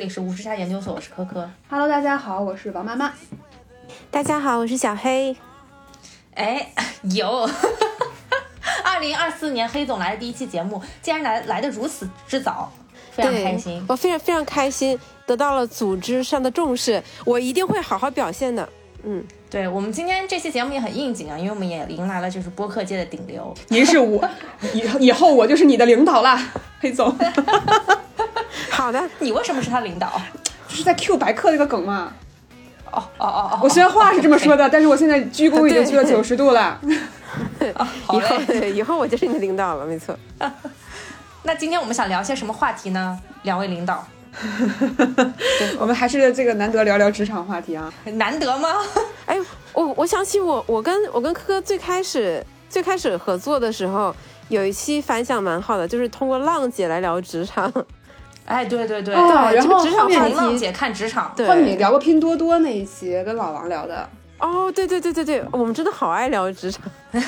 [0.00, 1.46] 好，这里是无时差研究所，我是科科。
[1.68, 3.12] Hello，大家好，我是王妈妈。
[4.10, 5.36] 大家好，我是小黑。
[6.32, 6.72] 哎，
[7.02, 7.28] 有，
[8.82, 12.72] 二零二四年黑总来的第一期节目，竟然来来的如此之早，
[13.10, 13.84] 非常开心。
[13.86, 18.66] 我非常非常开心，得到了组织上的重视，我一定会好好表现的。
[19.02, 23.54] 嗯，对我们今天这期节目也很应景啊，因为我们也迎来了就是播客界的顶流。
[23.68, 24.26] 您是我
[24.72, 26.42] 以以后我就是你的领导啦，
[26.80, 27.14] 黑总。
[28.70, 30.20] 好的，你为什么是他领导？
[30.68, 32.12] 就是在 Q 白客那个梗嘛。
[32.92, 36.80] 哦哦哦哦，我虽然话是这么说的， 但是我现在鞠躬已经鞠了九十度了。
[38.04, 38.72] 好以后嘞。
[38.72, 40.16] 以后我就是你的领导了，没错。
[41.42, 43.18] 那今天我们想聊些什么话题呢？
[43.42, 44.04] 两位领导，
[45.78, 47.92] 我们还是这个难得聊聊职场话题啊。
[48.04, 48.68] 难得吗？
[49.26, 49.38] 哎，
[49.72, 54.14] 我我想起我我跟我跟科科最开始最开始合作的时候，
[54.48, 57.72] 有一期反响蛮好的，就是通过浪姐来聊职场。
[58.50, 64.08] 哎，对对对，然后职场后面话题，浪姐看职场，对后面你聊过拼多多那一期，跟老王聊的。
[64.40, 66.82] 哦，对对对对对，我们真的好爱聊职场。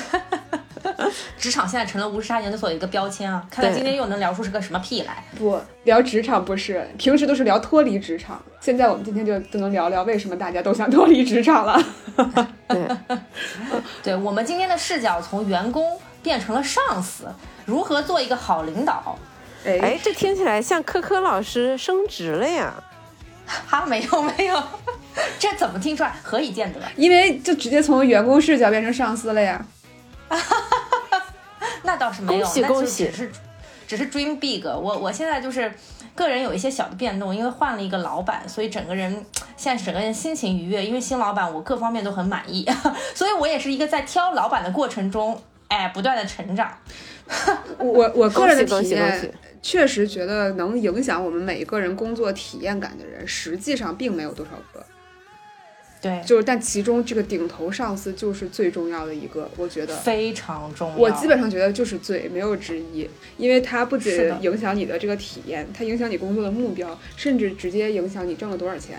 [1.39, 3.45] 职场现在成了无时差研究所的一个标签啊！
[3.51, 5.23] 看来今天又能聊出是个什么屁来。
[5.39, 8.43] 不聊职场不是，平时都是聊脱离职场。
[8.61, 11.81] 现在我们今天就都能聊聊为什么大家都想脱离职场了。
[12.67, 12.89] 对，
[14.03, 17.27] 对我们今天的视角从员工变成了上司，
[17.65, 19.17] 如何做一个好领导？
[19.65, 22.75] 哎哎，这听起来像科科老师升职了呀。
[23.47, 24.63] 哈， 没有没有，
[25.39, 26.15] 这怎么听出来？
[26.23, 26.81] 何以见得？
[26.97, 29.65] 因为就直接从员工视角变成上司了呀。
[31.85, 33.33] 那倒是没有，恭喜那就恭喜只是
[33.87, 34.65] 只是 dream big。
[34.65, 35.73] 我我现在就是
[36.15, 39.13] 个人有一些小的变动，因为换了一个老板，所以整个人
[39.57, 42.67] 现在整个人心情愉悦，因为新老板我各方面都很满意，
[43.15, 46.73] 所以我也是一个在挑老板的过程中，哎，不断的成长。
[47.79, 54.85] 我我个人的体恭喜恭喜恭喜验，确实觉得能影响我们每一个人工作体验感的人，实际上并没有多少个。
[56.01, 59.95] 对，就是，但其中这个顶头上司就是最重要的一个，我觉得。
[59.99, 60.97] 非常重要。
[60.97, 68.99] 我基本上觉得就是最没有之一，因为它不仅是影响你的这个体验，它影响你工作的目标，甚至直接影响你挣了多少钱。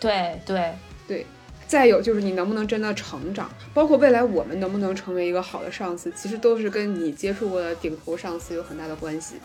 [0.00, 0.72] 对对
[1.06, 1.26] 对
[1.66, 9.36] 再有就是你能不能真的成长，包括未来我们能不能成为一个好的上司，其实都是跟你接触过的顶头上司有很大的关系。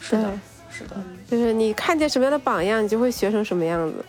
[0.00, 0.96] 是的，是的。
[1.30, 4.04] 就是你看见什么样的榜样，你就会学成什么样子。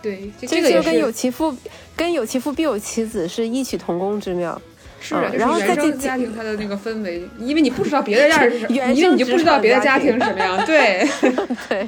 [0.00, 1.56] 对，这个就跟有其父
[1.96, 4.60] 跟有其父必有其子是异曲同工之妙。
[5.00, 10.64] 是的，嗯然后就是原再进生家庭它的那个氛围，因为你不知道别的 家是什么，原因为你就不知道别的家家庭是什么样。
[10.64, 11.06] 对，
[11.68, 11.86] 对，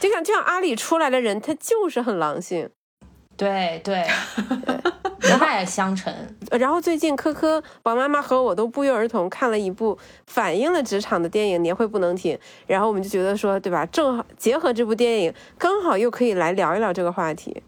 [0.00, 2.68] 就像就像阿里出来的人，他就是很狼性。
[3.42, 4.06] 对对，
[5.28, 6.12] 人脉相承。
[6.50, 12.36] 呃然后最近科科、王妈妈和我都不约而同看了一部反映了职场的电影《年会不能停》，
[12.66, 13.84] 然后我们就觉得说，对吧？
[13.86, 17.62] 正好结合这部电影，刚好又可以来聊一聊这个话题。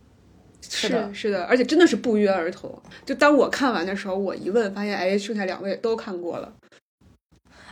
[0.60, 2.80] 是的是的，而且真的是不约而同。
[3.04, 6.52] 就当我看完的时候，我一问，发现哎，剩下两位都看过了。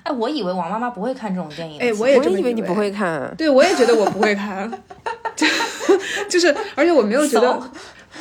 [0.02, 1.84] 哎，我以为王妈妈不会看这种电影的。
[1.86, 4.68] 哎，我也我以为你不会看，对，我也觉得我不会看，
[5.88, 5.98] 就
[6.28, 7.70] 就是，而且我没有觉得怂，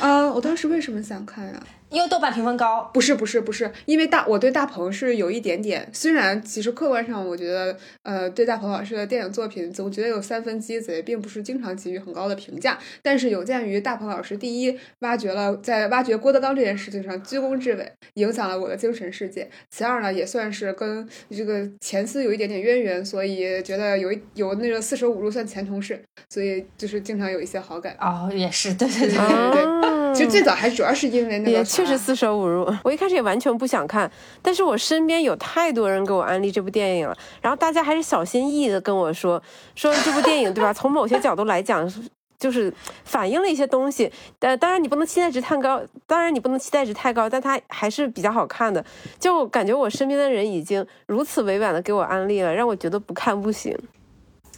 [0.00, 2.90] 啊、我当时为什么想看呀、因为豆瓣评分高。
[2.92, 12.78] 不是不是不是，因为大我对大鹏是有一点点，虽然其实客观上我觉得，呃，对大鹏老师的电影作品总觉得有三分鸡贼，并不是经常给予很高的评价。
[13.02, 27.96] 但是有鉴于大鹏老师第一挖掘了在挖掘郭德纲这件事情上居功至伟，影响了我的精神世界；其二呢，也算是跟这个前司有一点点渊源，所以觉得有一有那个四舍五入算前同事，所以就是经常有一些好感。
[28.00, 32.66] 哦，也是，对对对对对对啊其实最早还主要是因为那个也确实四舍五入。
[32.84, 39.42] 我一开始也完全不想看，但是我身边有太多人给我安利这部电影了，然后大家还是小心翼翼的跟我说，
[39.74, 40.72] 说这部电影对吧？
[40.72, 41.90] 从某些角度来讲。
[42.42, 42.74] 就是
[43.04, 44.10] 反映了一些东西，
[44.40, 48.84] 呃，当然你不能期待值太高，当然你不能期待值太高，但它还是比较好看的。
[49.20, 53.78] 就感觉我身边的人已经如此委婉的给我安利了，让我觉得不看不行。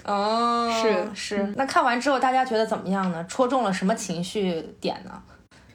[0.06, 1.52] 哦，是是。
[1.56, 3.22] 那看完之后，大家觉得怎么样呢？
[3.28, 5.22] 戳中了什么情绪点呢？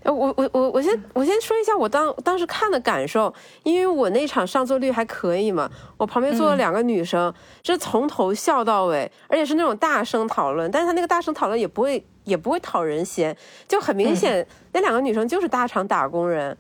[0.04, 13.36] 呃，我我我我先我先说一下我当当时看的感受，因为我那场上座率还可以嘛，我旁边坐了两个女生，这从头笑到尾，而且是那种大声讨论，但是他那个大声讨论也不会也不会讨人嫌，
[13.68, 16.58] 就很明显、那两个女生就是大厂打工人，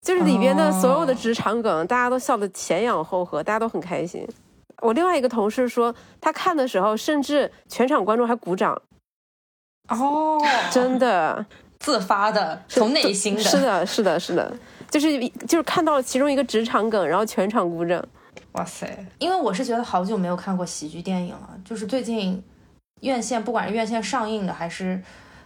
[0.00, 4.26] 就是里边的所有的哦职场梗，大家都笑得前仰后合，大家都很开心。
[4.80, 8.80] 我另外一个同事说，他看的时候，甚至全场观众还鼓掌，
[9.88, 10.40] 哦，
[10.70, 11.44] 真的。
[11.80, 13.42] 自发的，从内心的。
[13.42, 14.56] 是的，是的，是的，
[14.90, 15.18] 就是
[15.48, 18.02] 就是看到了其中一个职场梗，然后全场鼓掌。
[18.52, 19.06] 哇塞！
[19.18, 22.42] 因为我是觉得好久没有看过喜剧电影了，就是最近
[23.00, 25.00] 院线，不管是院线上映的还是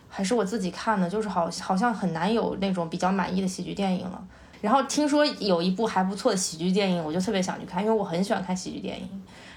[0.08, 4.22] 还是我自己看的，就是好好像很难有那种比较满意的喜剧电影了。
[4.60, 9.08] 然后听说有一部还不错的喜剧电影，我就特别想去看，因为我很喜欢看喜剧电影。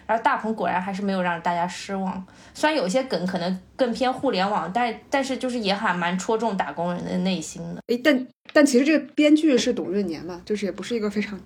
[0.07, 7.81] 然后大鹏果然还是没有让大家失望，虽然有些梗可能更偏互联网，但但是就是也还蛮戳中打工人的内心的。
[7.87, 11.39] 诶，但但其实这个编剧是董润年嘛，就是也不是一个非常，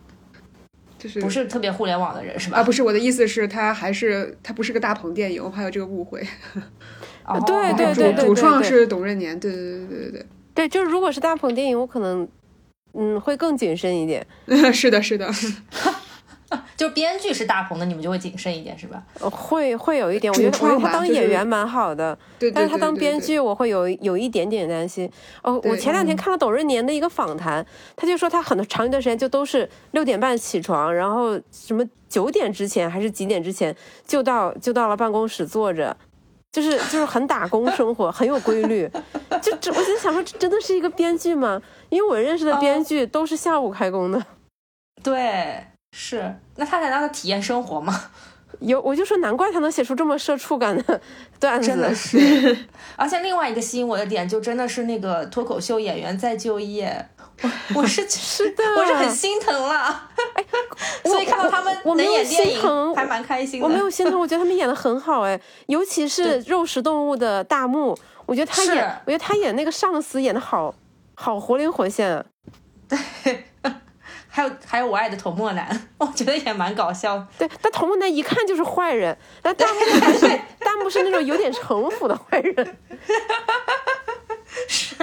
[0.99, 2.59] 就是不是特别互联网的人是吧？
[2.59, 6.25] 啊，不是我的意思是，他还是他不是个大鹏电影，我还有这个误会。
[7.25, 12.27] 哦对对对主主创是董润年，对对对对对对对，就是如果是大鹏电影，我可能
[12.93, 14.25] 嗯会更谨慎一点。
[14.73, 15.31] 是的，是的。
[16.75, 19.01] 就编剧是大鹏的，你们就会谨慎一点是吧？
[19.19, 25.09] 呃会会有一点，我觉得我觉得他当演员蛮好的，对，但是他当编剧我会有有一点点担心。
[25.43, 27.65] 哦，我前两天看了董润年的一个访谈，
[27.95, 33.75] 他就说他很长一段时间就都是六点半起床，然后什么九点之前还是几点之前
[34.05, 35.95] 就到就到了办公室坐着，
[36.51, 38.89] 就是就是很打工生活，很有规律。
[39.41, 41.61] 就这，我就想说，这真的是一个编剧吗？
[41.89, 44.21] 因为我认识的编剧都是下午开工的。
[45.01, 45.65] 对。
[45.91, 48.09] 是，那他在那体验生活吗？
[48.59, 51.01] 有，我就说难怪他能写出这么社畜感的
[51.39, 51.67] 段子。
[51.67, 52.57] 真的是，
[52.95, 57.09] 而且另外一个吸引我的点，就真的是那个脱口秀演员再就业，
[57.41, 60.09] 我我是 是的，我是很心疼了。
[60.35, 60.45] 哎，
[61.09, 63.65] 所以看到他们我没有心疼，还蛮开心的。
[63.65, 70.75] 我没有心疼，我觉得他们演的很好，哎，尤其是肉食动物的大木，我觉得他演，我觉得他演那个上司演的好
[71.15, 72.23] 好活灵活现。
[72.87, 73.45] 对。
[74.33, 77.27] 还有还有，我爱的头墨男，我觉得也蛮搞笑。
[77.37, 79.81] 对，但头墨男一看就是坏人，但弹幕
[80.17, 82.77] 是弹幕是那种有点城府的坏人。
[84.69, 84.95] 是，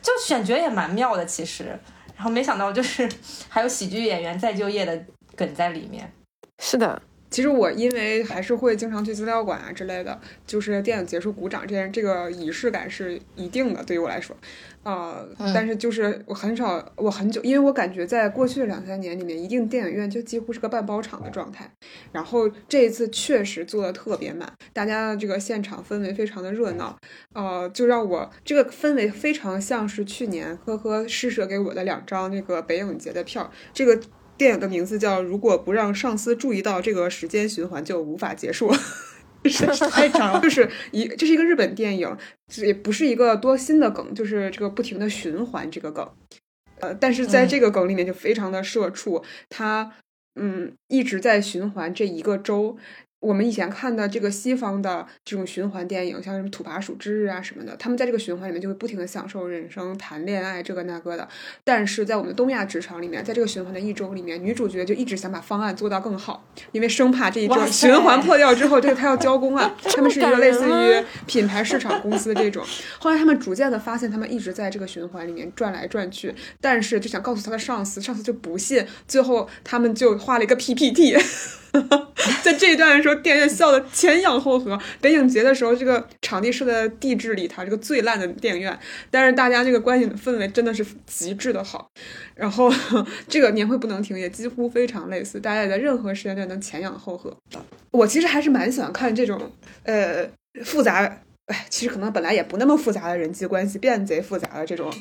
[0.00, 1.78] 就选角也蛮妙的，其实。
[2.16, 3.06] 然后没想到就是
[3.48, 5.04] 还有喜剧演员再就业的
[5.36, 6.10] 梗在里面。
[6.58, 7.02] 是的。
[7.32, 14.36] 其实我因为还是会经常去资料馆啊之类的，就是电影结束鼓掌这件这个仪式感是一定的，对于我来说，
[14.82, 21.68] 呃，但是就是我很少，我很久，因为我感觉在过去的两三年里面，一定电影院就几乎是个半包场的状态。
[22.12, 26.98] 然后这一次确实做的特别满，大家的这个现场氛围非常的热闹，
[27.32, 33.98] 呃，就让我这个氛围非常像是去年呵呵施舍给我的两张那个北影节的票，这个。
[34.36, 38.70] 电影的名字叫《如果不让上司注意到，这个时间循环就无法结束》
[39.90, 40.40] 太长了。
[40.40, 42.16] 就是一，这是一个日本电影，
[42.58, 46.08] 也不是一个多新的梗，就是这个不停的循环这个梗。
[46.80, 49.92] 呃，但是在这个梗里面就非常的社畜，他
[50.40, 52.76] 嗯一直在循环这一个周。
[53.22, 61.28] 我们以前看的这个西方的这种循环电影，像什么《土拨鼠之日》啊什么的，他们在这个循环里面就会不停的享受人生、谈恋爱这个那个的。
[61.62, 69.72] 但是在我们的东亚职场里面，在这个循环的一周里面，女主角就一直想把方案做到更好，因为生怕这一周循环破掉之后，这个她要交工啊。
[69.94, 72.64] 他们是一个类似于品牌市场公司的这种。
[72.98, 78.84] 后来他们逐渐的发现，他们一直在这个循环里面转来转去，但是就想告诉他的上司，上司就不信。
[79.06, 81.16] 最后他们就画了一个 PPT。
[82.42, 84.78] 在这一段的时候，电影院笑的前仰后合。
[85.00, 88.78] 北影节的时候，这个场地设在地质里头，这个最烂的电影院，
[89.10, 91.88] 但是大家这个关系氛围真的是极致的好。
[92.34, 92.72] 然后
[93.26, 97.34] 这个年会不能停也几乎非常类似，大家也在任何时间段能前仰后合。
[97.90, 99.50] 我其实还是蛮喜欢看这种
[99.84, 100.28] 呃
[100.64, 101.00] 复杂，
[101.46, 104.92] 哎，其实可能本来也不那么复杂的人际关系变贼复杂的这种。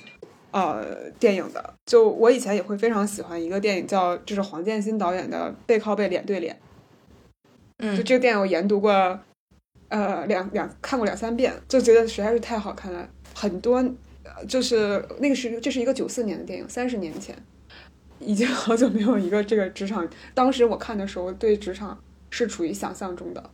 [0.51, 6.53] 呃，电影的，就我以前也会非常喜欢一个电影，叫就是黄建新导演的《背靠背脸对脸》。
[7.77, 8.91] 嗯，就这个电影我研读过，
[9.88, 13.10] 呃，两两看过两三遍，就觉得实在是太好看了。
[13.34, 13.81] 很多，
[14.46, 17.34] 就是那个是这是一个九四年的电影，三十年前，
[18.20, 20.05] 已经好久没有一个这个职场。
[20.34, 21.98] 当时我看的时候，对职场
[22.29, 23.50] 是处于想象中的，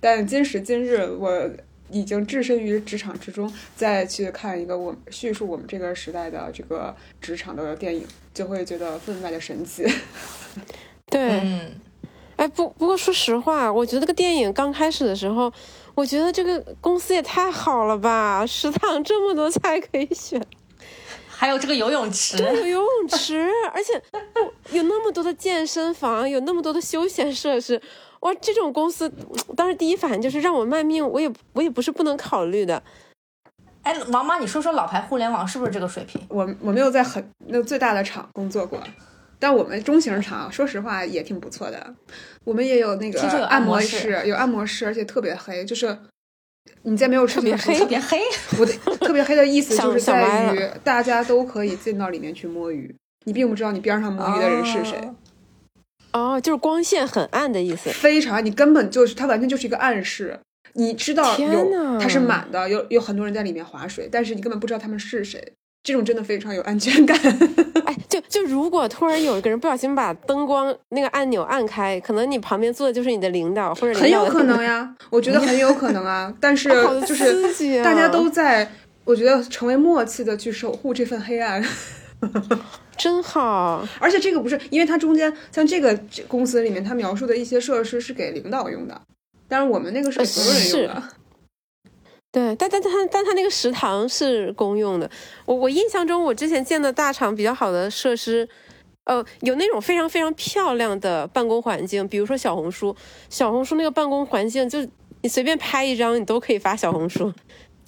[0.00, 1.50] 但今时今日我。
[1.90, 9.86] 已经置身于职场之中，再去看一个我叙述我们这个时代的这个职场的电影，就会觉得分外的神奇。
[11.08, 11.70] 对，
[12.36, 15.52] 哎，不不过说实话，我觉得这个电影刚开始的时候，
[15.94, 20.44] 我觉得这个公司也太好了吧，食堂这么多菜可以选，
[21.28, 24.02] 还有这个游泳池，对，有游泳池，而且
[24.76, 27.80] 有那么多的健身房，有那么多的休闲设施。
[28.20, 29.12] 哇，这种公司，
[29.56, 32.82] 当时第一反应就是让我卖命，我也我也不是不能考虑的。
[33.82, 36.20] 哎，王妈，你说说老牌互联网是不是这个水平？
[36.28, 38.82] 我我没有在很那最大的厂工作过，
[39.38, 41.94] 但我们中型厂，说实话也挺不错的。
[42.42, 45.96] 我们也有那个按摩室，有按摩室，而且特别黑，就是
[46.82, 48.20] 你在没有特别黑，特别黑。
[48.58, 52.92] 我的特别黑的意思 就是在于大家都可以进到里面去摸鱼，
[53.24, 55.08] 你并不知道你边上摸鱼的人是谁。
[56.16, 60.38] 哦，就是光线很暗的意思，非常，你根本就是它完全就是一个暗示。
[60.72, 67.18] 你知道天有呐它是满的，有有很多人在里面划水，但是你根本不知道他们是谁，这种真的非常有安全感。
[67.86, 76.30] 哎，就就如果突然有一个人不小心把灯光那个按钮按开，可能你旁边坐的就是你的领导或者很有可能呀，我觉得很有可能啊。
[76.40, 76.68] 但是
[77.06, 78.70] 就是大家都在，
[79.04, 81.64] 我觉得成为默契的去守护这份黑暗。
[82.96, 83.86] 真好。
[83.98, 89.00] 而且这个不是，因为它中间像这个公司里面，它描述的一些设施是给领导用的，
[89.48, 91.02] 但是我们那个是给所有人用的。
[92.32, 95.10] 对，但但但他但他那个食堂是公用的。
[95.46, 98.46] 我我印象中，我之前见的大厂比较好的设施，
[99.04, 102.94] 呃，有那种非常非常漂亮的办公环境，比如说小红书，
[103.30, 104.86] 小红书那个办公环境，就
[105.22, 107.32] 你随便拍一张，你都可以发小红书，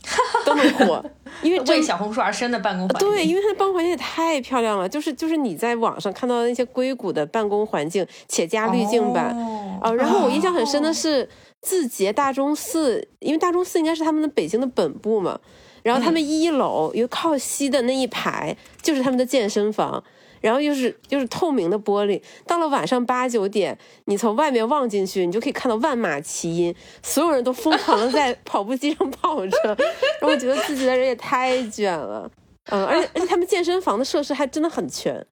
[0.46, 1.04] 都能火，
[1.42, 3.10] 因为真为小红书而生的办公环境。
[3.10, 11.28] 对，因为它的办公环境也太漂亮了，就是就是你在网上看到的那些硅谷的办公环境，且加滤镜版，哦哦，然后我印象很深的是
[11.60, 15.38] 字节大钟寺，因为大钟寺应该是他们的北京的本部嘛，
[15.82, 20.02] 然后他们一楼有靠西的那一排就是他们的健身房。
[20.40, 23.76] 然后又是又是透明的玻璃，到了晚上八九点，
[24.06, 32.30] 你从外面望进去，你就可以看到万马齐喑，所有人都疯狂的在跑步机上跑着，然后我觉得自己的人也太卷了，
[32.70, 35.26] 嗯，而且而且他们健身房的设施还真的很全，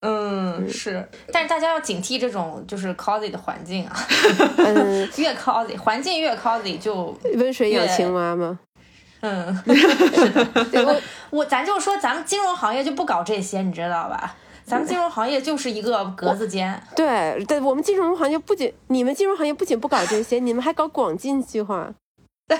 [0.00, 3.96] 嗯，是，但是大家要警惕这种就是 cozy 的环境啊，
[4.58, 8.60] 嗯， 越 cozy 环境越 cozy 就温水养青蛙吗？
[9.20, 9.62] 嗯，
[10.86, 11.00] 我
[11.38, 14.36] 我咱就说咱们金融行业就不搞这些，你知道吧？
[14.64, 21.90] 咱们金融行业就是一个格子间，对对，我们金融行业不仅你们金融行业不仅不搞这些，你们还搞广进计划。
[22.48, 22.56] 对，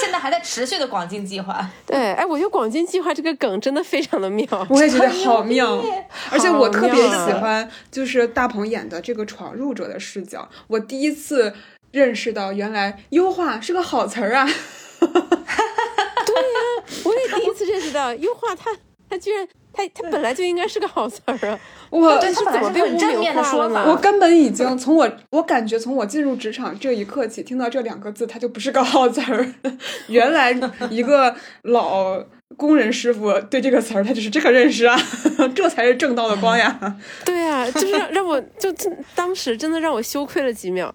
[0.00, 1.66] 现在还在持续的广进计划。
[1.86, 4.46] 对，哎，我觉得广进计划这个梗真的非常的妙。
[4.68, 5.82] 我也觉得好妙，
[6.30, 10.46] 而且我特别喜欢就是大鹏演的这个闯入者的视角。
[10.66, 11.54] 我第一次
[11.92, 14.46] 认识到，原来优化是个好词儿啊！
[17.04, 18.70] 我也第一次认识到优化它，
[19.08, 21.58] 它居然它它本来就应该是个好词儿啊！
[21.90, 23.90] 我对，它本来是怎么被污很正面的名化了呢说法。
[23.90, 29.54] 我根本已经从我我感觉从我进入职场这一刻起，听到这两个字，它就不是个好词儿。
[30.08, 30.52] 原来
[30.90, 32.22] 一个老
[32.56, 34.96] 工人师傅对这个词儿，他就是这个认识啊，
[35.54, 36.96] 这才是正道的光呀！
[37.24, 40.94] 对啊，就是让让我就真当时真的让我羞愧了几秒。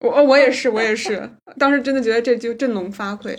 [0.00, 3.36] 我我也是，我也是，当时真的觉得这就振聋发聩。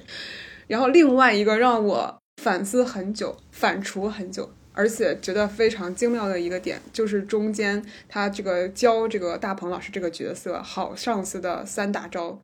[0.68, 12.40] 然后另外一个让我反思很久、反刍很久，而且觉得非常精妙的一个点，就是中间他这个教这个大鹏老师这个角色好上司的三大招，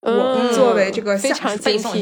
[0.00, 1.96] 我嗯作为这个下属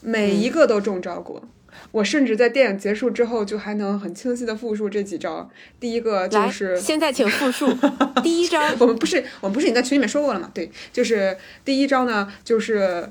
[0.00, 1.42] 每一个都中招过。
[1.90, 5.48] 我甚至在电影结束之后，就还能很清晰的复述这几招。
[5.80, 7.72] 第一个就，是现在请复述
[8.22, 8.60] 第一招。
[8.78, 10.50] 我们不是，我们不是已经在群里面说过了吗？
[10.52, 13.10] 对，就是第一招呢，就是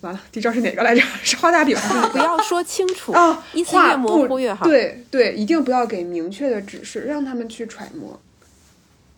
[0.00, 1.02] 完了，第一招是哪个来着？
[1.22, 1.76] 是画大饼
[2.12, 4.64] 不要说清楚啊，意思越模糊越好。
[4.66, 8.20] 对对，一定不要给明确的指示，让他们去揣摩。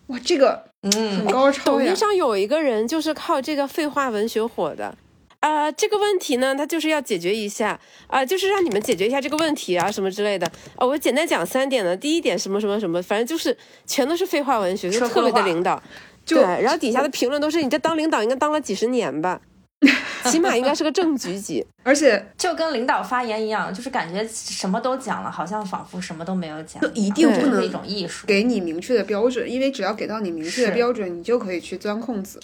[0.07, 1.95] 哇，这个嗯很，高超呀抖音！
[1.95, 4.93] 上有一个人就是靠这个废话文学火的。
[5.41, 10.47] 啊、这个问题呢，他就是要解决一下啊、就是让你们解决一下这个问题啊，什么之类的。
[10.75, 11.97] 啊、我简单讲三点呢。
[11.97, 13.55] 第一点什么什么什么，反正就是
[13.85, 15.81] 全都是废话文学，就特别的领导。
[16.23, 19.41] 就对，然后底下的评论都是你这当领导应该当了几十年吧，
[20.25, 21.65] 起码应该是个正局级。
[21.83, 26.79] 而且就跟领导发言一样，就是感觉什么都讲了，好像仿佛什么都没有讲。
[26.79, 28.27] 就一定不能一种艺术。
[28.27, 32.39] 给你明确的标准，因为只要给到你明确的标准，你就可以去钻空子。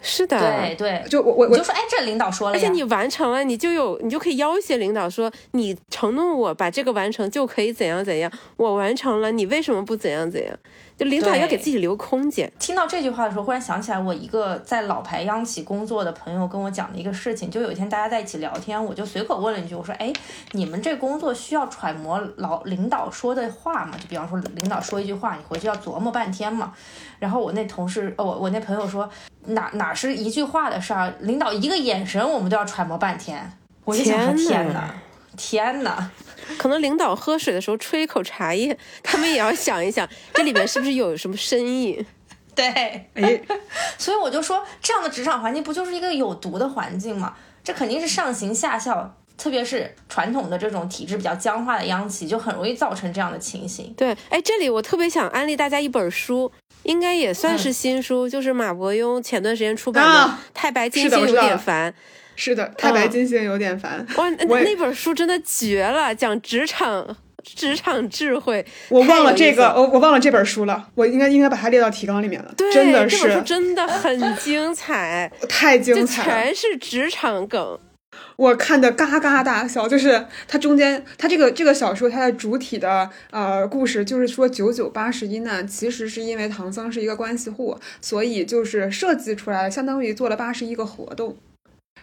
[0.00, 10.56] 是的，对对，就我我我就说，哎，这领导说了呀，而且你完成了，你就有你就可以要挟领导说，你承诺我把这个完成就可以怎样怎样，我完成了，你为什么不怎样怎样？
[10.96, 12.50] 就领导要给自己留空间。
[12.58, 17.50] 听到这句话的时候，忽然想起来我一个在老牌央企工作的朋友跟我讲的一个事情。
[17.50, 20.12] 就有一天大家在一起聊天，我就随口问了一句，我说：“哎，
[20.52, 23.92] 你们这工作需要揣摩老领导说的话吗？
[24.00, 26.72] 就比方说领导说一句话，你回去要琢磨半天嘛。”
[27.18, 29.08] 然后我那同事，哦，我我那朋友说
[29.48, 33.52] ：“哪哪是一句话的事儿，领导一个眼神我们都要揣摩半天。”
[33.84, 34.94] 我就想说：“天哪天哪，
[35.36, 36.10] 天哪！”
[36.58, 42.04] 可能领导喝水的时候吹一口茶叶，他们也要想一想，这里面是不是有什么深意？
[42.54, 42.66] 对，
[43.14, 43.40] 哎，
[43.98, 47.34] 所以我就说，这样的职场环境不就是一个有毒的环境吗？
[47.62, 53.92] 这肯定是上行下效，特别是传统的这种体制比较僵化的央企，就很容易造成这样的情形。
[53.94, 56.50] 对，哎，这里我特别想安利大家一本书，
[56.84, 61.92] 应该也算嗯是新书，就是马伯庸前段时间出版的啊《太白金星有点烦》。
[62.36, 64.06] 是的，太白嗯金星有点烦。
[64.16, 68.64] 哇， 那那本书真的绝了，讲职场职场智慧。
[68.90, 72.54] 我忘了这个，我我忘了这本书了，我应该应该把它列到提纲里面了。
[72.56, 76.44] 对，真的这本书是真的很精彩， 太精彩了。
[76.44, 77.78] 全是职场梗。
[78.36, 91.36] 我看的嘎嘎大笑，就是它中间，它这个这个小说它的主体的呃故事，就是说九九八十一难，其实是因为唐僧是一个关系户，所以就是设计出来了，相当于做了八十一个活动，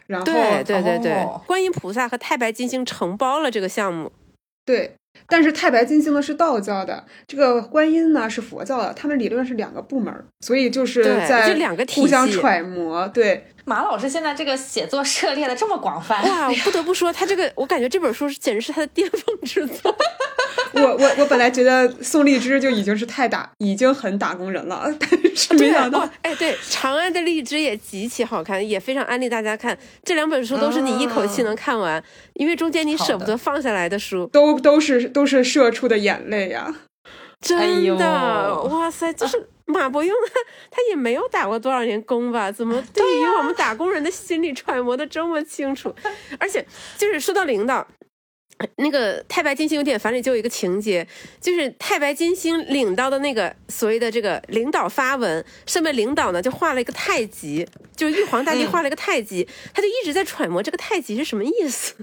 [0.07, 4.11] 然后对对对对，哦观音菩萨和太白金星承包了这个项目。
[4.65, 4.93] 对，
[5.27, 13.05] 但是太白金星呢是道教的，这个观音呢是佛教的，他们理论是两个部门，所以就是对在就两个体互相系揣摩。
[13.09, 19.95] 对，马老师现在这个写作涉猎的这么广泛，哇，我不得不说，他这个我感觉这本书是简直是他的巅峰之作。
[20.73, 29.77] 我我我本来觉得宋荔枝就已经是太打，已经很打工人了，但是没想到哦，哎，对，《长安的荔枝》也极其好看，也非常安利大家看。
[30.03, 32.03] 这两本书都是你一口气能看完，
[32.33, 34.27] 因为中间你舍不得放下来的书。
[34.33, 36.73] 都都是都是射出的眼泪呀。
[37.39, 40.33] 真的，哎哇塞，就是马伯庸他
[40.71, 42.51] 他也没有打过多少年工吧？
[42.51, 45.93] 怎么对于我们打工人的心理揣摩的这么清楚？
[46.39, 46.65] 而且
[46.97, 47.87] 就是说到领导。
[48.77, 51.05] 那个太白金星有点烦里就有一个情节，
[51.41, 61.95] 就是太白金星领到的那个所谓的这个领导发文，上面领导呢就画了一个太极，就是玉皇大帝画了一个太极，他就一直在揣摩这个太极是什么意思。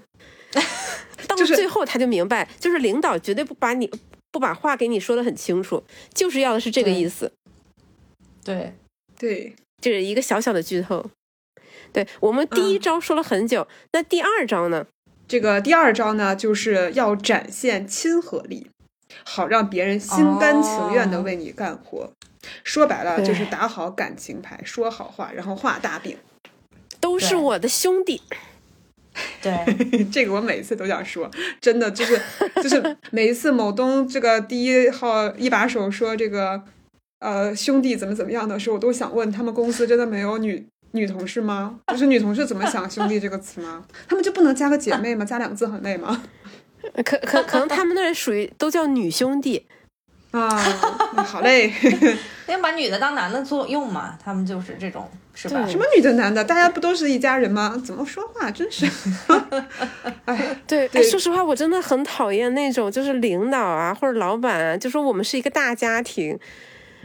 [1.26, 3.88] 到了最后他就明白，就是领导绝对不把你
[4.31, 7.33] 不把话给你说的很清楚，就是要的是这个意思。
[8.44, 8.75] 对，
[9.18, 11.11] 对，这是一个小小的剧透。
[11.92, 14.87] 对我们第一嗯招说了很久，那第二招呢？
[15.26, 18.68] 这个第二招呢，就是要展现亲和力，
[19.25, 22.12] 好让别人心甘情愿的哦为你干活。
[22.64, 26.17] 说白了就是打好感情牌，说好话，然后画大饼。
[27.00, 28.23] 都是我的兄弟。
[29.43, 29.52] 对，
[30.12, 32.21] 这个我每次都想说，真的就是
[32.62, 36.62] 就是每一次某东这个第一号一把手说这个
[37.21, 41.78] 呃兄弟怎么怎么样的时候，我都想问他们公司真的没有女女同事吗？
[41.87, 43.85] 就是女同事怎么想兄弟这个词吗？
[44.09, 45.25] 他们就不能加个姐妹吗？
[45.25, 46.23] 加两个字很累吗？
[47.04, 49.67] 可可可能他们那儿属于都叫女兄弟，
[50.33, 50.49] 啊，
[51.25, 51.71] 好嘞，
[52.49, 55.67] 因为把女的当男的作用嘛，他们就是这种，是吧？
[55.69, 57.80] 什么女的男的，大家不都是一家人吗？
[57.85, 58.87] 怎么说话真是，
[60.25, 66.39] 哎，对，对哎，说实话，我真的很讨厌那种就是领导啊或者老板啊，就说我们是一个大家庭，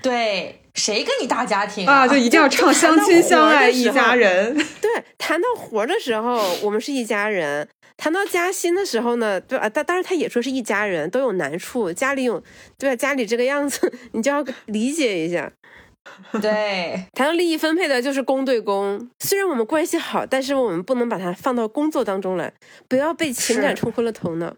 [0.05, 4.55] 对，谁跟你大家庭啊，就一定要唱相亲相爱一家人。
[4.79, 7.65] 对，谈到活儿的时候，我们是一家人；
[7.97, 12.43] 谈到加薪的时候呢，对啊，当当然他也说是一家人，都有难处，家里有，
[12.77, 15.51] 对啊，家里这个样子，你就要理解一下。
[16.39, 19.09] 对，谈到利益分配的，就是公对公。
[19.21, 22.53] 虽然我们关系好，但是我们不能把它放到工作当中来，
[22.87, 24.55] 不要被情感冲昏了头脑。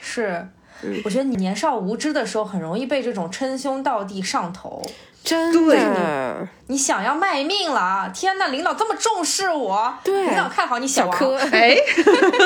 [0.00, 0.48] 是
[0.82, 1.00] 嗯。
[1.04, 4.82] 我觉得你年少无知的时候，很容易被这种称兄道弟上头。
[5.24, 8.08] 真对的，你想要卖命了啊！
[8.12, 11.76] 天呐，领导这么重视我，对领导看好你小柯， 哎，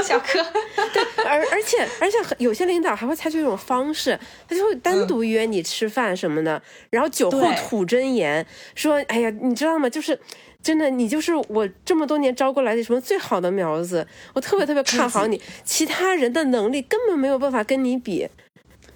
[0.04, 0.44] 小柯，
[1.26, 9.88] 而而且而且有些领导还会采取一种方式，他就会单独约你吃饭什么的，然后酒后吐真言，说：“哎呀，你知道吗？
[9.88, 10.20] 就是
[10.66, 18.28] 真的，你就是我这么多年招过来的什么最好的苗子，我特别特别看好你，其他人的能力根本没有办法跟你比。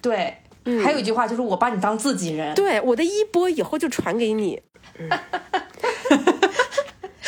[0.01, 0.35] 对。
[0.63, 4.61] 嗯还有一句话就是我把你当自己人，对，我的衣钵以后就传给你。
[4.99, 5.09] 嗯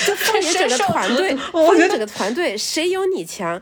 [0.05, 3.59] 就放眼整个团队，我觉得放眼整个团队，谁有你强，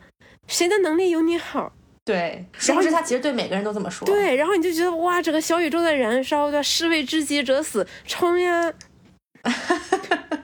[0.48, 1.72] 谁的能力有你好。
[2.04, 4.06] 对，殊不知他其实对每个人都这么说。
[4.06, 6.64] 对，然后你就觉得哇，整个小宇宙在燃烧，对吧？
[6.64, 8.74] 士为知己者死，冲呀！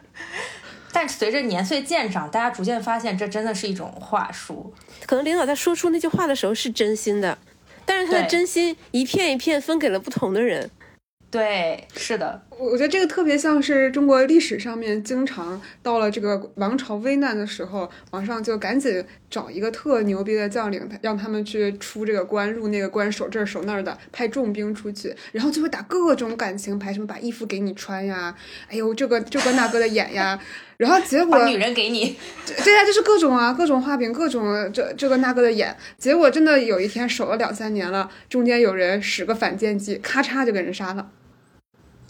[0.97, 4.73] 但随着年岁渐长，大家逐渐发现这真的是一种话术。
[5.05, 7.37] 可能领导在说出那句话的时候是真心的，
[7.85, 10.71] 但是他的真心一片一片分给了不同的人。
[11.29, 28.33] 对，是的，我我觉得这个特别像是中国历史上面经常到了这个王朝危难的时候，皇上就赶紧找一个特牛逼的将领，让他们去出这个关，入那个关，守这儿守那儿的，派重兵出去，然后就会打各种感情牌，什么把衣服给你穿呀，
[28.69, 30.39] 哎呦这个这个那个的演呀，
[30.77, 32.15] 然后结果把女人给你，
[32.63, 41.09] 对呀、就是各种啊，各种画饼，各种这这个那个的演，结果真的有一天守了两三年了，中间有人使个反间计，咔嚓就给人杀了。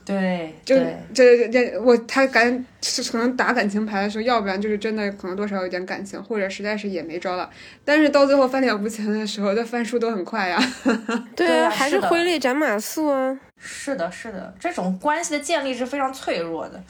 [0.03, 7.49] 对就对这这我他感是可能打感情牌的时候，要不然就是真的可能多少有点感情，或者实在是也没招了。
[7.83, 10.57] 但是到最后翻脸无情的时候，这翻书都很快呀。
[11.35, 13.37] 对啊还是挥泪斩马谡啊！
[13.59, 16.81] 是的，是的，这种关系的建立是非常脆弱的。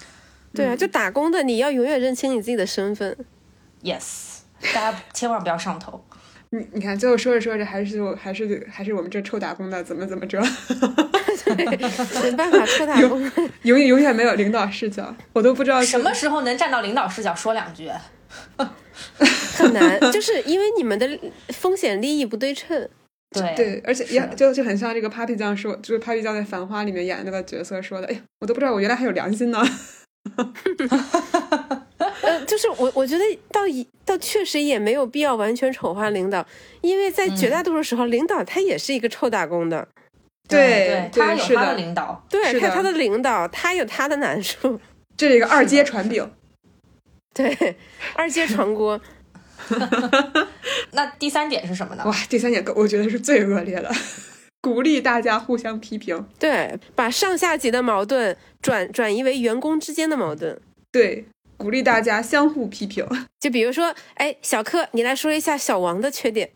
[0.57, 3.15] 对啊，就打工的，你要永远认清你自己的身份。
[3.83, 4.39] Yes，
[4.73, 6.03] 大家千万不要上头。
[6.51, 10.41] 你你看，最后说着说着，还是我还是还是我们这臭打工的怎么怎么着，
[11.55, 13.19] 没办法，臭打工。
[13.63, 17.89] 永远永远没有领导视角，我都不知道什么时候能站到领导视角说两句。
[19.57, 22.87] 很难，就是因为你们的风险利益不对称。
[23.29, 29.61] 对对，而且也就就很像这个 Papi 酱说，就是 Papi 酱在《繁花》里面演那个角色说的，哎呀，我都不知道我原来还有良心呢。
[32.21, 36.45] 呃，就是我我觉得倒一倒确实也没有必要完全丑化领导，
[36.81, 39.87] 因为在绝大多数时候，领导他也是一个臭打工的。
[40.47, 44.79] 对，他有他的领导，对，他他的领导，他有他的难处。
[45.17, 46.31] 这是一个二阶传饼，
[47.33, 47.75] 对，
[48.15, 49.01] 二阶传锅。
[50.91, 52.03] 那第三点是什么呢？
[52.05, 53.91] 哇，第三点我觉得是最恶劣的，
[54.61, 56.27] 鼓励大家互相批评。
[56.39, 60.59] 对，把上下级的矛盾转转移为员工之间的矛盾。
[60.91, 63.07] 对，鼓励大家相互批评。
[63.39, 66.51] 就比如说，哎，小柯，你来说一下小王的缺点。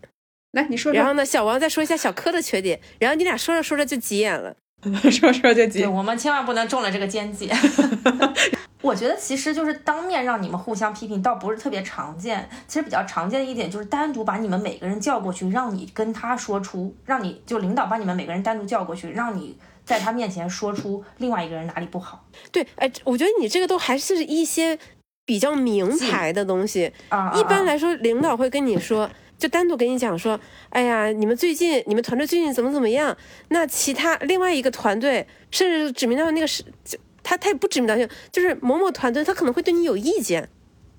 [0.51, 0.91] 来，你说。
[0.91, 2.79] 然后呢，小王再说一下小柯的缺点。
[2.99, 4.55] 然后你俩说着说着就急眼了，
[5.11, 5.85] 说说就急。
[5.85, 7.49] 我们千万不能中了这个奸计。
[8.81, 12.49] 我觉得其实就是当面让你们互相批评，倒不是特别常见。
[12.67, 22.25] 其实比较常见的一点就是单独把你们每个人叫过去，让你跟他说出，让你就领导把你们每个人单独叫过去，让你在他面前说出另外一个人哪里不好。
[22.51, 24.79] 对，哎，我觉得你这个都还是一些
[25.27, 27.31] 比较名牌的东西啊。
[27.35, 29.07] 一般来说，领导会跟你说，
[29.41, 33.17] 就单独跟你讲说，哎呀，你们最近你们团队最近怎么怎么样？
[33.49, 36.97] 那其他另外一个团队，甚至指名道姓那个是就。
[37.23, 40.49] 他他也不指名道姓，就是某某团队，他可能会对你有意见，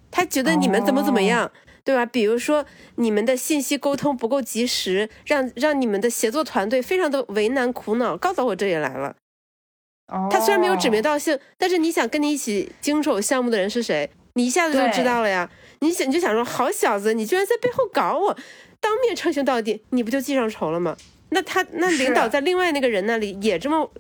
[0.08, 1.50] 他觉得你们怎么怎么样，
[1.82, 2.06] 对吧？
[2.06, 9.16] 比如说你们的信息沟通不够及时，让让你们的协作团队非常的为难苦恼，告到我这里来了。
[10.30, 15.50] 他虽然没有指名道姓，但是你想跟你一起经手项目的人是谁，你一下子就知道了呀。
[15.82, 18.36] 你想你就想说，好小子，你居然在背后搞我，
[18.80, 20.96] 当面称兄道弟，你不就记上仇了吗？
[21.28, 23.90] 那他那领导在另外那个人那里也这么。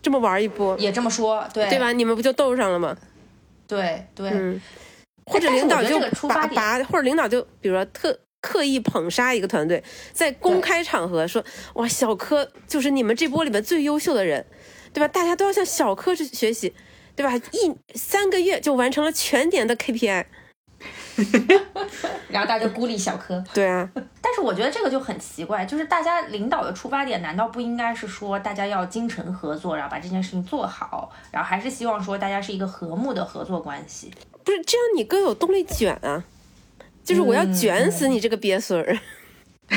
[0.00, 1.92] 这么玩一波，也这么说，对对吧？
[1.92, 2.96] 你们不就斗上了吗？
[3.68, 4.60] 对对，嗯，
[5.26, 11.44] 或者领导就拔拔，或者领导就比如说特刻意捧杀一个团队，在公开场合说
[11.74, 14.46] 哇，小柯就是你们这波里面最优秀的人，
[14.94, 15.08] 对吧？
[15.08, 16.72] 大家都要向小柯去学习，
[17.14, 17.36] 对吧？
[17.52, 20.24] 一三个月就完成了全年的 KPI。
[22.28, 23.88] 然后大家就孤立小柯，对啊。
[24.20, 34.10] 但是我觉得这个就很奇怪，就是大家领导的出发点难道不应该是说大家要精诚合作，然后把这件事情做好，然后还是希望说大家是一个和睦的合作关系？
[34.44, 36.24] 不是这样，你更有动力卷啊！
[37.02, 38.98] 就是我要卷死你这个鳖孙儿。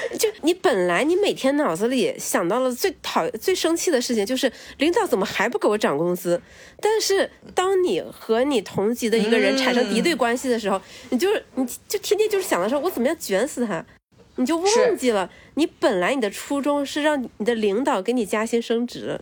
[0.18, 6.40] 就你本来你每天脑子里想到了最讨最生气的事情就是领导怎么还不给我涨工资？
[6.80, 10.80] 但是当你和你同级的一个人产生敌对关系的时候，
[11.10, 13.84] 你就是你就天天就是想的时候我怎么样卷死他？
[14.36, 19.20] 你就忘记了你本来你的初衷是让你的领导给你加薪升职。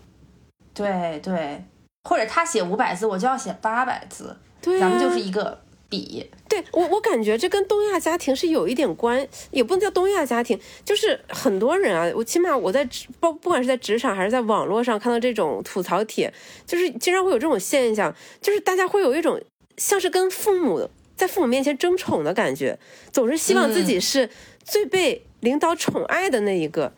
[0.74, 1.64] 对对，
[2.04, 5.58] 或者他写五百字，我就要写八百字，对，咱们就是一个。
[5.88, 6.28] 比。
[6.48, 12.88] 对我，我感觉这跟东亚家庭是有一点关，也不能叫东亚家庭，就是很多人啊，我起码我在
[13.20, 16.32] 不不管是在职场还是在网络上看到这种吐槽帖，
[16.66, 19.40] 就是经常会有这种现象，就是大家会有一种
[19.76, 22.78] 像是跟父母在父母面前争宠的感觉，
[23.12, 24.30] 总是希望自己是
[24.64, 26.94] 最被领导宠爱的那一个，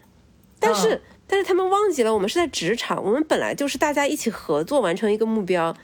[0.61, 5.75] 但是但是他们忘记了，我们是在职场，我们本来就是大家一起合作完成一个目标。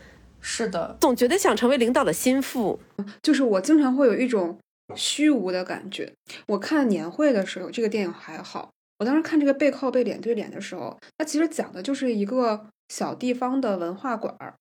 [0.46, 2.78] 是的，总觉得想成为领导的心腹，
[3.22, 4.58] 就是我经常会有一种
[4.94, 6.12] 虚无的感觉。
[6.46, 8.70] 我看年会的时候，这个电影还好。
[8.98, 14.54] 我当时看这个背靠背脸对脸的时候，它其实讲的就是一个小地方的文化馆儿，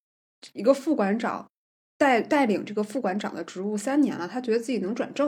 [0.54, 1.46] 一个副馆长
[1.98, 5.28] 带带领这个副馆长的职务三年了，他觉得自己能转正，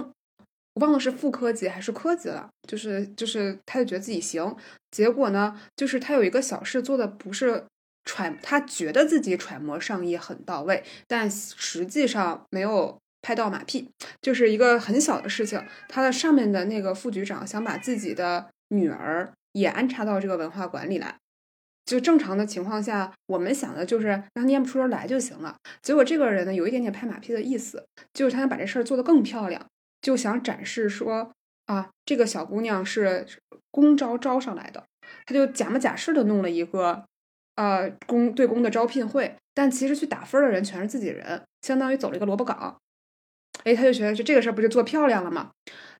[0.75, 4.55] 我忘了是副科级还是科级了，就是就是他就觉得自己行。
[4.89, 7.65] 结果呢，就是他有一个小事做的不是。
[8.05, 13.89] 揣他觉得自己揣摩上意很到位，但实际上没有拍到马屁，
[14.21, 15.65] 就是一个很小的事情。
[15.89, 21.17] 他的上面的那个副局长想把自己的女儿也安插到这个文化馆里来，
[21.83, 25.57] 就正常的情况下，我们想的就是让他念不出声来就行了。
[25.81, 29.65] 结果这个人呢，有一点点拍马屁的意思，就是他想把这事儿做得更漂亮，
[30.01, 31.31] 就想展示说
[31.65, 33.25] 啊，这个小姑娘是
[33.71, 34.83] 公招招上来的，
[35.25, 37.05] 他就假模假式的弄了一个。
[37.55, 42.77] 呃，公对公的招聘会，但其实去打分的人全是自己人，相当于走了一个萝卜岗。
[43.63, 45.51] 哎，他就觉得就这个事儿不就做漂亮了吗？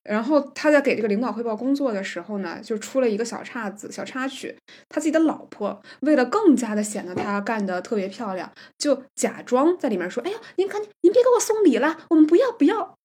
[0.04, 4.56] 然后他在给这个领导汇报工作的时候呢，就出了一个小岔子、小插曲。
[4.90, 12.98] 他自己的老婆为了更加的显得他干的特别漂亮，就假装在里面说：“哎呀，您赶紧，您别给我送礼了，我们不要不要。”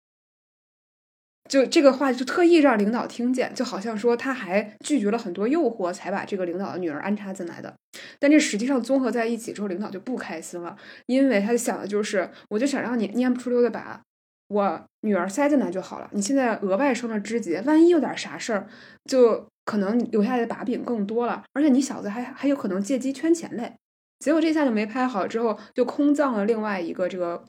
[1.50, 7.74] 就这个话就特意让领导听见，就好像说他还拒绝了很多诱惑，才把这个领导的女儿安插进来的。
[8.20, 14.00] 但这实际上综合在一起之后，领导就不开心了，因为他想的就是，我就想让你蔫不出溜的把
[14.46, 16.08] 我女儿塞进来就好了。
[16.12, 18.68] 你现在额外升了职级，万一有点啥事儿，
[19.06, 23.72] 就可能留下来的把柄更多了，而且你小子还还有可能借机圈钱嘞。
[24.20, 27.42] 结果这下就没拍好，之后就空降了另外一个这个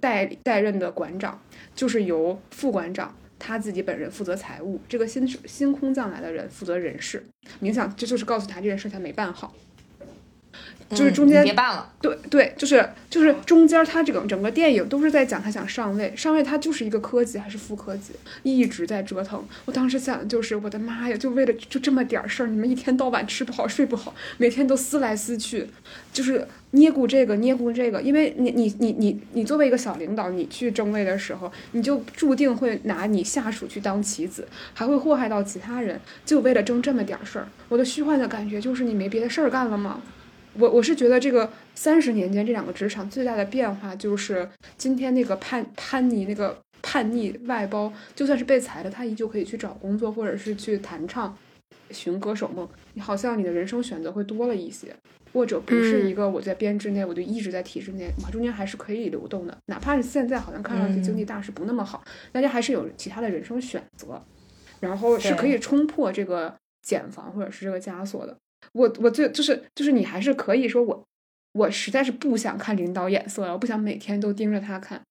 [0.00, 1.38] 代代任的馆长，
[1.74, 3.14] 就是由副馆长。
[3.44, 7.26] 他自己本人负责财务，这个新新空降来的人负责人事。
[7.60, 9.52] 冥想，这就是告诉他这件事他没办好。
[10.90, 19.44] 就是中间别办了，对对，就是就是中间，他这个整个电影都是在讲他想上位，上位他就是一个科级还是副科级，一直在折腾。
[19.64, 25.66] 我当时想的就是，我的妈呀，就为了就这么点事儿，你们一天到晚吃不好睡不好，每天都思来思去，
[26.12, 28.00] 就是捏咕这个捏咕这个。
[28.02, 37.48] 因为你你你你你作为一个小领导，你去争位的时候，你就注定会拿你下属去当棋子，还会祸害到其他人，就为了争这么点事儿。
[37.68, 40.00] 我的虚幻的感觉就是你没别的事儿干了吗？
[40.58, 51.36] 我我是觉得这个三十年间这两个职场最大的变化就是今天那个叛叛逆那个叛逆外包，就算是被裁了，他依旧可以去找工作或者是去弹唱，
[51.90, 52.68] 寻歌手梦。
[52.94, 54.94] 你好像你的人生选择会多了一些，
[55.32, 59.56] 或者不是一个我在编制内，我就一直在体制内，我，中间还是可以流动的。
[59.66, 64.20] 哪怕是现在好像看上去经济大势不那么好，大家还是有其他的人生选择，
[64.80, 68.36] 然后是可以冲破这个茧房或者是这个枷锁的。
[68.72, 71.04] 我我最就是就是你还是可以说我
[71.52, 75.02] 我实在是不想看领导眼色了，我不想每天都盯着他看，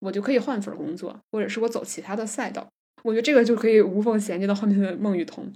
[0.00, 2.66] 我就可以换份工作，或者是我走其他的赛道。
[3.02, 5.52] 我觉得这个就可以无缝衔接到后面的孟雨桐，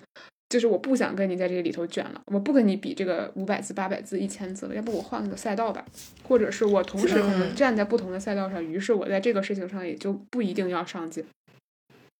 [0.48, 5.84] 就是我不想跟你在这里头卷了，我不跟你比这个五百字、八百字、一千字了，要不我换个赛道吧，
[6.24, 11.24] 或者是我同时可能站在不同的赛道上，于是我在这个事情上也就不一定要上进，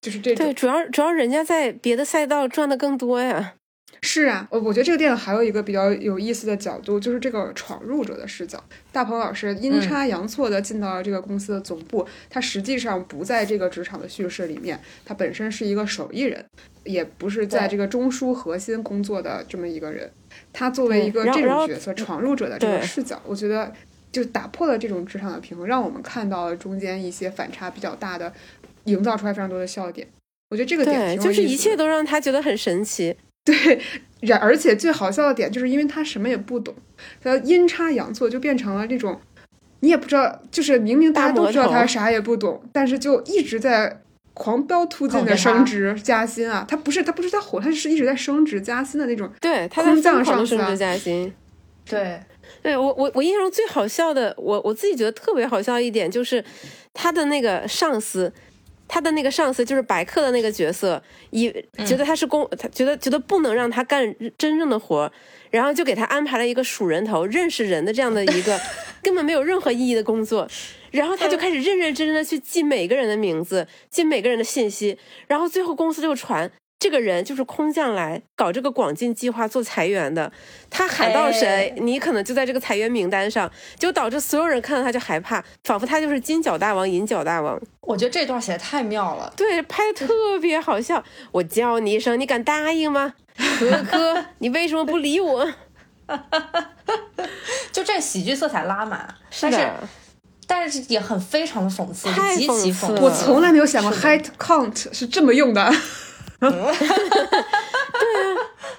[0.00, 3.54] 就是这对，主要主要人家在别的赛道赚的更多呀。
[4.02, 8.62] 是啊，我我觉得这个电影还有一个比较有意思的角度，就是这个闯入者的视角。
[8.92, 16.44] 大鹏老师阴差阳错的进到了这个公司的总部，他实际上不在这个职场的叙事里面，他本身是一个手艺人，
[16.84, 20.10] 也不是在这个中枢核心工作的这么一个人。
[20.52, 23.72] 他作为一个这种角色，闯入者的这个视角，我觉得
[24.12, 28.32] 就打破了这种职场的平衡，让我们看到了中间一些反差比较大的，
[28.84, 30.06] 营造出来非常多的笑点。
[30.50, 33.16] 我觉得这个点就是一切都让他觉得很神奇。
[33.46, 33.80] 对，
[34.20, 36.74] 然而且最好笑的点就是因为他什么也不懂，
[37.22, 39.20] 他阴差阳错就变成了这种，
[39.80, 44.02] 你也不知道，就是明明大家都知道他啥也不懂，但是就一直在
[44.34, 46.66] 狂飙突进的升职加薪啊！
[46.68, 51.32] 他不是他不是在火，他是一直在升职加薪的那种，对，他在疯狂升职加薪。
[51.88, 52.20] 对，
[52.62, 56.44] 对我我我印象中最好笑的，我我自己觉得特别好笑一点就是
[56.92, 58.32] 他的那个上司。
[58.88, 61.52] 他的那个上司就是白客的那个角色，以
[61.86, 65.10] 觉得他是公，他觉得觉得不能让他干真正的活，
[65.50, 68.60] 然后就给他安排了一个数人头、认识人的这样的一个
[69.02, 70.48] 根本没有任何意义的工作，
[70.90, 76.50] 然后他就开始认认真真的去记每个人的名字，记每个人的信息，然后最后公司就传。
[76.78, 80.30] 这个人就是空降来搞这个广进计划做裁员的，
[80.68, 87.58] 他喊到谁，你可能就在这个裁员名单上，就导致所有人看到他就害怕，仿佛他就是金角大王、银角大王。
[87.80, 91.02] 我觉得这段写的太妙了，对，拍的特别好笑。
[91.32, 93.14] 我叫你一声，你敢答应吗？
[93.58, 95.50] 哥哥，你为什么不理我？
[97.72, 99.70] 就这喜剧色彩拉满，但是
[100.46, 103.00] 但是也很非常的讽刺，极其讽刺。
[103.00, 105.72] 我从来没有想过 head count 是这么用的。
[106.40, 106.72] 对啊，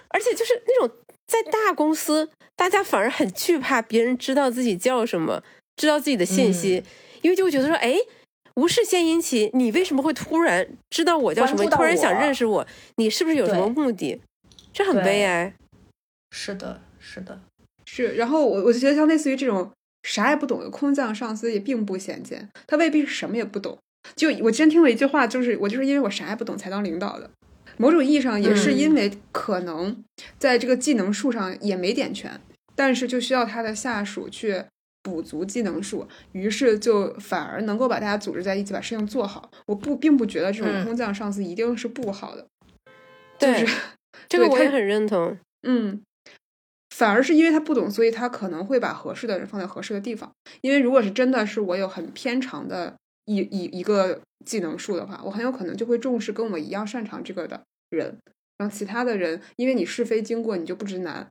[0.09, 5.43] 而且就是那种在大公司，大家反而很惧怕别人知道自己叫什么，
[5.75, 6.83] 知道自己的信息，
[7.21, 7.95] 因为就会觉得说，哎，
[8.55, 11.65] 无事献殷勤，你为什么会突然知道我叫什么？
[11.69, 12.67] 突然想认识我，
[12.97, 14.21] 你是不是有什么目的？
[14.71, 15.53] 这很悲哀。
[16.31, 17.39] 是的，是的，
[17.85, 18.13] 是。
[18.15, 19.71] 然后我我就觉得，像类似于这种
[20.03, 23.77] 啥也不懂的空降上司也并不鲜见，他未必是什么也不懂。
[24.15, 27.29] 就我之前听了一句话，就是我就是因为我啥也不懂才当领导的。
[27.77, 30.03] 某种意义上也是因为可能
[30.37, 32.39] 在这个技能树上也没点全，
[32.75, 34.63] 但是就需要他的下属去
[35.03, 39.49] 补足技能树，于是就反而能够把大家组织在一起把事情做好。
[39.67, 42.47] 我不并不觉得这种空降上司一定是不好的，
[43.39, 43.75] 就是
[44.27, 45.37] 这个我也很认同。
[45.63, 46.01] 嗯，
[46.89, 50.31] 反而是因为他不懂，所以他可能会把合适的人放在合适的地方。
[50.61, 52.95] 因为如果是真的是我有很偏长的。
[53.27, 58.17] 一一一个技能树的话，我很有可能就会重视跟我一样擅长这个的人，
[58.57, 61.27] 让其他的人，因为你是非经过，你就不直男，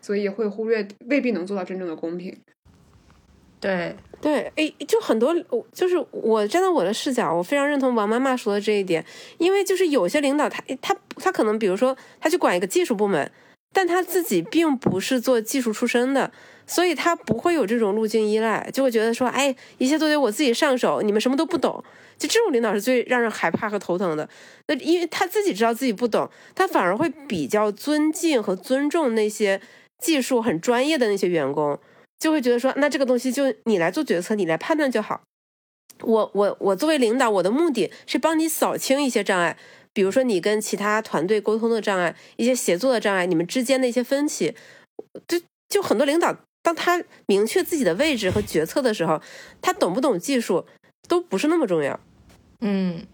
[0.00, 2.36] 所以会忽略，未必能做到真正的公平。
[3.60, 5.34] 对对，哎，就很多，
[5.72, 9.04] 就是我站在我的视角，我非常认同王妈妈说的这一点，
[9.38, 13.30] 因为就是有些领导他他他可能比如说他去管一个技术部门，
[13.72, 16.32] 但他自己并不是做技术出身的。
[16.66, 21.82] 所以他不会有这种路径依赖，就会觉得说，哎，一切都得我自己上手，你们什么都不懂。
[22.16, 24.28] 就这种领导是最让人害怕和头疼的。
[24.68, 29.60] 那因为他自己知道自己不懂，他反而会比较尊敬和尊重那些
[29.98, 31.78] 技术很专业的那些员工，
[32.18, 35.22] 就会觉得说，那这个东西就你来做决策，你来判断就好。
[36.02, 39.56] 我我我作为领导，我的目的是帮你扫清一些障碍，
[39.92, 44.54] 比如说你跟其他团队沟通的障碍，一些协作的障碍，你们之间的一些分歧，
[45.26, 46.36] 就就很多领导。
[46.64, 49.20] 当他明确自己的位置和决策的时候，
[49.60, 50.64] 他懂不懂技术
[51.06, 52.00] 都不是那么重要。
[52.62, 53.06] 嗯，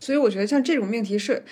[0.00, 1.44] 所以我觉得像这种命题是，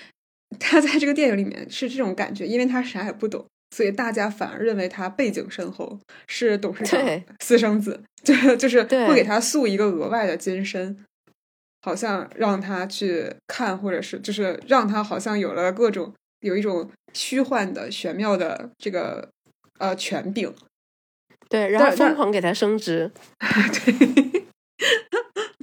[0.59, 6.99] 他在这个电影里面是这种感觉，因为他啥也不懂，所以大家反而认为他背景深厚，是董事长
[7.39, 11.05] 私生子，就是就是会给他塑一个额外的金身，
[11.83, 19.29] 好像让他去看，或者是就是让他好像有了各种有一种虚幻的玄妙的这个
[19.77, 20.51] 呃权柄。
[21.49, 24.45] 对，然后疯狂给他升职， 对，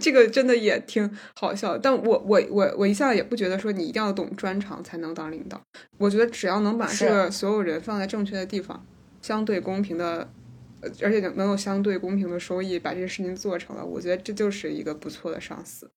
[0.01, 1.79] 这个真的也挺好笑。
[1.79, 5.61] 但我我我我一下也不觉得说你一定要懂专长才能当领导。
[5.99, 8.85] 我觉得只要能把这个所有人放在正确的地方，
[9.23, 10.29] 相对公平的，
[11.03, 15.91] 而且能有相对公平的收益，把这个事情做成了，我觉得这就是一个不错的上司。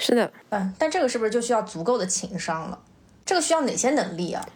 [0.00, 2.84] 是的，嗯，但这个是不是就需要足够的情商了？
[3.26, 4.48] 这个需要哪些能力啊？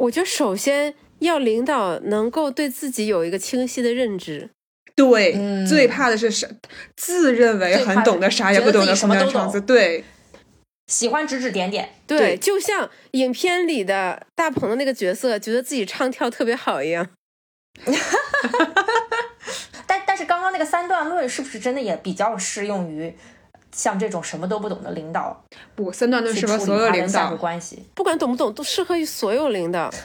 [0.00, 0.94] 我觉得首先。
[1.20, 4.48] 要领导能够对自己有一个清晰的认知，
[4.96, 5.34] 对，
[5.66, 6.48] 最怕的是啥
[6.96, 10.02] 自认为很懂得啥也不懂的什么都对，
[10.86, 17.06] 喜欢指指点点，对，就像影片里的大鹏的那个角色，觉得自己唱跳特别好一样。
[19.86, 23.14] 但但是刚刚那个三段论是不是真的也比较适用于
[23.72, 25.44] 像这种什么都不懂的领导？
[25.74, 29.90] 不，三段论适合所有领导关系，不管懂不懂，都适合于所有领导。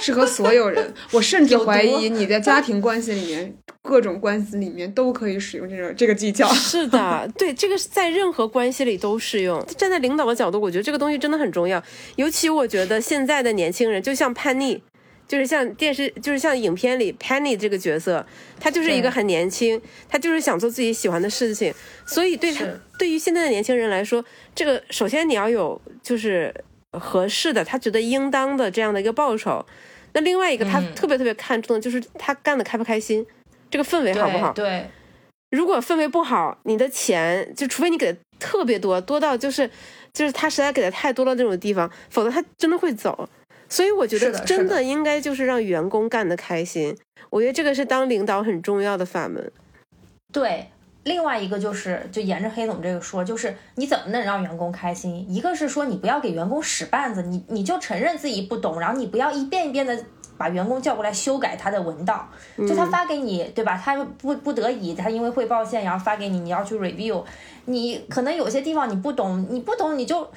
[0.00, 6.48] 适合所有人，我甚至怀疑你在家 庭关系里面，各种关系里面都可以使用这种这个技巧。
[6.54, 9.64] 是的，对，这个在任何关系里都适用。
[9.76, 11.80] 站在领导的角度，我觉得这个东西真的很重要。
[12.16, 14.82] 尤其我觉得现在的年轻人，就像叛逆，
[15.32, 18.26] 就是像电视，就是像影片里 Penny 这个角色，
[18.60, 21.72] 他就是一个很年轻，他就是想做自己喜欢的事情。
[22.04, 22.66] 所以对他，
[22.98, 24.22] 对于现在的年轻人来说，
[24.54, 26.54] 这个首先你要有就是
[26.90, 29.64] 合适的，他觉得应当的这样的一个报酬。
[30.12, 33.24] 那另外一个他特别特别看重的就是他干的开不开心，
[33.70, 34.52] 这个氛围好不好？
[34.52, 34.86] 对，
[35.50, 39.70] 如果氛围不好，你的钱就除非你给的特别多，多到就是
[40.12, 43.26] 就是他实在给的太多了那种地方，否则他真的会走。
[43.72, 46.94] 所以我觉得真的应该就是让员工干得开心，
[47.30, 49.50] 我觉得这个是当领导很重要的法门。
[50.30, 50.68] 对。
[51.04, 55.26] 另外一个就是，就沿着黑总这个说，就是你怎么能让员工开心？
[55.28, 59.98] 一个是说你不要给员工使绊子，你你就承认自己不懂，然后你不要一遍一遍的
[60.38, 63.76] 把员工叫过来修改他的文档，就他发给你，对吧？
[63.76, 67.24] 他不不得已，他因为汇报线然后发给你，你要去 review，
[67.64, 70.30] 你可能有些地方你不懂，你不懂你就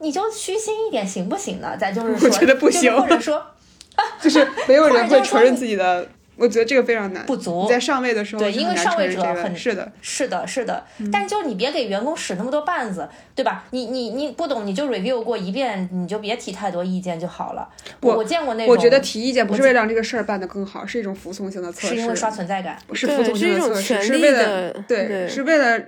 [0.00, 1.76] 你就虚心一点行不行呢？
[1.78, 3.42] 咱就是说，我觉得不行，或者说，
[4.20, 6.08] 就是没有人 会承认自己的。
[6.36, 7.66] 我觉得这个非常难，不足。
[7.68, 10.82] 在上位的时候，对，因为上位者很是的，是的，是的。
[11.12, 13.64] 但就你别给员工使那么多绊子，对吧？
[13.72, 17.68] 你你你不懂，你就 review 过一遍，你就别提太多意见就好了。
[18.00, 25.78] 我我见过那种，我觉得提意见不是为了让这个事儿办得更好，是一种服从性的测试，是因为刷存在感，是服从性的测试，是为了对，是为了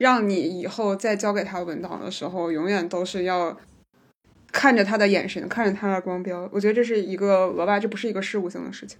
[0.00, 3.54] 让你以后再交给他文档的时候，永远都是要
[4.50, 6.48] 看着他的眼神，看着他的光标。
[6.50, 8.98] 我觉得这是一个额外，这不是一个事务性的事情。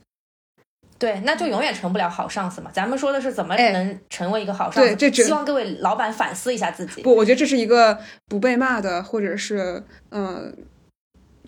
[0.99, 2.71] 对，那就永远成不了好上司嘛。
[2.71, 4.95] 咱们说的是怎么能成为一个好上司？
[4.95, 7.01] 对，这希望各位老板反思一下自己。
[7.01, 10.55] 不，我觉得这是一个不被骂的，或者是嗯，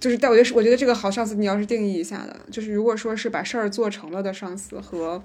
[0.00, 5.22] 就是但我觉得，我觉得这个好上司你要是定义一下的，就是如果说是把事儿做成了的上司和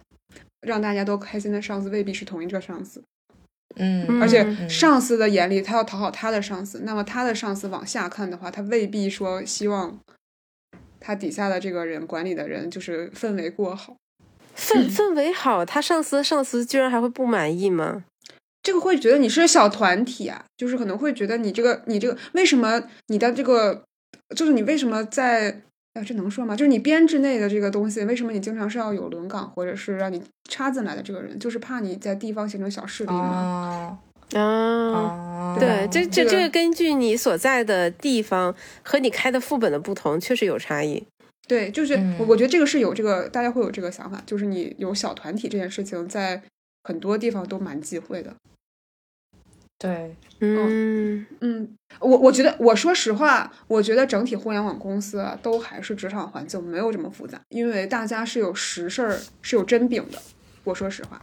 [0.59, 3.01] 让大家都开心的上司，未必是同一个上司。
[3.78, 9.99] 嗯，而且上司的眼里，他要讨好他的上司，那么他的上司往下看的话，他未必说希望
[10.99, 13.95] 他底下的这个人管理的人就是氛围过好。
[14.55, 18.03] 氛氛围好，他上司上司居然还会不满意吗？
[18.63, 23.84] 这个会觉得你是小团体啊，就是可能会觉得你这个你这个为什么你的这个
[24.36, 25.61] 就是你为什么在
[25.97, 26.55] 哎这能说吗？
[26.55, 33.97] 就是你编制内的这个东西，为什么你经常是要有轮岗或者是让你插进来的这个人，就是怕你在地方形成小势力吗？
[34.35, 41.01] 啊，对，这这这个根据你所在的地方和你开的副本的不同，确实有差异。
[41.47, 46.41] 对，就是我，我觉得这个是有这个，大家会有这个想法，就是你有小团体这件事情，在
[46.83, 48.35] 很多地方都蛮忌讳的。
[49.80, 60.17] 对，嗯嗯，我我觉得，我说实话，我觉得整体互联网公司啊，都还是职场环境没有这么复杂，因为大家是有实事儿，是有真饼的。
[60.63, 61.21] 我说实话，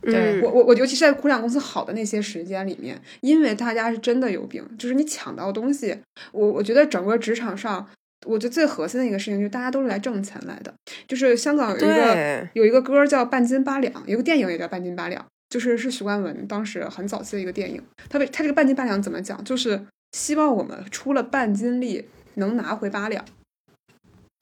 [0.00, 5.94] 对嗯我我我尤其是在互联网公司好的那些时间里面，因为大家是真的有饼，就是你抢到东西，
[6.32, 7.86] 我我觉得整个职场上，
[8.26, 10.72] 我觉得最核心的一个事情就是大家都是来挣钱来的。
[11.06, 17.82] 就是香港有一个有一个歌叫《半斤八两》，有个电影也叫《半斤八两》，就是是许冠文当时很早期的一个电影。
[18.08, 19.44] 他为他这个半斤八两怎么讲？
[19.44, 23.22] 就是希望我们出了半斤力能拿回八两。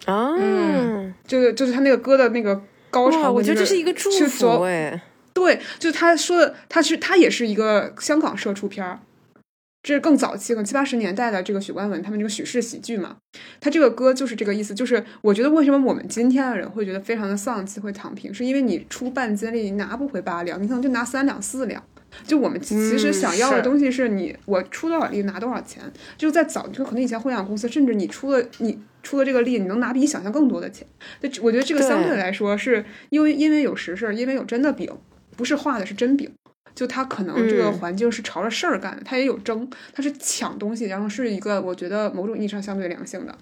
[0.07, 5.03] 啊，嗯就是就是他那个歌的那个高潮，哇，我觉得这是一个祝福哎，
[5.35, 9.01] 对，就是他说的，他是他也是一个香港社出片儿，
[9.89, 13.17] 这是更早期，可能七八十年代的这个许冠文他们这个许氏喜剧嘛。
[13.59, 21.83] 他这个歌就是这个意思，就是我觉得为什么我们今天的人会觉得非常的丧气，会躺平，是因为你出半斤力，你拿不回八两，你可能就拿三两四两。
[22.27, 25.83] 就我们其其实嗯想要的东西是你我出多少力拿多少钱，
[26.19, 30.87] 就在早就可能以前互联网公司，甚至你出了你出了这个力，你能拿比你想象更多的钱。
[31.33, 34.93] 就我觉得这个相对对来说是因为因为有实事，因为有真的饼，
[35.35, 36.31] 不是画的是真饼。
[36.79, 43.37] 就他可能这个嗯环境是朝着事儿干的，他也有争，他是抢东西，然后是一个我觉得某种意义上相对良性的。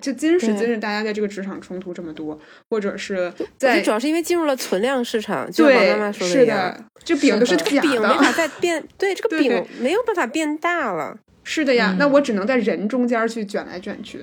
[0.00, 2.38] 就今时对今日，大家在这个职场冲突这么多，
[2.70, 14.20] 或者是在主要是因为进入了存量市场，就像王妈妈对说一样，是的，这饼都是假的，饼没法再 变，对这个饼没有办法变大了，是的呀，嗯那我只能在人中间去卷来卷去。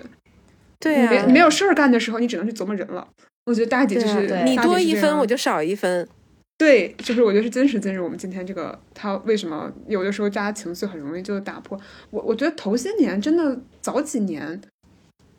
[0.80, 3.06] 对啊你没，你没有事儿干的时候，你只能去琢磨人了。
[3.46, 6.08] 我觉得大姐就是你多一分我就少一分，
[6.58, 11.80] 对，就是我觉得是今时今日，我们今天这个他为什么有的时候大家情绪很容易就打破？
[12.12, 14.62] 我我觉得头些年真的早几年，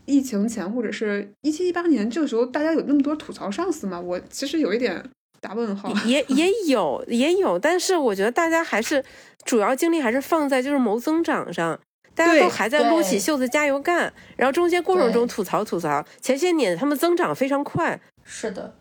[0.05, 3.99] 疫情前或者是一七一八年这个时候，大家有那么多吐槽上司吗？
[3.99, 5.03] 我其实有一点
[5.41, 5.93] 打问号。
[6.05, 9.03] 也 也有也有，但是我觉得大家还是
[9.45, 11.79] 主要精力还是放在就是谋增长上。
[12.15, 16.03] 大家都还在撸起袖子加油干，然后中间过程中吐槽吐槽。
[16.19, 18.75] 前些年他们增长非常快，是的，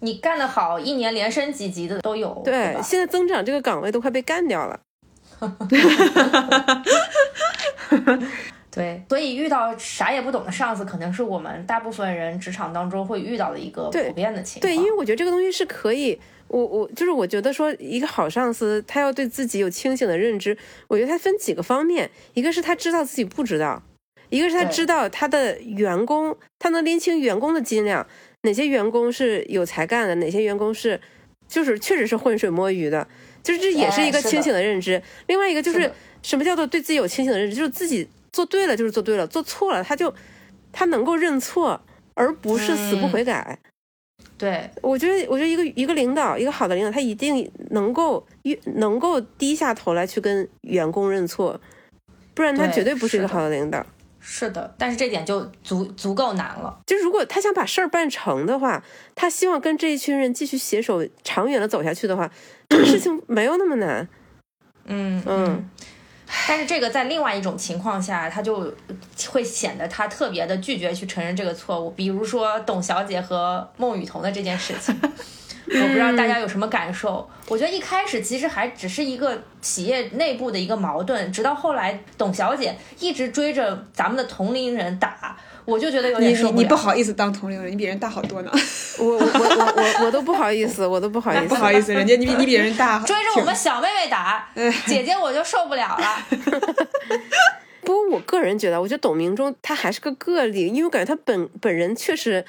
[0.00, 2.40] 你干得好，一年连升几级的都有。
[2.44, 4.80] 对对，现在增长这个岗位都快被干掉了。
[8.70, 14.70] 对，所以遇到啥也不懂的上司，可能是我们大部分人职场当中会遇到的一个普遍的情况。
[14.70, 20.58] 对，因为我觉得这个东西是可以，我我就是我觉得说一个好上司，他要对自己有清醒的认知。
[20.88, 23.82] 我觉得他分几个方面，一个是他知道自己不知道，
[24.28, 28.06] 一个是他知道他的员工，他能拎清员工的斤两，
[28.46, 30.98] 哪些员工是有才干的，哪些员工是
[31.46, 33.06] 就是确实是浑水摸鱼的，
[33.42, 35.02] 就是这也是一个清醒的认知。
[35.26, 35.92] 另外一个就是是
[36.22, 40.14] 什么叫做对自己有清醒的认知，就是自己做对了就是做对了，做错了他就
[40.72, 41.80] 他能够认错，
[42.14, 43.58] 而不是死不嗯悔改。
[44.38, 48.26] 对我觉得，我觉得一个一个领导，一个好的领导，他一定能够
[48.74, 51.58] 能够低下头来去跟员工认错，
[52.34, 53.84] 不然他绝对不是一个好的领导。
[54.28, 56.80] 是的，但是这点就足足够难了。
[56.84, 58.82] 就如果他想把事儿办成的话，
[59.14, 62.28] 他希望跟这一群人继续携手长远的走下去的话，
[62.68, 64.08] 这个事情没有那么难。
[64.86, 65.70] 嗯嗯，
[66.48, 68.74] 但是这个在另外一种情况下，他就
[69.30, 71.90] 会显得他特别的拒绝去承认这个错误。
[71.90, 74.92] 比如说董小姐和孟雨桐的这件事情，
[75.68, 77.28] 我不知道大家有什么感受。
[77.48, 86.62] 我觉得一开始其实还只是一个企业内部的一个矛盾，直到后来董小姐一直追着咱们的同龄人打，我就觉得有你你点受不了。
[86.62, 88.50] 你不好意思当同龄人，你比人大好多呢。
[88.98, 91.46] 我我我我我我都不好意思，我都不好意思。
[91.48, 94.48] 不好意思，人家你比你比人大，追着我们小妹妹打，
[94.86, 96.26] 姐姐我就受不了了。
[97.82, 102.44] 不过我个人觉得，我觉得董明珠她还是个个例，因为我感觉她本本人确实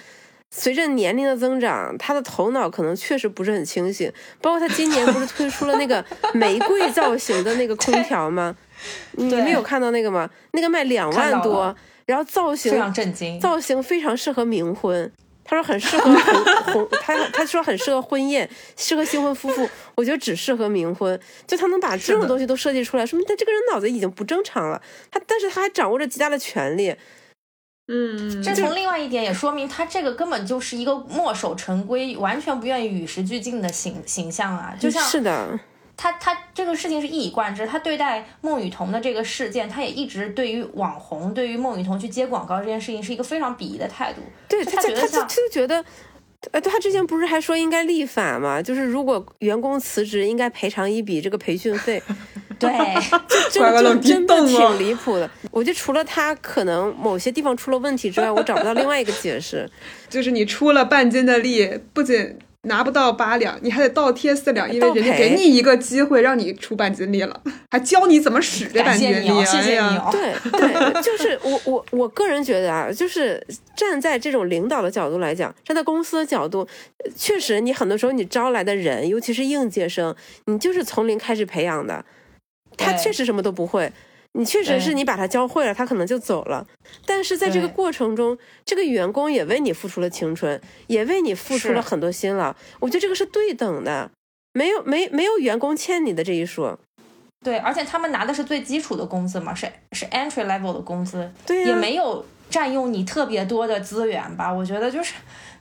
[0.49, 4.11] 随着年龄的增长，他的头脑可能确实不是很清醒。
[4.41, 8.55] 包括他今年不是推出了那个 玫瑰造型的那个空调吗？
[9.13, 10.29] 你对们有看到那个吗？
[10.51, 11.75] 那个卖两万多，
[12.05, 13.39] 然后造型非常震惊。
[13.39, 15.11] 造型非常适合冥婚。
[15.49, 16.43] 他说很适合婚
[16.73, 19.69] 婚， 他他说很适合婚宴，适合新婚夫妇。
[19.95, 21.17] 我觉得只适合冥婚，
[21.47, 24.81] 就他能把这种东西都设计出来，说明他这个人脑子已经不正常了。
[25.09, 26.93] 他但是他还掌握着极大的权力，
[27.88, 34.75] 嗯，这从另外一点也说明，他这个根本就是一个墨守成规、完全不愿意与时俱进的形形象啊！
[34.79, 35.59] 就像是的，
[35.95, 44.21] 他他这个事情是一以贯之，他对待孟雨桐的这个事件，他也一直对于网红、对于孟雨桐去接广告这件事情是一个非常鄙夷的态度。
[44.49, 45.85] 对就他就他就他觉得像就觉得。
[46.51, 48.61] 呃，他之前不是还说应该立法嘛？
[48.61, 52.01] 就是如果员工辞职，应该赔偿一笔这个培训费。
[52.59, 52.69] 对，
[53.51, 55.29] 这怪不得这真的挺离谱的。
[55.51, 59.69] 我觉得除了他可能某些地方出了问题之外，我找不到另外一个解释。
[60.09, 67.41] 就是你出了半斤的力，不仅拿不到八两，你还得倒贴四两，因为倒人家给你一个机会让你出半斤力了，
[67.71, 69.13] 还教你怎么使这感半斤力。
[69.13, 70.09] 谢你哦，谢你哦。
[70.11, 73.45] 对对，就是我我我个人觉得啊，就是
[73.75, 76.67] 站在这种领导的角度来讲，站在公司的角度，
[77.03, 80.13] 呃确实你很多时候你招来的人，尤其是应届生，
[80.45, 82.03] 你就是从零开始培养的，
[82.78, 83.91] 他确实什么都不会。
[84.34, 86.67] 你确实是你把他教会了，他可能就走了。
[87.07, 92.55] 但是在这个过程中，这个员工也为你付出了青春，也为你付出了很多辛劳。
[92.80, 94.11] 我觉得这个是对等的，
[94.53, 96.78] 没有没没有员工欠你的这一说。
[97.43, 104.53] 对，而且他们拿的是最基础的工资嘛，是是 entry level 的工资，对呀、也没有占用你特别多的资源吧？
[104.53, 105.13] 我觉得就是，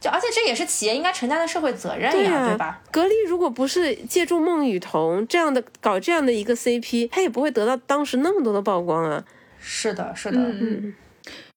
[0.06, 2.80] 就而且这也是企业应该承担的社会责任呀，对吧？
[2.92, 9.24] 格力如果不是借助孟雨桐这样的搞这样的一个 CP，他也不会得到当时那么多的曝光啊。
[9.58, 10.94] 是的，是的，嗯嗯，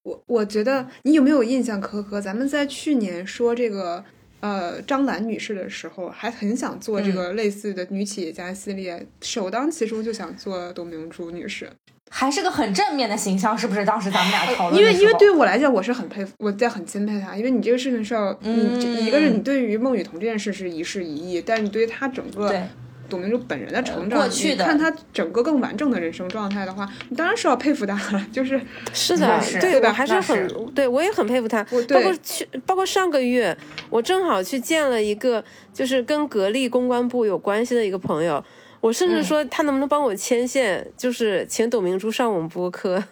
[0.02, 2.20] 我我觉得你有没有印象，可可？
[2.20, 4.04] 咱们在去年说这个
[4.40, 11.70] 呃张兰女士的时候，还很想做这个类似的女企业家系列，首当其冲就想做董明珠女士。
[12.10, 13.86] 还是个很正面的形象，是不是？
[13.86, 22.62] 当时咱们俩讨论因为因为对于我来讲，我是很佩服，我在很钦佩他，因为你这个事情是要，你这嗯一个是你对于孟雨桐这件事是一事一议，但是你对于他整个对。
[23.10, 24.64] 董明珠本人的成呃长，过去的。
[24.64, 28.62] 看他整个更完整的人生状态的话，你当然是要佩服他了， 就是
[28.94, 29.90] 是的，是对对吧？
[29.90, 31.64] 我还是很对我也很佩服他。
[31.64, 33.58] 包括去，包括上个月，
[33.90, 35.44] 我正好去见了一个
[35.74, 38.44] 就是跟格力公关部有关系的一个朋友，
[38.82, 43.04] 我甚至说他能不能帮我牵线，就是请董明珠上我们播客。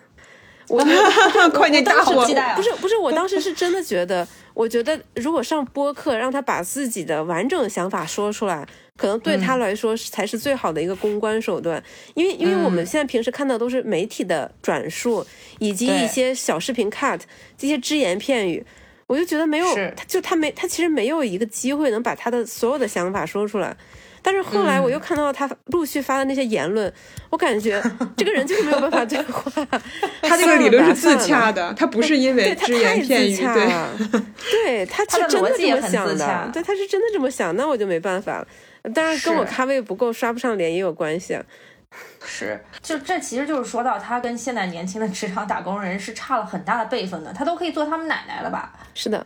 [0.70, 0.84] 我
[1.53, 11.82] 快点当时打我期待啊不是不是，我当时是真的觉得，我觉得如果上播客，让他把自己的完整想法说出来，可能对他来说才是最好的一个公关手段。
[12.15, 15.26] 因为因为我们现在平时看到都是媒体的转述，
[15.59, 17.22] 以及一些小视频 cut
[17.57, 18.65] 这些只言片语，
[19.07, 23.78] 我就觉得没有，他就他没他其实没有一个机会能把他的所有的想法说出来。
[24.28, 26.93] 但是后来我又看到他陆续发的那些言论，
[27.30, 27.82] 我感觉
[28.17, 29.49] 这个人就是没有办法对话。
[30.21, 33.38] 他这个理论是自洽的，他不是因为他只言太片语，对。
[33.38, 33.97] 自洽了，
[34.51, 38.47] 对他是真的这么想的，对，他是真的这么想，那我就没办法了。
[38.93, 41.41] 当然跟我咖位不够刷不上脸也有关系啊。
[42.25, 48.73] 是，就这其实就是说到他跟现在年轻的职场打工人是差了很大的辈分的，他都可以做他们奶奶了吧？
[48.93, 49.25] 是的，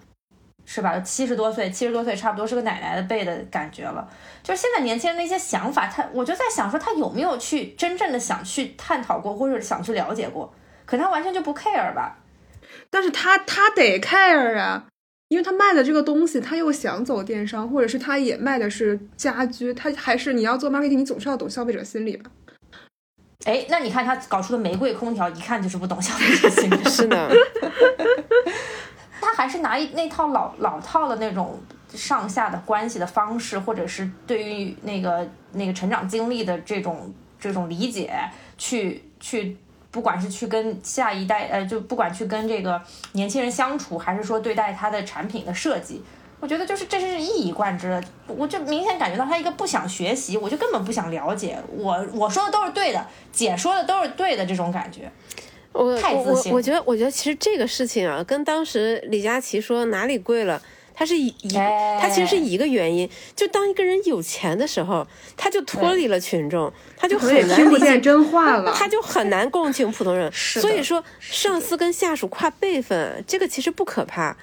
[0.74, 0.98] 是吧？
[1.02, 4.08] 七十多岁，七十多岁差不多是个奶奶的辈的感觉了。
[4.42, 10.54] 就是现在年轻人的一些想法，他我就在想说，他有没有去真正的想去探讨过，或者想去了解过？
[10.86, 12.20] 可能他完全就不 care 吧。
[12.90, 14.86] 但是他他得 care 啊，
[15.28, 22.32] 因为他卖的这个东西，他又想走电商，或者是他也卖的是家居，他还是你要做 marketing，你总是要懂消费者心理吧？
[23.44, 26.84] 哎，那你看他搞出的玫瑰空调，一看就是不懂消费者心理。
[26.86, 27.30] 是的，
[29.22, 31.58] 他还是拿一那套老老套的那种
[31.94, 38.14] 上下的关系的方式，或者是对于那个那个成长经历的这种这种理解，
[38.58, 39.56] 去去，
[39.92, 42.82] 不管是去跟下一代，呃，就不管去跟这个
[43.14, 46.02] 年轻人相处，还是说对待他的产品的设计。
[46.40, 55.12] 我觉得就是这是一以贯之的，我就明显感觉到他一个不想学习，我就根本不想了解，我我说的都是对的，姐说的都是对的这种感觉。
[55.74, 60.62] 我我我太自信我觉得，我觉得其实这个事情啊，跟当时李佳琦说哪里贵了。
[60.94, 61.34] 他是一
[62.00, 68.72] 他其实是一个原因，就当一个人有钱的时候，他就脱离了群众，他就很难听不见真话了。
[68.72, 70.30] 他就很难共情普通人。
[70.32, 74.38] 所以说，上司跟下属跨辈分，这个其实不可怕。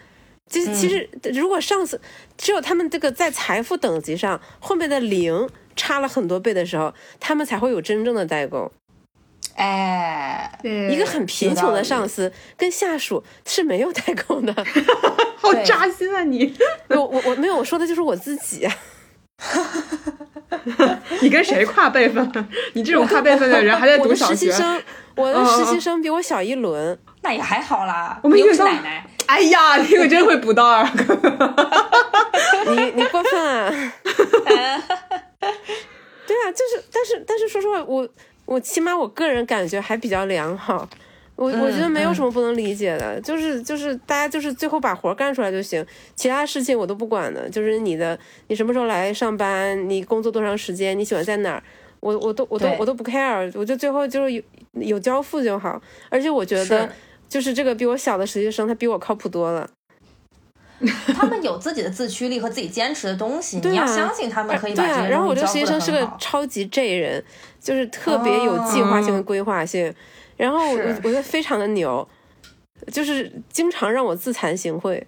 [0.48, 2.00] 其实，其实如果上司
[2.36, 8.72] 只有他们这个在财富等级上后面的零差了很多倍的时候，他们才会有真正的代沟。
[9.58, 14.54] 哎，对一个很贫穷的上司跟下属是没有代沟的。
[15.36, 16.56] 好扎心啊你！
[16.90, 18.74] 我我我没有，我说的就是我自己啊。
[21.20, 22.48] 你跟谁跨辈分？
[22.74, 24.34] 你这种跨辈分的人还在读小学？
[24.34, 24.82] 实习生，
[25.16, 26.96] 我的实习生比我小一轮。
[27.22, 29.04] 那也还好啦，我们你又是奶奶。
[29.26, 30.88] 哎呀，你可真会补刀啊！
[32.66, 33.72] 你你过分啊！
[36.26, 38.08] 对啊，就是，但是但是说实话，我
[38.48, 40.88] 我起码我个人感觉还比较良好。
[41.36, 45.84] 我我觉得没有什么不能理解的，就是就是大家就是最后把活干出来就行，
[46.16, 47.48] 其他事情我都不管的。
[47.48, 48.18] 就是你的
[48.48, 51.62] 你什么时候来上班，你工作多长时间，你喜欢在哪儿，
[52.00, 54.42] 我我都我都我都不 care，我就最后就是有
[54.72, 55.80] 有交付就好。
[56.08, 56.90] 而且我觉得
[57.28, 59.68] 就是这个比我小的实习生，他比我靠谱多了。
[61.12, 66.08] 他们有自己的自驱力和自己坚持的东西，你要相信他们可以把对啊，然后我这实习生是个。
[66.18, 67.24] 超级 J 人，
[67.60, 69.92] 就是特别有计划性和规划性，
[70.36, 72.06] 然后我是我觉得非常的牛，
[72.92, 75.02] 就是经常让我自惭形秽。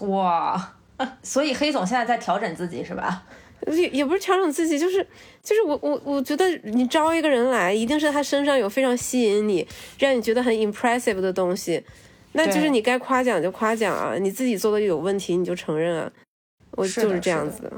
[0.00, 0.74] 哇，
[1.22, 3.24] 所以黑总现在在调整自己是吧？
[3.66, 5.06] 也也不是调整自己，就是
[5.42, 9.66] 就是我我我觉得你招一个人来，一定是他身上有非常吸引你，
[9.98, 11.84] 让你觉得很 impressive 的东西，
[12.32, 16.10] 那就是你该夸奖就夸奖啊，你自己做的有问题你就承认啊，
[16.72, 17.72] 我就是这样子的。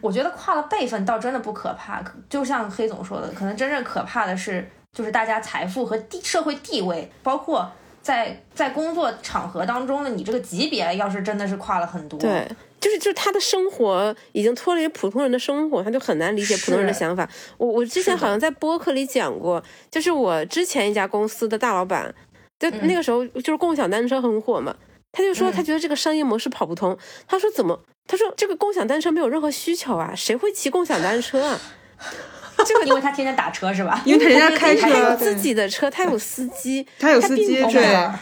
[0.00, 7.70] 我觉得跨了辈分倒真的不可怕，可就像黑总说的，可能真正可怕的是，就是大家财富和地社会地位，包括
[8.02, 12.48] 在在工作场合当中的你这个级别，要是真的是跨了很多，对，
[12.80, 17.28] 就是就是他的生活已经脱离普通人的生活，他就很难理解普通人的想法。
[17.56, 22.12] 我我之前好像在播客里讲过，就是我之前一家公司的大老板，
[22.58, 24.74] 就嗯那个时候就是共享单车很火嘛，
[25.12, 26.96] 他就说嗯他觉得这个商业模式跑不通。
[27.26, 27.80] 他说怎么？
[28.06, 31.60] 他说这个共享单车没有任何需求啊，谁会骑共享单车啊？
[32.64, 34.00] 这个因为他天天打车是吧？
[34.06, 37.62] 因为他人家开他，有自己的车，他有司机， 他有司机，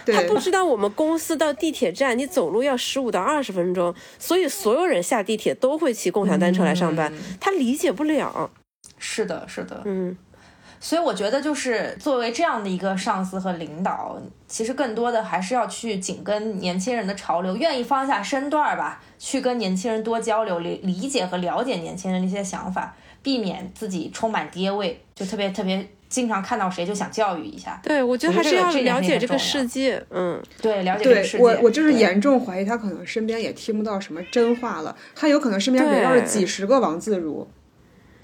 [0.05, 8.51] 对，他不知道我们公司到地铁站你走路要十五到二十分钟，所以所有人下地铁都会骑共享单车来上班，他理解不了。
[8.99, 10.16] 是的，是的，嗯，
[10.85, 27.80] 所以我觉得，就是作为这样的一个上司和领导，其实更多的还是要去紧跟年轻人的潮流，愿意放下身段儿吧，去跟年轻人多交流，理理解和了解年轻人的一些想法，避免自己充满爹味，就特别特别经常看到谁就想教育一下。
[27.82, 30.05] 对，我觉得还是要了解这个世界。
[30.11, 31.43] 嗯，对，了解这个世界。
[31.43, 37.49] 我，我就是严重怀疑他可能身边也听不到什么真话了，他有可能身边围绕着几十个王自如，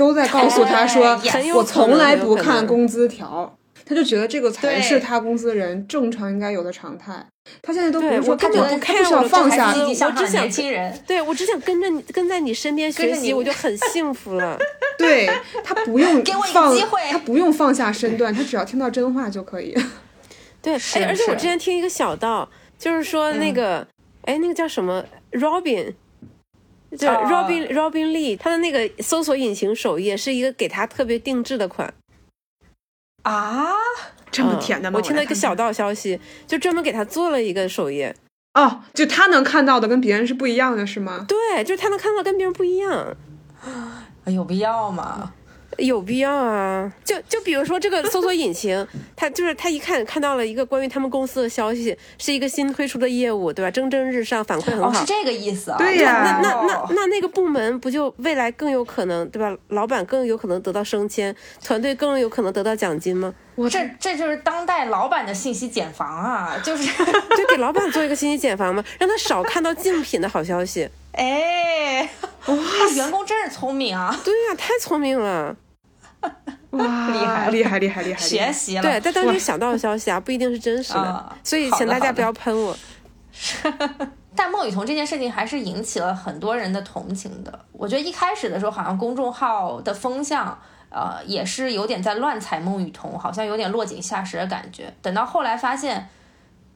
[0.01, 1.21] 都在告诉他说
[1.55, 7.23] 我从来不看工资条，他就觉得这个才是他公司人正常应该有的常态。
[7.61, 14.59] 他现在都不说我根本不他觉得他 care 不需要我放下我只想年轻人，对我只想跟着你，跟在你身边学习，我就很幸福了。
[14.97, 15.29] 对
[15.63, 19.77] 他不用 给我一个放机会，他不用放下身段，他只要听到真话就可以。
[20.63, 22.49] 对，哎，而且我之前听一个小道，
[22.79, 23.87] 就是说那个，
[24.23, 25.93] 哎、那个叫什么 Robin。
[26.97, 31.93] 叫哦 Robin、Robin Lee，他的那个搜索引擎首页是一个给他特别定制的款，
[33.22, 33.72] 啊，
[34.30, 34.99] 这么嗯甜的吗？
[34.99, 38.14] 我听到一个小道道消息，就专门给他做了一个首页。
[38.55, 41.24] 哦，就他能看到的跟别人是不一样的，是吗？
[41.28, 43.16] 对，就是他能看到跟别人不一样。
[44.26, 45.32] 有必要吗？
[45.79, 46.93] 有必要啊！
[47.05, 53.71] 就就比如说这个搜索引擎，他就是他一看看到了一个关于他们公司的消息，是一个新推出的业务，对吧？
[53.71, 55.07] 蒸蒸日上，反馈很哦，好是。
[55.07, 55.79] 这个意思啊。
[55.79, 59.57] 对呀那那那哦那那个部门不就未来更有可能，对吧？
[59.68, 63.33] 老板更有可能得到升迁，团队更有可能得到奖金吗？
[63.61, 66.85] 我这这就是当代老板的信息茧房啊，就是，
[67.37, 68.83] 就给老板做一个信息茧房嘛？
[68.99, 70.89] 让他少看到竞品的好消息。
[71.13, 72.09] 哎，
[72.47, 72.57] 哇，
[72.95, 75.55] 员工真是聪明啊，对呀、太聪明了。
[76.71, 78.21] 哇，厉害厉害厉害厉害！
[78.21, 78.83] 学习了。
[78.83, 82.75] 对，但当时小道消息啊，不一定是真实的，啊所以请大家不要喷我。
[84.37, 87.67] 但孟雨桐这件事情还是引起了很多人的同情的。
[87.73, 90.57] 我觉得一开始的时候，好像公众号的风向，
[90.91, 94.93] 呃，也是有点在乱踩孟雨桐，好像有点落井下石的感觉。
[95.01, 96.09] 等到后来发现，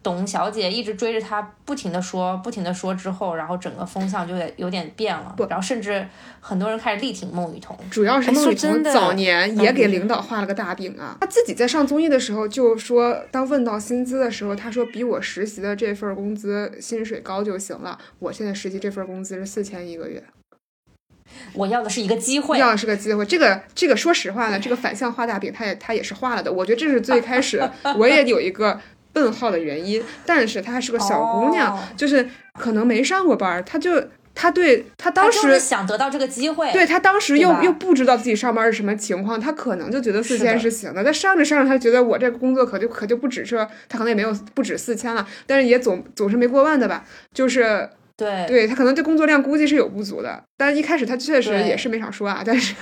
[0.02, 6.06] 董小姐一直追着他，不停的说，不停的说之后，然后整个风向就有点有点变了，然后甚至
[6.40, 7.74] 很多人开始力挺孟雨桐。
[7.90, 11.16] 主要是哎孟雨桐早年也给嗯领导画了个大饼啊。
[11.20, 17.98] 他自己在上综艺的时候就说，当问到薪资的时候，他说比我实习的这份工资薪水高就行了。
[18.18, 20.22] 我现在实习这份工资是四千一个月，
[21.52, 23.24] 我要的是一个机会，要的是个机会。
[23.24, 26.52] 这个这个说实话呢，这个反向画大饼，他也他也是画了的。
[26.52, 27.62] 我觉得这是最开始
[27.98, 28.80] 我也有一个
[29.14, 32.28] 问号的原因，但是她还是个小姑娘，哦就是
[32.58, 34.02] 可能没上过班儿，她就
[34.34, 36.72] 她对她当时他想得到这个机会。
[36.72, 41.04] 对他当时又又不知道自己上班是什么情况，他可能就觉得四千是行的。
[41.04, 43.56] 但上着上着，他觉得我这个工作可就可就不止这，
[43.88, 47.04] 他可能也没有不止四千了，但是也总总是没过万的吧。
[47.32, 52.42] 就是对对他可能对工作量估计是有不足的，但是一开始他确实也是没少说啊。
[52.46, 52.74] 但是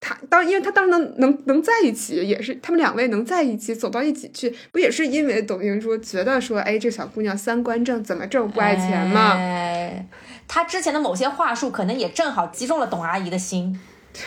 [0.00, 9.34] 他当因为他当时能能能在一起，也是他们两位能在一起走到一起去，不也是因为董明珠觉得说，哎，这小姑娘三观正，怎么这么不爱钱吗？
[9.38, 10.06] 哎，
[10.46, 13.80] 他之前的某些话术可能也正好击中了董阿姨的心，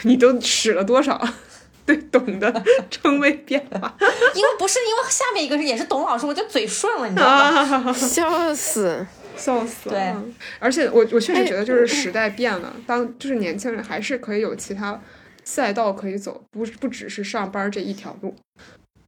[0.03, 1.21] 你都使了多少
[1.86, 3.95] 对董的 称谓变化？
[4.33, 7.83] 因为不是因为下面一个是也是董老师，我就嘴顺了，你知道吗？
[7.86, 9.05] 啊， 笑死！
[9.38, 9.95] 笑死了！
[9.95, 15.01] 对，而且我我确实觉得就是时代变了，当就是年轻人还是可以有其他
[15.43, 18.36] 赛道可以走，不不只是上班这一条路。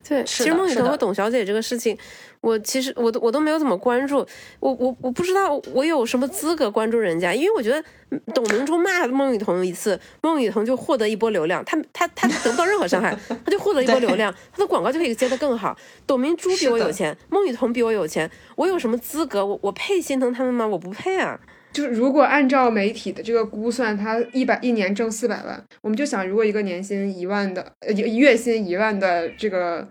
[0.08, 1.98] 对，其实孟雨桐和董小姐这个事情，
[2.42, 4.26] 我其实我都我都没有怎么关注，
[4.60, 15.76] 我我我不知道我有什么资格关注人家，因为我觉得嗯董明珠骂孟雨桐一次，孟雨桐就获得一波流量，她她她得不到任何伤害， 她就获得一波流量，她的广告就可以接得更好。
[16.06, 19.46] 董明珠比我有钱，孟雨桐比我有钱，我有什么资格？
[19.46, 20.66] 我我配心疼他们吗？
[20.68, 21.40] 我不配啊！
[21.74, 29.88] 就是如果按照媒体的这个估算，他一百一年挣四百万，我们就想，如果一个年薪一万的，呃，月薪一万的这个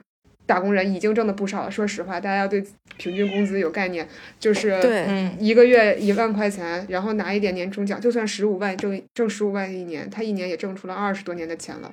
[0.47, 1.71] 打工人已经挣的不少了。
[1.71, 2.65] 说实话，大家要对
[2.97, 4.09] 平均工资有概念，
[4.41, 11.93] 就是对，嗯，一个月一万块钱，然后拿一点年终奖，就算十五万挣挣十五万一年，他一年也挣出了二十多年的钱了。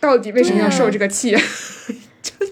[0.00, 1.36] 到底为什么要受这个气？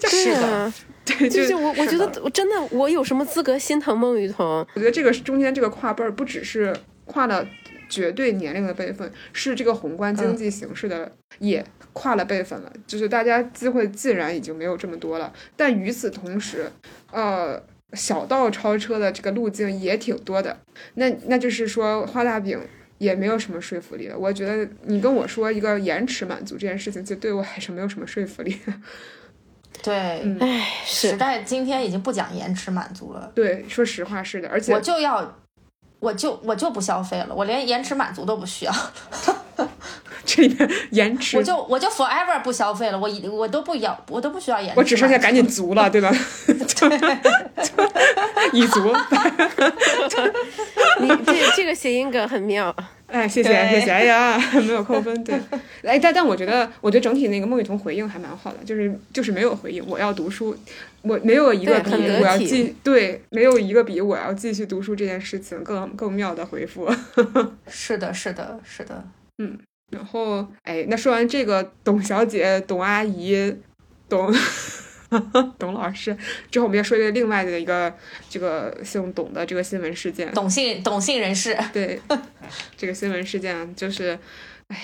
[0.09, 0.73] 是的，
[1.05, 4.47] 对，就就是我我觉得我真的我有什么资格心疼孟雨桐？
[4.75, 6.75] 我觉得这个中间这个跨辈儿，不只是
[7.05, 7.47] 跨了
[7.89, 12.73] 绝对年龄的辈分，是这个宏观经济形势的也跨了辈分了。
[12.87, 16.71] 就是大家机会自然已经没有这么多了，但与此同时，
[17.11, 17.63] 呃，
[17.93, 20.59] 小道超车的这个路径也挺多的。
[20.95, 22.61] 那那就是说画大饼。
[23.01, 24.19] 也没有什么说服力了。
[24.19, 28.55] 我觉得你跟我说一个延迟满足这件事情，就对我还是没有什么说服力。
[29.83, 35.40] 对，嗯哎，是时代今天已经不讲延迟满足了，对，说实话是的，而且我就要，
[36.01, 38.73] 我就我就不消费了，我连延迟满足都不需要，
[40.25, 46.11] 这里面延迟，我就我就 forever 不消费了，我一我都不要，我都不需要延迟，我只剩下赶紧足了，对吧？
[46.67, 47.79] 就 就
[48.53, 48.93] 已足。
[51.01, 52.75] 你这这个谐音梗很妙。
[53.11, 55.35] 哎，谢谢谢谢，哎呀， 没有扣分，对，
[55.83, 60.57] 哎，但但我觉得，我觉得整体那个孟雨桐回应还蛮好的，就是就是没有回应，我要读书，
[61.03, 66.89] 我没有一个比我要体继对，没有一个比我要继续读书这件事情更更妙的回复。
[67.69, 69.05] 是的，是的，是的，
[69.39, 69.59] 嗯
[69.91, 73.53] 然后，哎，那说完这个董小姐、董阿姨、
[74.09, 74.33] 董
[75.59, 76.17] 董老师
[76.51, 77.93] 之后，我们要说一个另外的一个
[78.29, 80.31] 这个姓董的这个新闻事件。
[80.33, 82.01] 董姓董姓人士， 对，
[82.77, 84.19] 这个新闻事件啊就是，
[84.69, 84.83] 哎呀，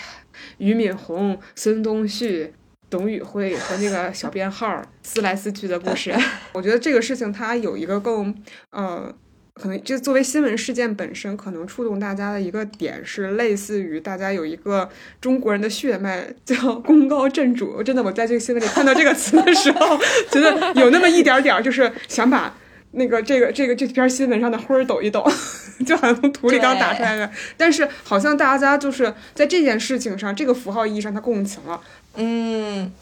[0.58, 2.52] 俞敏洪、孙东旭、
[2.90, 6.14] 董宇辉和那个小编号撕来撕去的故事。
[6.52, 8.34] 我觉得这个事情它有一个更
[8.70, 9.14] 呃。
[9.58, 14.88] 可能就作为新闻事件本身，可能触动大家的一个点是类似于大家有一个
[15.20, 17.82] 中国人的血脉叫功高震主。
[17.82, 19.98] 真的，我在这个新闻里看到这个词的时候，
[20.30, 22.54] 觉得有那么一点点儿，就是想把
[22.92, 25.26] 那个这个这个这篇新闻上的灰儿抖一抖，
[25.86, 27.30] 就好像从土里刚打出来的。
[27.56, 31.80] 但是好像大家就是在这件事情上，这个符号意义上，他共情了。
[32.16, 32.92] 嗯，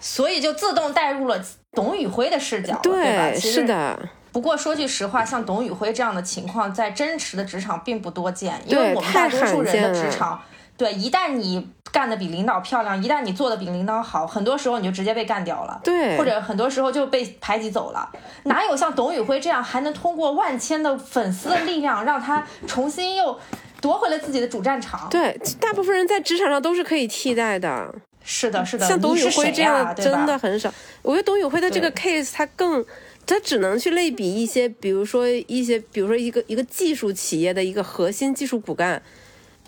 [0.00, 3.30] 所以就自动带入了董宇辉的视角了，对吧？
[3.30, 3.64] 对，是。
[3.64, 3.98] 的，
[4.32, 10.40] 不过说句实话，像董宇辉这样的情况，在真实的职场并不多见，因为我们大多数人的职场，
[10.76, 15.80] 对，一旦你干的比领导漂亮，一旦你做的比领导好，很多时候你就直接被干掉了。
[15.82, 18.08] 对，或者很多时候就被排挤走了，
[18.44, 23.38] 哪有像董宇辉这样还能通过万千的粉丝的力量，让他重新又
[23.80, 25.08] 夺回了自己的主战场？
[25.08, 27.94] 对，大部分人在职场上都是可以替代的。
[28.22, 30.70] 是的，是的，像董宇辉这样真的很少。
[31.00, 32.84] 我觉得董宇辉的这个 case，他更，
[33.28, 39.02] 他只能去类比一些，比如说一些，比如说一个一个技术企业的一个核心技术骨干，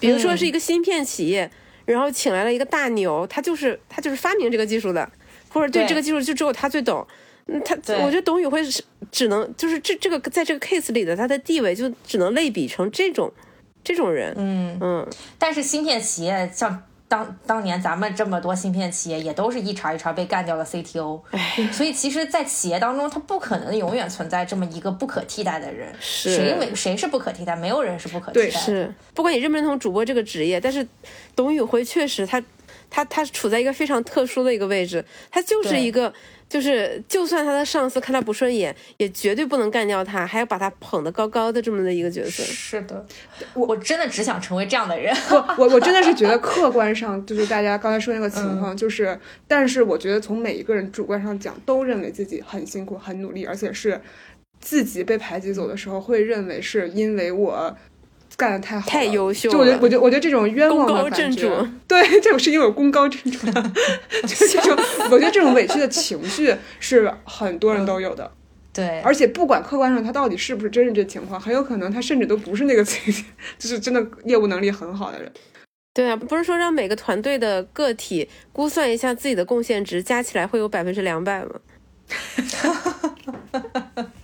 [0.01, 1.51] 比如说是一个芯片企业，
[1.85, 5.07] 然后请来了一个大牛，他就是他就是发明这个技术的，
[5.51, 7.07] 或者对对这个技术就只有他最懂。
[7.49, 8.83] 嗯，他我觉得董宇辉是
[9.13, 13.31] 只能就是这这个在这个 case 里的他的地位就只能类比成这种
[13.85, 14.33] 这种人。
[14.39, 15.09] 嗯，嗯，
[15.39, 21.21] 但是芯片企业像当当年咱们这么多芯片企业，也都是一茬一茬被干掉了 CTO，
[21.73, 25.93] 所以其实，在企业当中，它不可能永远存在这么一个不可替代的人。
[25.99, 27.57] 是谁没谁是不可替代？
[27.57, 28.51] 没有人是不可替代。
[28.51, 30.87] 是，不管你认不认同主播这个职业，但是
[31.35, 32.41] 董宇辉确实他
[32.89, 36.15] 他他处在一个非常特殊的一个位置，他就是一个
[36.51, 42.43] 就是就算他的上司看他不顺眼，也绝对不能干掉他，还要把他捧得高高的这么的一个角色。
[42.43, 43.07] 是的，
[43.55, 45.15] 我我真的只想成为这样的人。
[45.29, 54.01] 不，我我真的是觉得 客观上就是大家刚才说那个情况，就是，但是我觉得从每一个人主观上讲，都认为自己很辛苦、很努力，而且是
[54.59, 57.77] 自己被排挤走的时候，会认为是因为我
[58.41, 63.47] 干的太好了，太优秀就我觉得，了我觉得，我觉得这种冤枉的感觉震主， 对，这种是因为我功高震主，
[64.23, 64.75] 就是这种，
[65.11, 68.33] 我觉得这种委屈的情绪是很多人都有的。
[68.73, 72.83] 对，而且不管客观上他到底是不是真是这情况，很有可能他甚至都不是那个
[73.59, 75.31] 就是真的业务能力很好的人。
[75.93, 81.51] 对啊，不是说让每个团队的个体估算一下自己的贡献值，加起来会有百分之两百吗？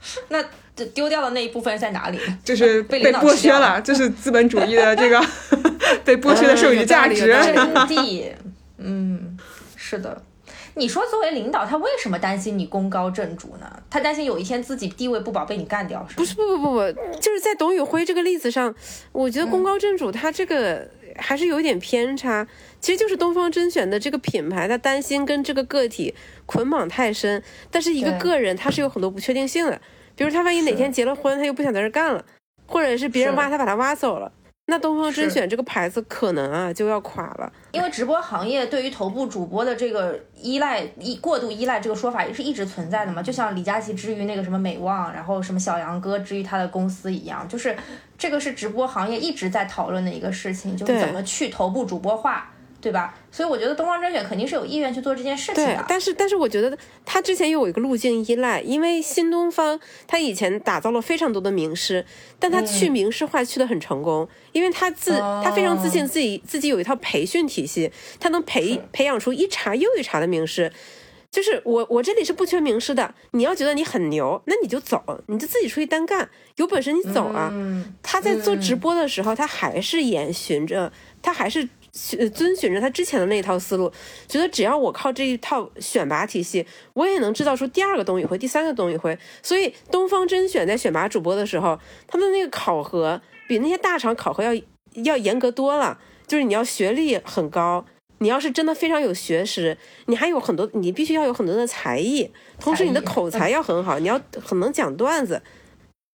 [0.28, 0.44] 那
[0.74, 2.18] 这丢掉的那一部分在哪里？
[2.44, 5.24] 就是被被剥削了，就是资本主义的 这个
[6.04, 7.24] 被剥削的剩余价值。
[7.24, 8.32] 嗯有道理有道真谛，
[8.78, 9.38] 嗯，
[9.74, 10.22] 是的。
[10.78, 13.66] 你说作为领导，他为什么担心你功高震主呢？
[13.88, 16.16] 他担心有一天自己地位不保被你干掉，是？
[16.16, 18.74] 不是，不不不不，就是在董宇辉这个例子上，
[19.12, 20.86] 我觉得功高震主他这个
[21.16, 22.46] 还是有一点偏差。
[22.78, 29.80] 其实就是东方甄选的这个品牌，他担心跟这个个体捆绑太深，但是一个个人他是有很多不确定性的，
[30.16, 32.24] 比如他万一哪天结了婚，他又不想在这儿干了，
[32.66, 34.32] 或者是别人挖他把他挖走了，
[34.66, 37.52] 那东方甄选这个牌子可能啊就要垮了。
[37.72, 47.76] 因为直播行业对于头部主播的这个依赖、依过度依赖这个说法也是一直存在的嘛，就像李佳琦之于那个什么美望，然后什么小杨哥之于他的公司一样，就是
[48.16, 52.50] 这个是直播行业一直在讨论的一个事情，就是怎么去头部主播化，
[52.87, 53.12] 对吧？
[53.32, 55.84] 所以我觉得东方甄选肯定是有意愿去做这件事情对的，。
[55.89, 62.07] 但是但是我觉得他之前有一个路径依赖，因为新东方他以前打造了非常多的名师，
[62.39, 70.70] 但他去名师化去的很成功，因为他自他非常自信自己自己有一套培训体系，他能培培养出一茬又一茬的名师。
[71.28, 77.51] 就是我我这里是不缺名师的，你要觉得你很牛，那你就走，你就自己出去单干，有本事你走啊。
[77.53, 81.66] 嗯，他在做直播的时候，他还是沿循着，他还是呃
[82.32, 83.90] 遵循着他之前的那一套思路，
[84.28, 89.18] 觉得只要我靠这一套选拔体系，我也能制造出第二个董宇辉、第三个董宇辉。
[89.42, 94.62] 所以东方甄选在选拔主播的时候，他们那个考核比那些大厂考核要
[95.05, 97.84] 要严格多了，就是你要学历很高。
[98.18, 99.76] 你要是真的非常有学识，
[100.07, 105.42] 你还有很多，你必须要有很多的才艺，同时你的口才要很好，你要很能讲段子，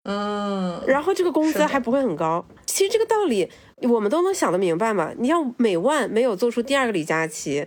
[0.04, 2.46] 嗯，然后这个工资还不会很高。
[2.64, 3.50] 其实这个道理
[3.82, 5.12] 我们都能想得明白嘛。
[5.18, 7.66] 你像美万没有做出第二个李佳琦，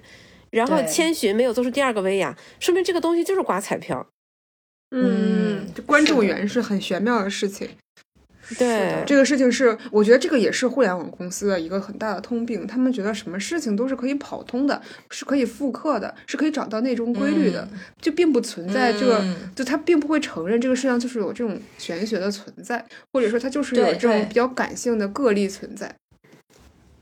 [0.52, 4.08] 然后千寻没有做出第二个薇娅，说明这个东西就是刮彩票。
[4.92, 7.68] 嗯这观众缘是很玄妙的事情。
[8.60, 12.68] 对，这个事情是，我觉得这个也是互联网公司的一个很大的通病。
[12.68, 17.66] 他们觉得什么事情都是可以跑通的，是可以复刻的，是可以找到内中规律的，
[18.02, 25.96] 就并不存在这个，嗯就他并不会承认这个世界上就是有这种玄学的存在，或者说他就是有这种比较感性的个例存在。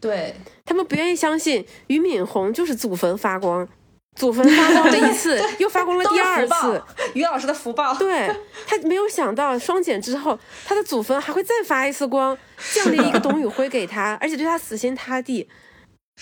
[0.01, 0.35] 对，
[0.65, 3.67] 他们不愿意相信俞敏洪就是祖坟发光，
[4.15, 6.83] 祖坟发光了一次，又发光了第二次。
[7.13, 7.93] 于老师的福报。
[7.93, 8.35] 对
[8.65, 12.35] 他没有想到双减之后，他的祖坟还会再发一次光，
[12.73, 15.47] 降临一个董宇辉给他，而且对他死心塌地。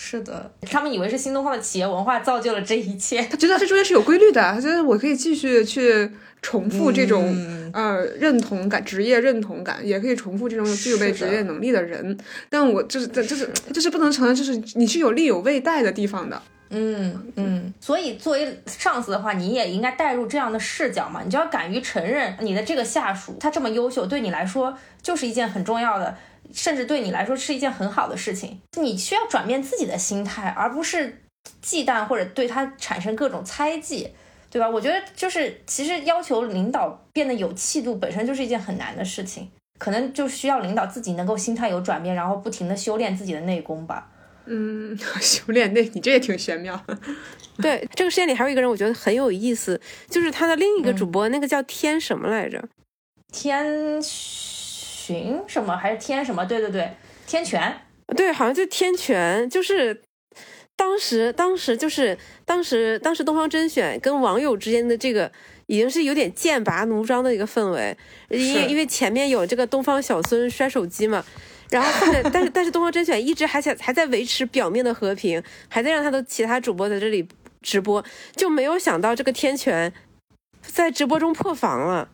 [0.01, 3.21] 是的，他们以为是新东方的企业文化造就了这一切。
[3.23, 6.09] 他觉得这中间是有规律的，他觉得我可以继续去
[6.41, 12.17] 重复这种、嗯呃认同感、职业认同感，也可以重复这种具备职业能力的人。
[12.49, 16.41] 但我就是这就是就是不能承认，就是你是有利有未带的地方的。
[16.71, 26.15] 嗯嗯，所以作为上司的话，你也应该带入这样的视角嘛，你就要敢于承认你的这个下属他这么优秀，对你来说就是一件很重要的，
[26.53, 28.61] 甚至对你来说是一件很好的事情。
[28.77, 31.23] 你需要转变自己的心态，而不是
[31.61, 34.11] 忌惮或者对他产生各种猜忌。
[34.51, 34.67] 对吧？
[34.67, 39.47] 我觉得就是，其实要求领导变得有气度，本身就是一件很难的事情，
[39.77, 44.09] 可能就需要领导自己能够心态有转变，然后不停的修炼自己的内功吧。
[44.47, 46.83] 嗯， 修炼内你这也挺玄妙。
[47.61, 49.79] 对，这个事件里还有一个人，我觉得很有意思，
[50.09, 52.67] 就是他的另一个主播，那个叫天什么来着？
[53.31, 54.01] 天
[55.09, 56.45] 巡什么还是天什么？
[56.45, 56.91] 对对对，
[57.25, 57.81] 天权。
[58.15, 60.01] 对，好像就天权，就是
[60.75, 65.31] 当时当时就是当时当时东方甄选跟网友之间的这个
[65.65, 67.97] 已经是有点剑拔弩张的一个氛围，
[68.29, 71.25] 因为因为前面有这个东方小孙摔手机嘛。
[71.71, 77.27] 然后后面， 但是但是东方甄选一直还想还在维持表面的和平，还在让他的其他主播在这里
[77.61, 78.03] 直播，
[78.35, 79.91] 就没有想到这个天权
[80.61, 82.09] 在直播中破防了。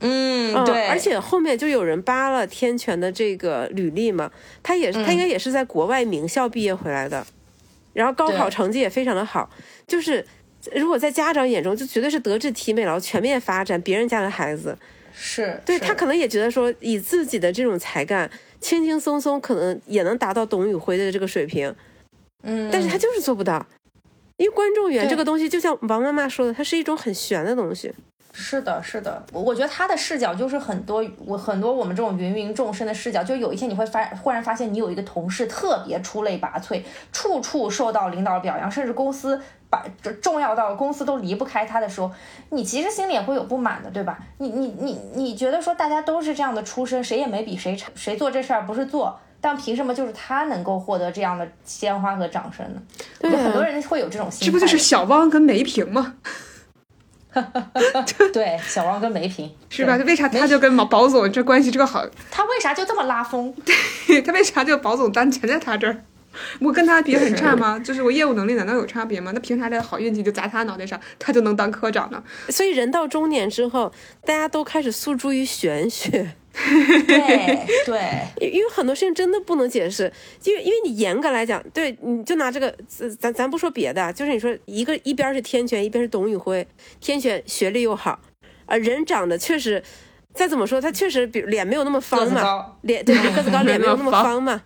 [0.00, 4.30] 嗯嗯，而且后面就有人扒了天权的这个履历嘛，
[4.62, 7.26] 他也是、他应该也是在国外名校毕业回来的，
[7.94, 9.48] 然后高考成绩也非常的好，
[9.86, 10.24] 就是
[10.74, 14.76] 如果在家长眼中，就绝对是德智体美劳全面发展别人家的孩子，
[15.14, 15.60] 是是。
[15.64, 18.30] 对他可能也觉得说以自己的这种才干，
[18.60, 21.74] 轻轻松松可能也能达到董宇辉的这个水平，
[22.42, 23.66] 嗯，但是他就是做不到。
[24.36, 27.90] 因为观众缘这个东西，就像王妈妈说的，它是一种很玄的东西。
[28.38, 42.10] 是的，是的，我我觉得他的视角就是很多我很多我们这种芸芸众生的视角，就有一天你会发忽然发现你有一个同事特别出类拔萃，处处受到领导表扬，甚至公司把这重要到公司都离不开他的时候，
[42.50, 44.18] 你其实心里也会有不满的，对吧？
[44.36, 49.18] 你你你你觉得说大家都是这样的出身，谁也没比谁差，谁做这事儿不是做。
[49.40, 52.82] 但凭什么就是他能够获得这样的鲜花和掌声呢？
[53.20, 54.46] 我觉得很多人会有这种心态。
[54.46, 56.14] 这不就是小汪跟梅萍吗？
[58.32, 59.96] 对小王跟梅平是吧？
[59.96, 62.04] 对为啥他就跟毛宝总这关系这个好？
[62.30, 63.54] 他为啥就这么拉风？
[64.06, 66.02] 对他为啥就保总单全在他这儿？
[66.60, 67.78] 我跟他比很差吗？
[67.84, 69.30] 就是我业务能力难道有差别吗？
[69.34, 72.22] 那凭啥这好运气就砸他脑袋上，他就能当科长呢？
[72.50, 73.92] 所以人到中年之后，
[74.24, 76.34] 大家都开始诉诸于玄学。
[77.06, 78.00] 对 对，
[78.40, 80.10] 因因为很多事情真的不能解释，
[80.44, 86.66] 因为因为你严格来讲，对，你就拿这个，咱咱咱不说别的，就是你说一个一边是天权，一边是董宇辉，
[87.00, 88.18] 天选学历又好，
[88.64, 89.82] 啊，人长得确实
[90.32, 94.62] 再怎么说，他确实比脸没有那么方嘛，脸对个子高， 脸没有那么方方嘛，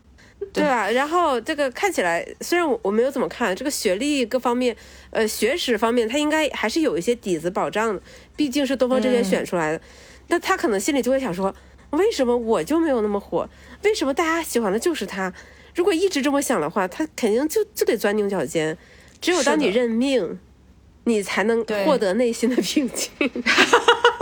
[0.52, 0.90] 对吧？
[0.90, 4.74] 然后这个看起来，虽然我我没有怎么看这个学历各方面，
[5.10, 8.00] 呃，学识方面，他应该还是有一些底子保障的，
[8.36, 9.80] 毕竟是东方甄选选出来的。
[10.28, 11.52] 那他可能心里就会想说，
[11.90, 13.48] 为什么我就没有那么火？
[13.82, 15.32] 为什么大家喜欢的就是他？
[15.74, 18.76] 如果一直这么想的话，他肯定就就得钻牛角尖。
[19.20, 20.38] 只有当你认命，
[21.04, 23.10] 你才能获得内心的平静。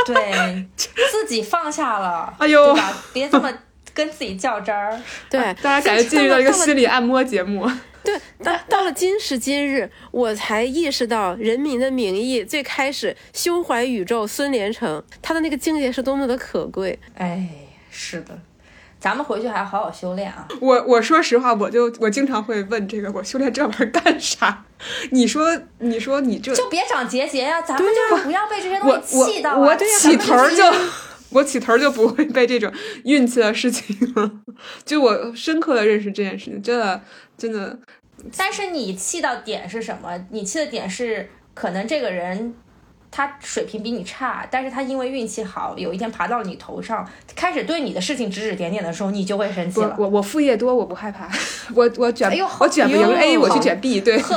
[0.06, 0.66] 对
[1.10, 3.04] 自己放下了，哎呦对吧？
[3.12, 3.52] 别这么
[3.92, 4.98] 跟自己较真儿。
[5.28, 7.70] 对，大家感觉进入到一个心理按摩节目。
[8.02, 16.98] 对，到到了今时今日，我才意识到《人民的名义》最开始胸怀宇宙孙连成他的那个境界是多么的可贵。
[17.16, 17.48] 哎，
[17.90, 18.38] 是的，
[18.98, 20.48] 咱们回去还要好好修炼啊。
[20.60, 24.64] 我我说实话，我就我经常会问这个，我修炼这玩意儿干啥？
[25.10, 29.76] 你说你说你这，就别长结节呀、咱们就是不要被这些东西气到啊。
[29.98, 30.64] 起头儿就
[31.30, 32.72] 我起头儿就不会被这种
[33.04, 34.30] 运气的事情了。
[34.86, 37.02] 就我深刻的认识这件事情，真的
[37.38, 37.78] 真的
[38.36, 40.26] 但是你气到点是什么？
[40.30, 42.54] 你气的点是可能这个人
[43.10, 49.94] 他水平比你差，但是他因为运气好，有一天爬到了你头上，开始对你的事情指指点点的时候，你就会生气了。
[49.96, 51.28] 我我我副业多，我不害怕，
[51.74, 54.20] 我我卷、哎呦我卷不赢哎 A，我去卷 B，对。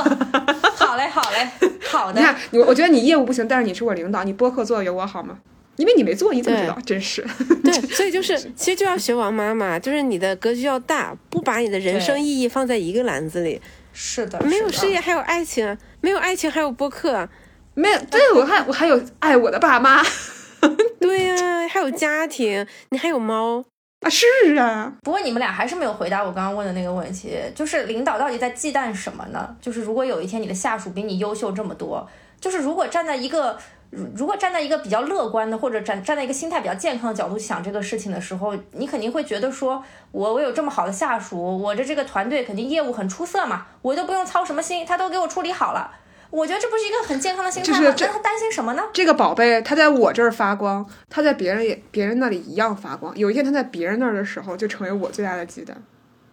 [0.76, 1.48] 好嘞，好嘞，
[1.90, 2.24] 好的你。
[2.24, 5.38] 看，我我觉得你业务不行，但是你是我领导，你播客做的有我好吗？
[5.76, 6.78] 因为你没做，你怎么知道？
[6.84, 7.24] 真是。
[7.64, 13.60] 对， 所以就是其实就要学王妈妈，就是你的格局要大，不把你的人生意义放在一个篮子里。
[13.92, 17.28] 是的，没有事业还有爱情，没有爱情还有播客，
[17.74, 20.02] 没有，对我还我还有爱我的爸妈
[21.00, 23.64] 对呀、还有家庭，你还有猫。
[24.00, 29.54] 啊，是啊，不过你们俩还是没有回答我刚刚问的那个问题，就是领导到底在忌惮什么呢？
[29.60, 32.08] 就是如果有一天你的下属比你优秀这么多，
[32.40, 33.56] 就是如果站在一个
[33.92, 45.90] 如如果站在一个比较乐观的，或者站站在一个心态比较健康的角度想这个事情的时候，你肯定会觉得说，我我有这么好的下属，我的这个团队肯定业务很出色嘛，我都不用操什么心，他都给我处理好了。
[46.30, 47.78] 我觉得这不是一个很健康的心态吗？
[47.78, 48.82] 就是这那他担心什么呢？
[48.94, 53.14] 这个宝贝他在我这儿发光，他在别人也别人那里一样发光。
[53.14, 55.72] 有一天他在别人那儿的时候，就成为我最大的忌惮。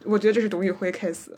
[0.05, 1.31] 我觉得这是董宇辉 case。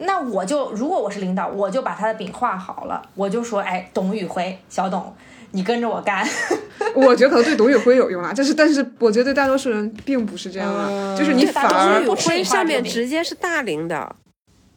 [0.00, 5.16] 那我就如果我是领导，我就把他的饼画好了，我就说，哎，董宇辉，小董，
[5.52, 6.26] 你跟着我干。
[6.94, 14.16] 我觉得可能对董宇辉有用啊，就是但是我觉得对大多数人并不是这样啊，就是你董宇辉上面直接是大领导，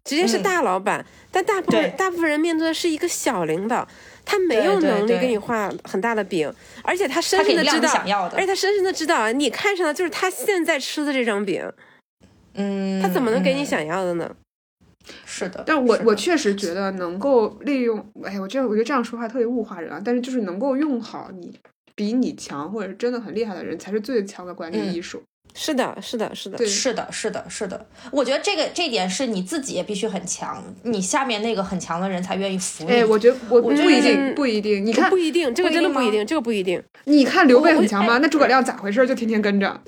[0.03, 0.43] 直接是嗯。
[0.43, 3.88] 大老板，但大部分大部分人面对的是一个小领导，
[4.26, 6.51] 他没有能力给你画很大的饼，
[6.84, 8.36] 而且他深深的知道，想要的。
[8.36, 11.63] 而且他深深的知道，你看上的就是他现在吃的这张饼，
[12.55, 14.30] 嗯，他怎么能给你嗯想要的呢？
[15.26, 20.02] 是的，但我我确实觉得能够利用，哎，我这我觉得这样说话特别物化人啊。
[20.04, 21.54] 但是就是能够用好你
[21.95, 25.22] 比你强或者真的很厉害的人，才是最强的管理嗯艺术。
[25.54, 27.86] 是的，是的，是的，对是的，是的，是的。
[28.10, 32.91] 我觉得这个这一点是你自己也必须很强，你下面那个很强的人才愿意服你。
[32.91, 34.86] 哎，我觉得我不一定不一定。
[34.86, 36.82] 你看不，一定，这个真的不一定，这个不一定。
[37.04, 38.20] 你看刘备很强吗？
[38.20, 39.06] 那诸葛亮咋回事？
[39.06, 39.82] 就天天跟着。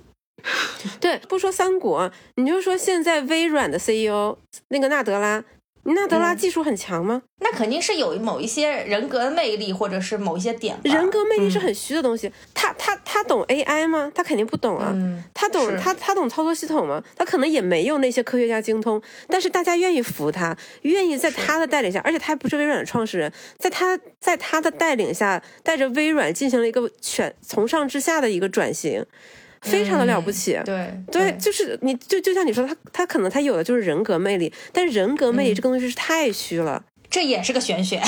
[0.99, 4.37] 对，不说三国，你就说现在微软的 CEO
[4.69, 5.43] 那个纳德拉，
[5.83, 7.21] 纳德拉嗯技术很强吗？
[7.39, 10.79] 那肯定是有某一些人格的魅力，或者是某一些点。
[10.83, 12.31] 人格魅力是嗯很虚的东西。
[12.53, 14.09] 他他他懂 AI 吗？
[14.15, 14.91] 他肯定不懂啊。
[14.93, 17.03] 嗯，他懂他他懂操作系统吗？
[17.17, 29.05] 他可能也没有那些科学家精通，但是大家愿意服他，愿意在他的带领下，而且他还不是微软的创始人，在他在他的带领下，带着微软进行了一个全从上至下的一个转型，
[29.63, 30.53] 非常的了不起。
[30.55, 36.83] 嗯对对，就是你就就像你说，他他可能他有的就是人格魅力，但是人格魅嗯力这个东西是太虚了。
[37.09, 38.01] 这也是个玄学。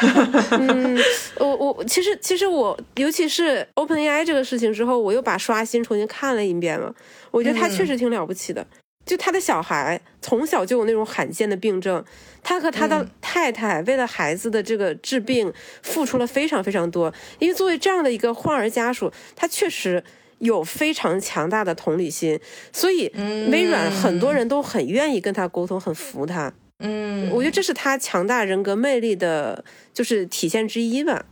[0.52, 0.98] 嗯，
[1.38, 6.94] 我我其实其实我尤其是 OpenAI 这个事情之后，我又把刷新重新看了一遍了。
[7.30, 8.66] 我觉得他确实挺了不起的，
[9.06, 12.04] 就他的小孩从小就有那种罕见的病症，
[12.42, 15.50] 他和他的太太为了孩子的这个治病
[15.82, 17.12] 付出了非常非常多。
[17.38, 20.04] 因为作为这样的一个患儿家属，他确实。
[20.40, 22.38] 有非常强大的同理心，
[22.72, 23.10] 所以
[23.50, 26.52] 微软很多人都很愿意跟他沟通，很服他。
[26.82, 31.26] 嗯，我觉得这是他强大人格魅力的，就是体现之一吧。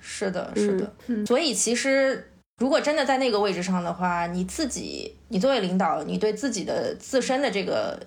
[0.00, 0.92] 是的，是的。
[1.26, 7.98] 所以其实如果真的在那个位置上的话，你自己，你作为领导，你对自己的自身的这个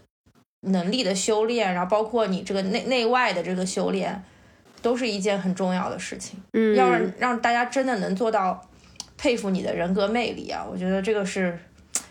[0.61, 4.23] 能力的修炼，然后包括你这个内内外的这个修炼，
[4.81, 6.41] 都是一件很重要的事情。
[6.53, 8.68] 嗯，要让让大家真的能做到
[9.22, 10.65] 佩服你的人格魅力啊！
[10.65, 11.59] 我觉得这个是，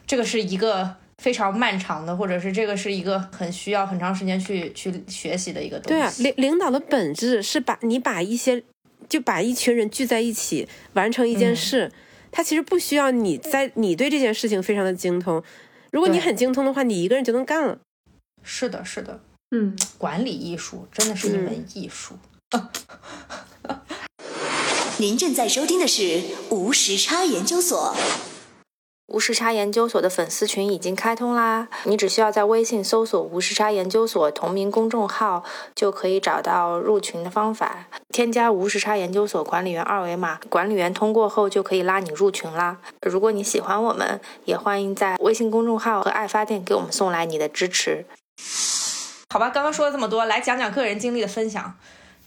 [0.07, 5.89] 这个是一个非常漫长的，或者是这个是一个很需要很长时间去去学习的一个东西。
[5.89, 8.63] 对啊，领领导的本质是把你把一些
[9.09, 11.91] 就把一群人聚在一起完成一件嗯事，
[12.31, 15.43] 他其实不需要你在你对这件事情非常的精通。
[15.91, 17.79] 如果你很精通的话，你一个人就能干了。
[18.43, 19.19] 是的，是的，
[19.51, 22.19] 嗯，管理艺术真的是一嗯门艺术。
[25.01, 26.21] 您正在收听的是
[26.51, 27.95] 无时差研究所。
[29.07, 31.69] 无时差研究所的粉丝群已经开通啦！
[31.85, 37.87] 你只需要在微信搜索“无时差研究所”同名公众号，就可以找到入群的方法。
[38.13, 42.79] 添加无时差研究所管理员二维码，管理员通过后就可以拉你入群啦。
[43.03, 48.05] 如果你喜欢我们，也欢迎在微信公众号和爱发电给我们送来你的支持。
[49.31, 51.77] 好吧，刚刚说了这么多，来讲讲个人经历的分享。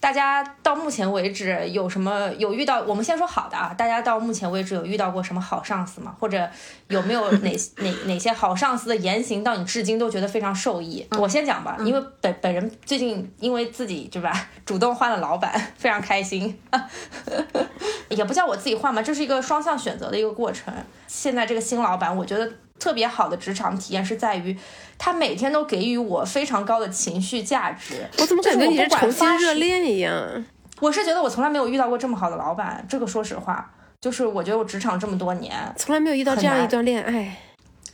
[0.01, 2.81] 大家到目前为止有什么有遇到？
[2.81, 6.13] 我们先说好的啊，大家到目前为止有遇到过什么好上司吗？
[6.19, 6.49] 或者
[6.87, 11.07] 有没有哪哪哪些好上司的言行到你至今都觉得非常受益？
[11.11, 16.59] 我先讲吧，因为本本人最近因为自己对吧，主动换了老板，非常开心。
[18.09, 20.73] 也不叫我自己换吧，这是一个双向选择的一个过程。
[21.07, 22.51] 现在这个新老板，我觉得
[22.81, 24.57] 特别好的职场体验是在于，
[24.97, 28.07] 他每天都给予我非常高的情绪价值。
[28.17, 30.43] 我怎么感觉你就是重新热恋一样？
[30.79, 33.71] 我是觉得我从来没有遇到过这么好的老板，这个说实话，
[34.01, 37.37] 就是我觉得我职场这么多年，从来没有遇到这样一段恋爱。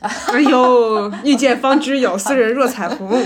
[0.00, 3.22] 哎呦，遇见方知有，斯人若彩虹。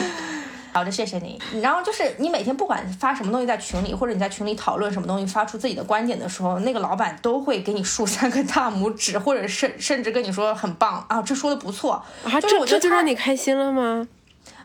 [0.72, 1.38] 好的，谢谢你。
[1.60, 12.02] 然后就是你每天不管发什么东西在群里，或者你在群里讨论什么东西，发出自己的观点的时候，那个老板都会给你竖三个大拇指，或者甚甚至跟你说很棒啊，这说的不错。
[12.24, 14.08] 啊，就是这这就我觉得他让你开心了吗？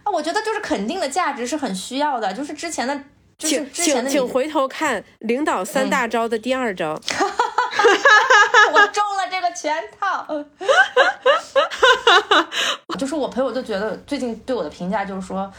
[0.03, 2.95] 啊，我觉得就是肯定的价值是很需要的，就是之前的，
[3.38, 6.93] 就是请之前的请请回头看领导三大招的第二招，
[8.72, 10.26] 我中了这个圈套。
[12.97, 15.51] 就是我朋友就觉得最近对我的评价就是说，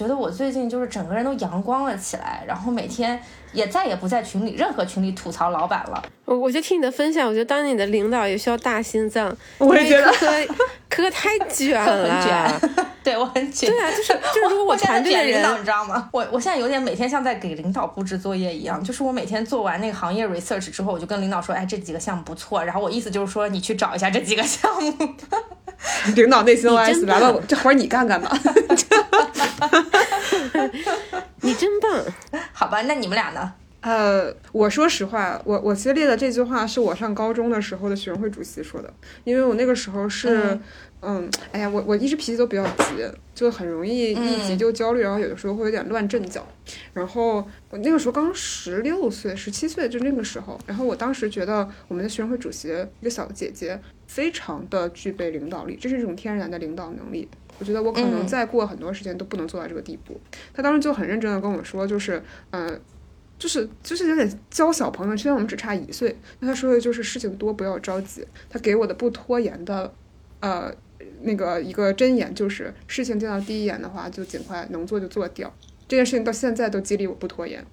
[0.00, 3.20] 觉得我最近就是整个人都阳光了起来，然后每天
[3.52, 6.02] 也再也不在群里任何群里吐槽老板了。
[6.24, 9.36] 我我就听你的分享，我觉得当你的领导也需要大心脏。
[9.58, 10.54] 我也觉得科
[10.88, 13.68] 科太卷了， 很卷对我很卷。
[13.68, 16.08] 对啊，就是就是，如果我 团队的人领导，你知道吗？
[16.14, 25.14] 我我现在有点每天像在给领导布置作业一样，就是我每天做完那个行业 research 之后，我就跟领导说，哎，这几个项目不错，然后我意思就是说，你去找一下这几个项目。
[26.16, 28.30] 领导内心真 OS 来棒了，这活儿你干干吧。
[31.42, 32.04] 你真棒。
[32.52, 33.52] 好吧，那你们俩呢？
[33.80, 38.92] 呃，我说实话，我我其实列的这句话是我上高中的时候的学生会主席说的，
[39.24, 40.62] 因为我那个时候是，嗯
[41.50, 46.46] 哎呀，我我一直脾气都比较急，就很容易一急就焦虑，然后有的时候会有点乱阵脚。
[46.92, 47.36] 然后
[47.70, 52.68] 我那个时候刚十六岁、十七岁，就那个时候，然后我当时觉得我们的学生会主席
[53.00, 57.28] 一个小姐姐非常的具备领导力，这是一种天然的领导能力。
[57.58, 60.18] 我觉得我可能嗯再过很多时间都不能做到这个地步。
[60.54, 62.78] 她当时就很认真的跟我说，就是，呃，
[63.38, 68.26] 就是就是有点教小朋友，虽然我们只差一岁，那他说的就是事情多不要着急。
[68.48, 69.92] 他给我的不拖延的，
[70.40, 70.74] 呃，
[71.22, 75.52] 那个一个箴言就是，事情见到第一眼的话就尽快能做就做掉。
[75.88, 77.64] 这件事情到现在都激励我不拖延。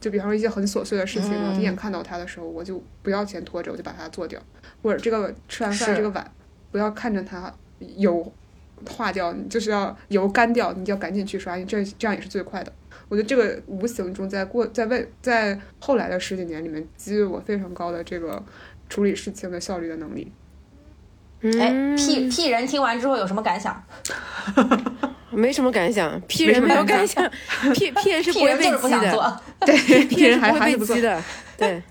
[0.00, 4.40] 就比方说一些很琐碎的事情，我第一眼看到它的时候，我就不要钱拖着，我就把它做掉。
[4.82, 6.32] 或者这个吃完饭这个碗，
[6.72, 7.52] 不要看着它
[7.96, 8.32] 油
[8.88, 12.72] 化掉，你就是要油干掉，你就要赶紧去刷，因为这这样也是最快的。
[13.10, 18.42] 我觉得这个无形中在过在未在后来的十几年里面，给予我非常高的这个
[18.88, 20.32] 处理事情的效率的能力。
[21.42, 23.82] 哎嗯，，P P 人听完之后有什么感想
[25.30, 27.30] 没什么感想，P 人没有感感想，
[27.72, 29.40] P P 人是不？P 会就是不激的想做。
[29.60, 31.00] 对，，P 人还是不会被还还是不激。
[31.00, 31.22] 的，
[31.56, 31.82] 对，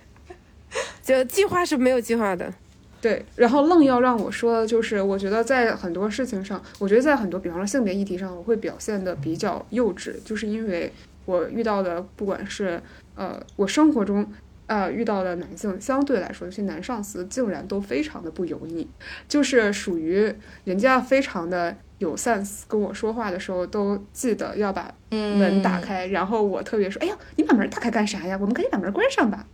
[1.02, 2.54] 就计划是没有计划的。
[3.02, 10.92] 对，然后愣要让我说的就是，我觉得在很多事情上，我觉得在很多，比方说性别议题上，我会表现的比较幼稚，就是因为
[11.26, 12.82] 我遇到的，不管是
[13.16, 14.30] 呃我生活中
[14.70, 18.88] 呃遇到的男性，相对来说，有些男上司竟然都非常的不油腻，
[19.28, 20.34] 就是属于
[20.64, 28.38] 人家非常的有 sense，跟我说话的时候都记得要把门打开，然后我特别说，哎呀，你把门打开干啥呀？
[28.40, 29.46] 我们赶紧把门关上吧。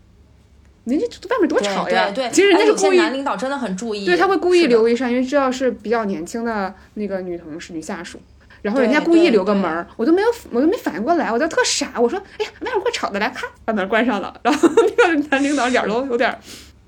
[0.84, 2.12] 人家外面多吵呀！
[2.12, 8.20] 对对，其实人家是故意男领导真的很注意，对，他会故意留一扇，因为知道是比较年轻的那个女同事、女下属，
[8.66, 14.68] 然后人家故意留个门儿，我都没有，我都没反应过来，我就特傻，我说，哎呀，外面怪吵的，来，咔，把门关上了，然后
[14.98, 16.40] 那个男领导脸儿都有点儿，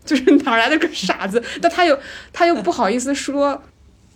[0.03, 1.95] 就是哪儿来的个傻子，但他又
[2.33, 3.61] 他又不好意思说，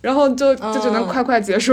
[0.00, 1.06] 然后就就只能嗯。
[1.06, 1.72] 快快结束。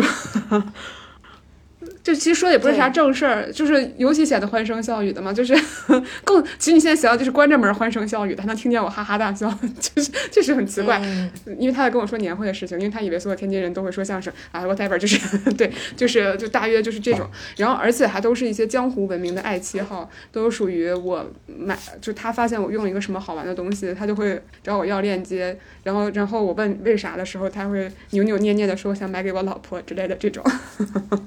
[2.10, 5.56] 就其实说的也不是啥正事儿，就是尤其显得欢声笑语的嘛，就是
[6.26, 9.48] 更其实你现在想到就是关着门欢声笑语的，还能听见我哈哈大笑，
[9.80, 10.99] 就是确实很奇怪。
[11.03, 11.30] 嗯
[11.60, 15.19] 因为他在跟我说年会的事情，因为他以为所有天津人都会说相声啊，whatever，就是
[15.53, 30.44] 对，就是就大约就是这种，然后而且还都是一些江湖闻名的爱妻号，都属于我买，就他发现我用了一个什么好玩的东西，他就会找我要链接，然后然后我问为啥的时候，他会扭扭捏捏的说想买给我老婆之类的这种，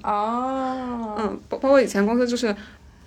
[0.03, 0.72] 哦，
[1.19, 2.55] 嗯，包包括以前公司就是，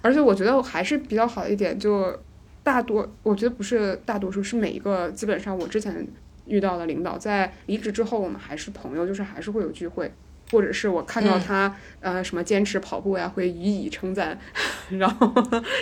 [0.01, 2.17] 而且我觉得我还是比较好的一点，就
[2.63, 6.07] 大多我觉得不是大多数，是每一个基本上我之前
[6.45, 10.11] 遇到的领导，在离职之后，我们还是朋友，就是还是会有聚会，
[10.51, 11.41] 或者是我看到嗯。
[11.41, 14.37] 他、呃什么坚持跑步呀，会予以称赞，
[14.97, 15.31] 然后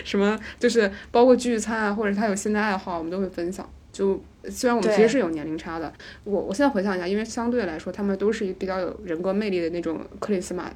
[0.03, 3.69] 什么就是包括聚餐啊，或者他有新的爱好，我们都会分享。
[3.91, 4.19] 就
[4.49, 5.93] 虽然我们其实是有年龄差的，
[6.23, 10.72] 我我现在回想一下，因为相对来说，他们都是比较有人格魅力的那种克里斯玛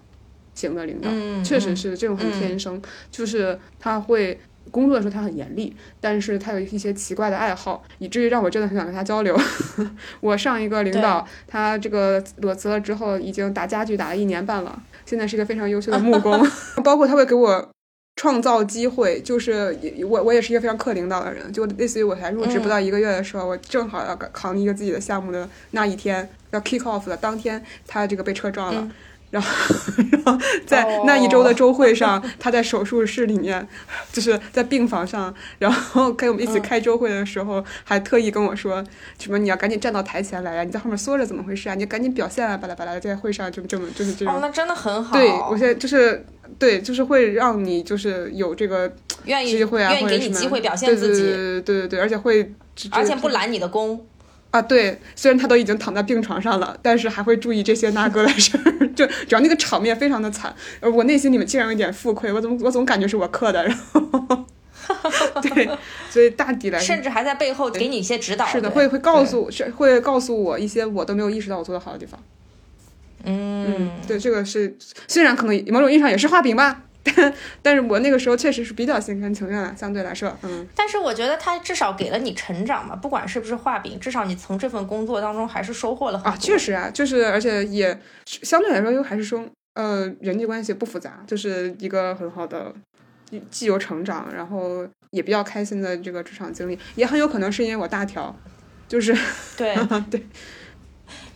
[0.58, 2.34] 型的领导，嗯确实是这种很嗯。
[2.40, 2.82] 天生，
[3.12, 4.40] 就是他会
[4.72, 9.40] 工作的时候他很严厉，但是他有一些奇怪的爱好，以至于让我真的很想跟他交流。
[10.20, 16.46] 我上一个领导，他这个裸辞了之后，已经打家具打了一年半了，现在是一个非常优秀的木工，
[16.84, 17.70] 包括他会给我。
[18.20, 28.90] 创造机会，就是也我我也是一个非常克领导的人，就类似于我才入职不到一个月的时候，我正好要扛一个自己的项目的那一天，要 kick off 的当天，他这个被车撞了，
[29.30, 29.50] 然后
[30.12, 33.68] 然后在那一周的周会上，他在手术室里面，
[34.12, 38.84] 就是在病房上，然后跟我们一起开周会的时候，还特意跟我说
[39.20, 41.76] 什么你要赶紧站到台前来呀、你在后面缩着怎么回事啊？
[41.76, 44.34] 你赶紧表现啊，巴拉巴拉，在会上就这么就是这种。
[44.34, 45.18] 哦，那真的很好。
[45.18, 46.26] 对我现在就是
[46.58, 48.92] 对，就是会让你就是有这个
[49.26, 52.54] 愿意机会啊，愿意或者什么给你机会表现自己，对对对对对，而且会
[52.92, 54.06] 而且不拦你的工。
[54.52, 64.46] 啊，对，虽然他都已经躺在病床上了，但是还会注意这些那个的事儿， 就主要那个场面非常的惨，而我内心里面竟然有点负愧，我怎么我总感觉是我刻的，然后
[65.42, 65.70] 对，
[66.10, 68.46] 所以大抵来说甚至还在背后给你一些指导。
[68.46, 72.18] 是的，会会告诉是会告诉我一些我都没有意识到我做的好的地方。
[73.24, 76.84] 嗯，对，这个是虽然可能某种意义上也是画饼吧，
[77.16, 86.30] 但 但是我那个时候确实是比较心甘情愿了，相对来说，嗯，但是我觉得他至少给了你成长嘛，不管是不是画饼，至少你从这份工作当中还是收获了很多。
[86.30, 92.74] 啊，确实啊，就是而且也相对来说又还是说，呃，人际关系不复杂，就是一个很好的，
[93.52, 98.36] 既有成长，然后也比较开心的这个职场经历，也很有可能是因为我大条，
[98.88, 99.16] 就是
[99.58, 99.76] 对。
[100.10, 100.22] 对，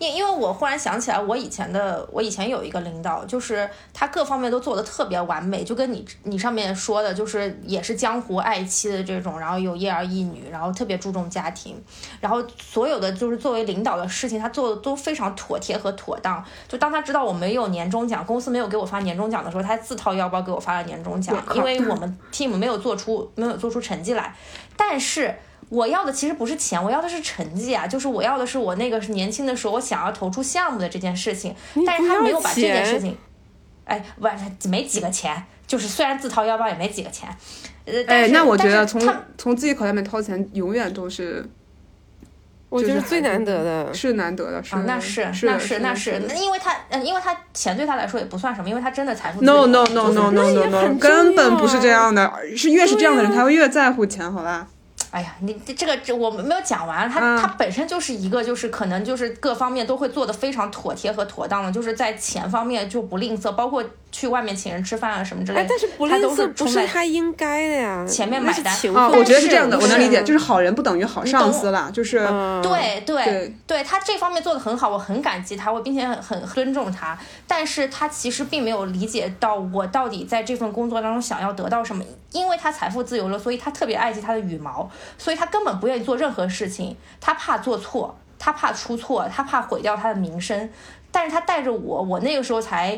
[0.01, 11.79] 因因为我忽然想起来，我以前的我以前有一个领导，就是他各方面都做的特别完美，就跟你你上面说的，就是也是江湖爱妻的这种，然后有一儿一女，然后特别注重家庭，
[12.19, 16.43] 然后所有的就是作为领导的事情，他做的都非常妥帖和妥当。
[16.67, 24.35] 就当他知道我没有年终奖，公司没有给我发年终奖的时候，他自掏腰包给我发了年终奖因为我们 team 没有做出没有做出成绩来，
[24.75, 25.35] 但是。
[25.71, 27.87] 我要的其实不是钱，我要的是成绩啊！
[27.87, 31.55] 就是我要的是我那个是年轻的时候我想要投出项目的这件事情，
[31.87, 33.17] 但是他没有把这件事情，
[33.85, 37.29] 哎，不是没几个钱，就是虽然自掏腰包也没几个钱，
[37.85, 41.49] 呃，但哎，是那我觉得从但是他从自己口袋里面掏钱，永远都是
[42.67, 43.93] 我觉得最难得的。
[43.93, 54.67] 是难得的，是啊，那的是是那是那是因为他嗯，因为他钱对他来说也不算什么，因为他真的财富自 No 由 no 就 no no no no no，根本不是这样的，是越是这样的人，他会越在乎钱，好吧？
[55.11, 57.37] 哎呀，你这这个这我们没有讲完，他、嗯。
[57.41, 77.17] 他本身就是一个就是可能就是各方面都会做的非常妥帖和妥当的，就是在钱方面就不吝啬，包括去外面请人吃饭啊什么之类的，，哎但是不吝他都啬不是他应该的呀，前面买单啊，我觉得是这样的，我能理解，就是好人不等于好上司啦，就是嗯对对对对他这方面做的很好，我很感激他，我并且很很尊重他。
[77.47, 90.69] 但是他其实并没有理解到我到底在这份工作当中想要得到什么，因为他财富自由了，所以他特别爱惜他的羽毛，所以他根本不愿意做任何事情，他怕做错，他怕出错，他怕毁掉他的名声。
[91.13, 92.97] 但是他带着我，我那个时候才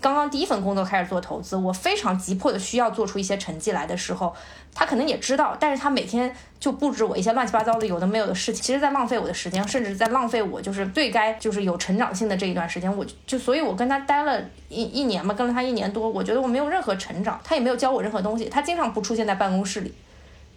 [0.00, 4.34] 刚刚第一份工作开始做投资，我非常急迫的需要做出一些成绩来的时候，
[4.74, 19.94] 他可能也知道，但是他每天就布置我一些乱七八糟的有的没有的事情，其实在浪费我的时间，甚至在浪费我就是最该就是有成长性的这一段时间，我就就所以，我跟他待了一一年嘛，跟了他一年多，我觉得我没有任何成长，他也没有教我任何东西，他经常不出现在办公室里，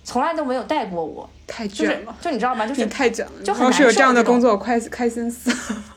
[0.04, 2.16] 从来都没有带过我，太卷了。
[2.20, 2.66] 就你知道吗？
[2.66, 5.50] 就你是太卷了，就很要是有这样的工作，我开开心死。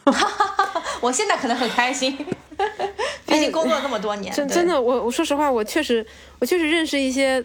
[1.01, 2.15] 我现在可能很开心，
[3.31, 6.05] 毕竟工作了那么多年， 对真真的，我我说实话，我确实
[6.39, 7.45] 我确实认识一些，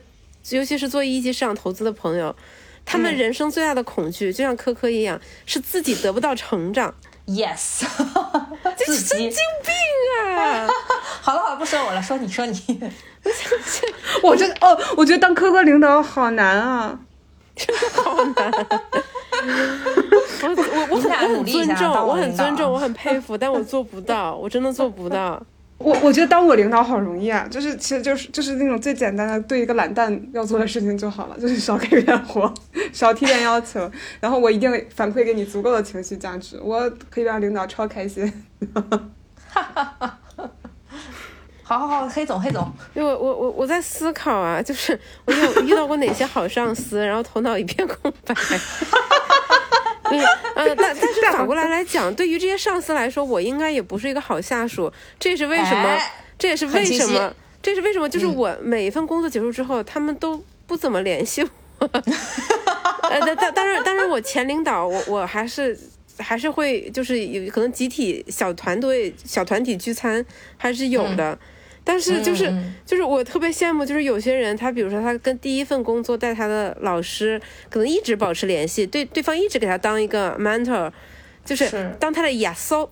[0.50, 2.36] 尤其是做一级市场投资的朋友，
[2.86, 6.94] 他们嗯人生最大的恐惧，就像科科一样，是自己得不到成长。
[7.26, 7.84] yes，
[8.78, 9.74] 这是神经病
[10.38, 10.68] 啊！
[11.22, 12.62] 好了好了，不说我了，说你说你。
[14.22, 17.00] 我真的哦，我觉得当科科领导好难啊。
[17.94, 18.52] 好难。
[20.44, 25.42] 我我我很我很尊重，我很尊重，我很佩服，但我做不到，我真的做不到。
[25.78, 32.52] 我我觉得当我领导好容易啊，就是其实就是就是那种最简单的对一个懒蛋要做的事情就好了，就是少给点活，
[32.94, 33.92] 少提点要求，
[34.22, 38.32] 然后我一定反馈给你足够的情绪价值，我可以让领导超开心。
[39.48, 40.18] 哈哈哈
[41.64, 48.36] 好好好，黑总黑总，因为我我我我在思考啊，就是我有遇到过哪些好上司，然后头脑一片空白。
[50.12, 50.20] 嗯
[50.56, 61.50] 呃， 但但是反过来来讲，对于这些上司来说，我应该也不是一个好下属，这也是为什么，哎这也是为什么，这是为什么，就是我每一份工作结束之后，他们都不怎么联系我。
[63.10, 65.78] 呃，但但但是但是我前领导，我我还是
[66.18, 70.24] 还是会就是有可能集体小团队小团体聚餐
[70.58, 71.38] 还是有的。
[71.86, 72.74] 但是就是、嗯。
[72.86, 80.92] 就是我特别羡慕，就是有些人他比如说他跟第一份工作带他的老师可能一直保持联系，对对方一直给他当一个 mentor，
[81.44, 81.96] 就是是。
[82.00, 82.88] 当他的亚搜，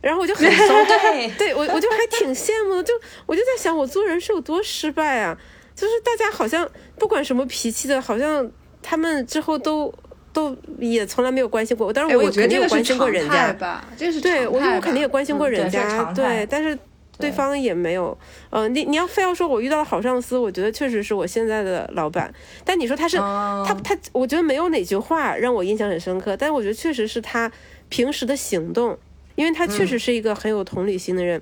[0.00, 1.28] 然后我就很 对。
[1.36, 2.94] 对我我就还挺羡慕的，就
[3.26, 5.36] 我就在想我做人是有多失败啊，
[5.74, 8.48] 就是大家好像不管什么脾气的，好像
[8.80, 9.92] 他们之后都
[10.32, 11.88] 都也从来没有关心过。
[11.88, 16.78] 我，当然哎，我也觉得这个是肯定有关心过常人家，态吧，这是对我我肯定也关心过人家，对，但是
[17.18, 17.30] 对。
[17.32, 18.16] 方也没有，
[18.50, 22.32] 呃，你你要非要说我遇到了好上司，我觉得确实是我现在的老板，
[22.64, 23.64] 但你说他是、哦。
[23.66, 27.50] 他他，我觉得没有哪句话让我印象很深刻，但是我觉得确实是他
[27.88, 28.98] 平时的行动，
[29.34, 31.40] 因为他确实是一个很有同理心的人，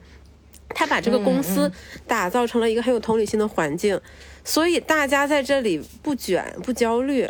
[0.68, 1.70] 他把这个公司
[2.06, 4.00] 打造成了一个很有同理心的环境，
[4.44, 7.28] 所以大家在这里不卷不焦虑，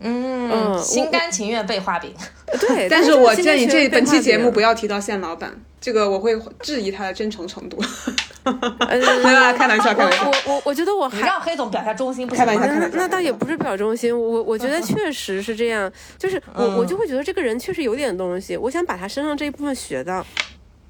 [0.00, 2.12] 嗯，嗯心甘情愿被画饼。
[2.60, 7.82] 对，但是是我建议这本期节目不要，提到县老板，这个我会质疑他的真诚程度。
[8.44, 10.30] 呃没有啦，开玩笑，开玩笑。
[10.46, 12.34] 我我我觉得我还你让黑总表下忠心不？
[12.36, 20.24] 开玩笑开玩笑那那倒也不是表忠心，我我觉得确实是这样，就是我嗯我就会觉得这个人确实有点东西，我想把他身上这一部分学到，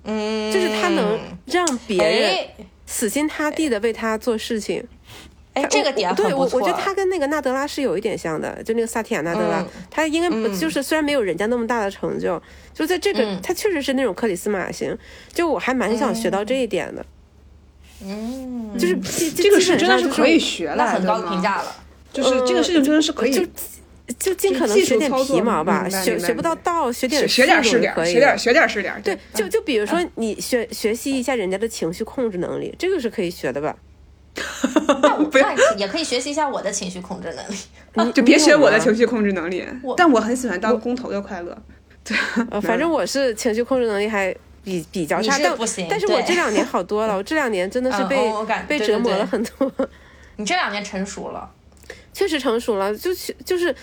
[0.05, 2.49] 嗯，就是他能让别人哎
[2.85, 4.79] 死心塌地的为他做事情。
[4.81, 4.96] 哎，
[5.65, 6.61] 这个点对我，很不错。
[6.61, 12.41] 我觉得他跟那个纳德拉是有一点像的，就那个萨提亚纳德拉，嗯他应该不嗯就是虽然没有人家那么大的成就，
[12.75, 14.97] 就在这个、嗯他确实是那种克里斯马型，
[15.33, 17.05] 就我还蛮想学到这一点的，
[18.05, 18.97] 嗯，就是
[19.31, 21.43] 这个是真的是是可以学来的很高的评？
[21.43, 21.77] 价了。
[22.13, 23.45] 就是这个事情真的是可以就
[24.19, 29.03] 就尽可能学点皮毛吧，学学不到道，学点学学点是可以学点学点是点。
[29.05, 33.77] 对，就就比如说你学学习一下人家的情绪控制能力，这个是可以学的吧？
[35.31, 37.57] 不要那也可以学习一下我的情绪控制能力。
[37.95, 38.79] 你就别学我的。
[38.79, 39.95] 情绪控制能力我。
[39.97, 41.57] 但我很喜欢当工头的快乐。
[42.05, 42.17] 对，
[42.61, 49.73] 反正我是情绪控制能力还比比较差，但是不行但是我这两年好多了，我这两年真的是嗯被、被折磨了很多，
[50.37, 51.51] 你这两年成熟了，
[52.13, 53.75] 确实成熟了，就去就是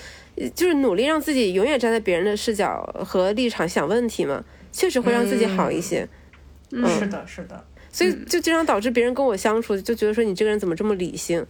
[0.55, 6.07] 就是努力让自己永远站在别人的视角和立场想问题嘛，确实会让自己好一些。
[6.71, 7.65] 嗯是的，是的。
[7.93, 11.45] 所以就经常导致别人跟我相处就觉得说你这个人怎么这么理性？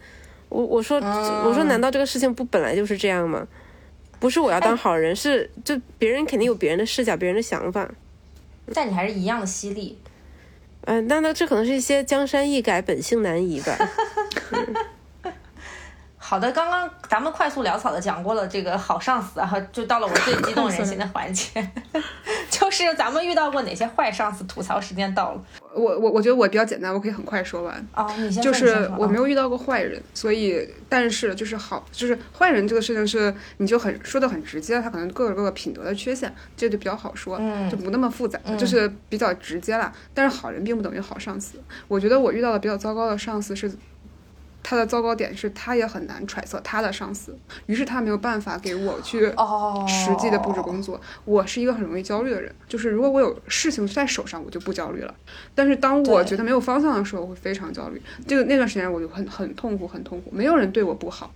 [0.50, 3.48] 我我说、我说难道这个事情不本来就是这样吗？
[4.20, 7.90] 不是我要当好人，是就别人肯定有别人的视角、别人的想法。
[8.72, 9.98] 但你还是一样的犀利。
[10.82, 13.76] 嗯、那那这可能是一些江山易改，本性难移吧。
[16.26, 21.70] 好的，刚刚咱们快速潦草的讲过了这个好上司啊， 就到了我最激动人心的环节，
[22.48, 24.42] 就是咱们遇到过哪些坏上司？
[24.44, 25.42] 吐槽时间到了。
[25.74, 27.86] 我我我觉得我比较简单，我可以很快说完。
[27.94, 29.18] 哦，你先说就是我没。
[29.18, 39.92] 有遇到过坏人，所以但是就是好，就是坏人这个事情是你就很说的很直接，他可能各有各个品德的缺陷，这就比较好说，嗯就不那么复杂，就是比较直接啦。
[40.14, 43.70] 但是好人并不等于好上司，我觉得我遇到的比较糟糕的上司是。
[44.66, 50.98] 他的糟糕点是，他也很难揣测他的上司，于是他没有办法给我去哦，实际的布置工作。
[51.26, 55.14] 我是一个很容易焦虑的人，就是如果我有事情在手上，我就不焦虑了。
[55.54, 58.00] 但是当我觉得没有方向的时候，我会非常焦虑。
[58.26, 60.30] 这个那段时间我就很很痛苦，很痛苦。
[60.32, 61.30] 没有人对我不好，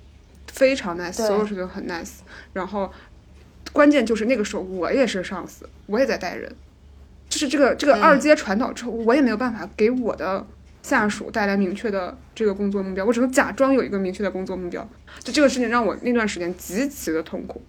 [0.46, 2.20] 非常 nice，所有事情很 nice。
[2.54, 2.90] 然后
[3.74, 6.50] 关键就是那个时候我也是上司，我也在带人，
[7.28, 10.46] 就是这个这个嗯二阶传导之后，我也没有办法给我的。
[10.88, 14.88] 下属带来明确的这个工作目标，我只能假装有一个明确的工作目标。
[15.22, 17.60] 就这个事情让我那段时间极其的痛苦。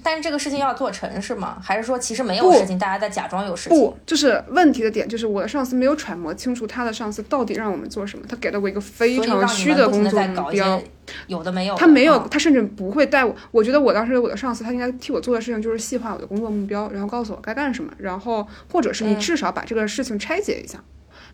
[0.00, 1.58] 但是这个事情要做成是吗？
[1.60, 3.76] 还是说其实没有事情，大家在假装有事情？
[3.76, 10.80] 不，就是问题的点就是我的上司没有揣摩清楚他的上司到底让我们做什么，他给了我一个非常虚的工作目标。
[11.26, 11.80] 有的没有的。
[11.80, 13.34] 他没有，嗯他甚至不会带我。
[13.50, 20.78] 我觉得我当时我的上司，他应该替我做的事情就是细化我的工作目标，然后告诉我该干什么，然后或者是你嗯至少把这个事情拆解一下。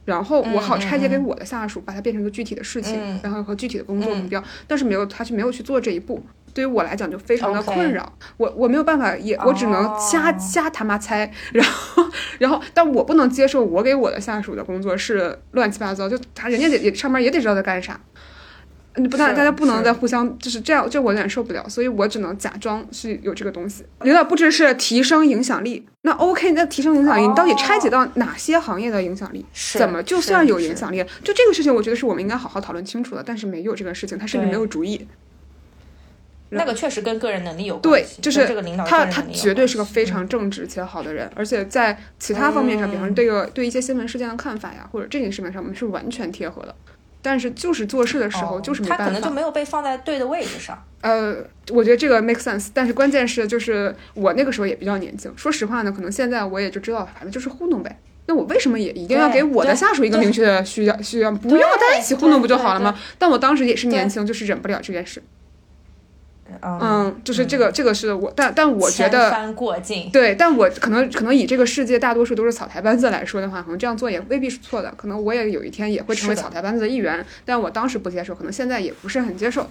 [0.05, 3.21] 然后我好嗯拆解给嗯我的下属，把它变成一个具体的事情，嗯。
[3.23, 6.23] 然后和具体的工作目嗯标，但是没有他却没有去做这一步。
[6.53, 10.37] 对于我来讲就非常的困扰我我没有办法，也我只能瞎、哦。
[10.39, 12.05] 瞎他妈猜，然后
[12.39, 18.14] 然后但我不能接受我给我的下属的工作是乱七八糟，就他人家得也上班也得知道在干啥，你
[18.95, 23.85] 不但大家不能再互相就是这样，这我有点受不了，所以我只能假装是有这个东西。
[24.03, 29.45] 领导布置是提升影响力，那 OK，那提升影响力，你到底拆解到哪些行业的影响力？
[29.73, 31.05] 怎么就算有影响力？
[31.25, 35.09] 就这个事情，我觉得是我们应该好好讨论清楚的，但是没有这个事情，他甚至没有主意。
[36.51, 46.73] 那个确实跟个人能力有关对，系，就是这个领导他，他绝对是个非常正直且好的人，而且在其他方面上，比方说嗯对个对一些新闻事件的看法呀，或者这件事情上，我们是完全贴合的。
[47.25, 49.05] 但是就是做事的时候，哦就是没办法。
[49.05, 50.85] 他可能就没有被放在对的位置上。
[51.01, 51.37] 呃，
[51.71, 57.99] 我觉得这个 make sense，但是关键是就是我那个时候也比较年轻，说实话呢，可能现在我也就知道，反正就是糊弄呗。
[58.27, 61.31] 那我为什么也一定要给我的下属一个明确的需要需要？
[61.33, 62.99] 不要大家一起糊弄不就好了吗？
[63.19, 65.23] 但我当时也是年轻，就是忍不了这件事。
[66.63, 70.11] 嗯，嗯，就是这个这个是我，但但我觉千得翻过境。
[70.13, 74.93] 对，但我可能可能以这个世界大多数都是草台班子来说的话，可能这样做也未必是错的。
[74.97, 79.69] 可能我也有一天也会成为草台班子的一员，但我当时不接受，可能现在也不是很接受。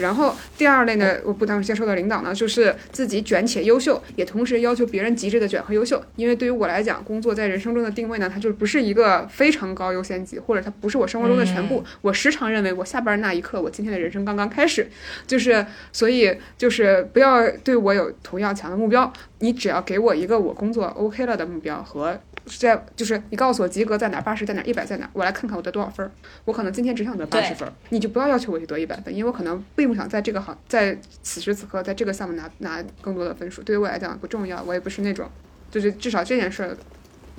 [0.00, 6.02] 然后第二类呢，我不当时接受的领导呢，就是自己卷且优秀，也同时要求别人极致的卷和优秀。
[6.16, 11.84] 因为对于我来讲，工作在人生中的定位呢，它就不是一个非常高优先级，或者它不是我生活中的全部。
[12.00, 14.86] 我时常认为，我下班那一刻，我今天的人生刚刚开始。
[15.26, 26.10] 就是所以就是不要对我有同样强的目标，你只要给我一个我工作 OK 了的目标和在就是你告诉我及格在哪，八十在哪，一百在哪，我来看看我得多少分儿。
[26.44, 35.28] 我可能今天只想得八十分儿，你就不要要求我去得一百分，因为我可能并不想在这个行在此时此刻在这个项目拿拿更多的分数，对于我来讲不重要，我也不是那种
[35.70, 36.76] 就是至少这件事儿。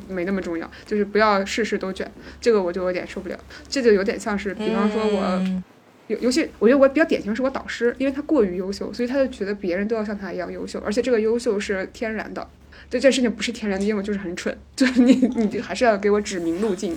[0.10, 2.12] 没那么重要，就是不要事事都卷，
[2.42, 3.40] 这个我就有点受不了。
[3.70, 5.64] 这就有点像是，比方说我，嗯
[6.08, 12.46] 尤尤其我觉得我比较典型是我导师，因为他过于优秀，所以他就觉得别人都要像他一样优秀，而且这个优秀是天然的。
[12.94, 16.96] 对这事情不是天然的，因为我就是很蠢，就是你你就还是要给我指明路径。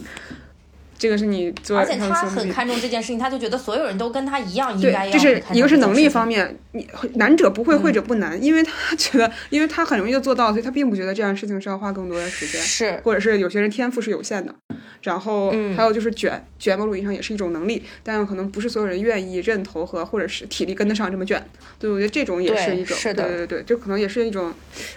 [0.98, 12.60] 这个是你做而且他很看重这件事情，他就觉得所有人都跟他一样，应该，要这是一个是能力方面，你难者不会，会者不难，因为他觉得，因为他很容易就做到，所以他并不觉得这样的事情是要花更多的时间。
[12.60, 14.54] 是或者是有些人天赋是有限的，
[15.02, 21.46] 然后嗯还有就是卷，卷某种意义上也是一种能力，但可能不是所有人愿意认同和或者是体力跟得上这么卷。
[21.78, 24.54] 对，我觉得这种也是一种，是的对对对，就可能也是一种，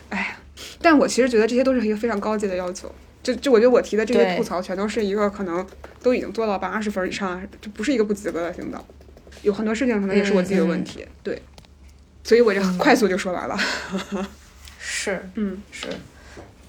[0.08, 0.38] 哎，
[0.82, 2.94] 但我其实觉得这些都是一个非常高级的要求。
[3.22, 5.66] 就就我觉得我提的这些吐槽，全都是一个可能
[6.02, 8.84] 都已经做到八十分以上，就不是一个不及格的领导。
[9.42, 11.42] 有很多事情可能也是我自己的问题，对，
[12.24, 13.58] 所以我这快速就说完了。
[14.80, 15.88] 是嗯，是。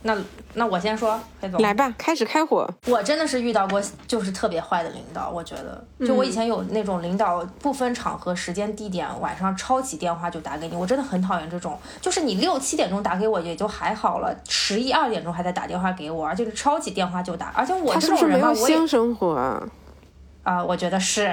[0.02, 0.16] 那
[0.54, 2.68] 那我先说，黑总，来吧，开始开火。
[2.86, 11.78] 我真的是遇到过就是特别坏的领导，我觉得，就我以前有那种领导不分场合、时间、地点，晚上抄起电话就打给你，我真的很讨厌这种。
[12.00, 19.62] 就是你六七点钟打给我也就还好了，十一二点钟还在打电话给我，而且是抄起电话就打，而且我这种人吧，我性生活啊？
[20.42, 21.30] 啊、我觉得是，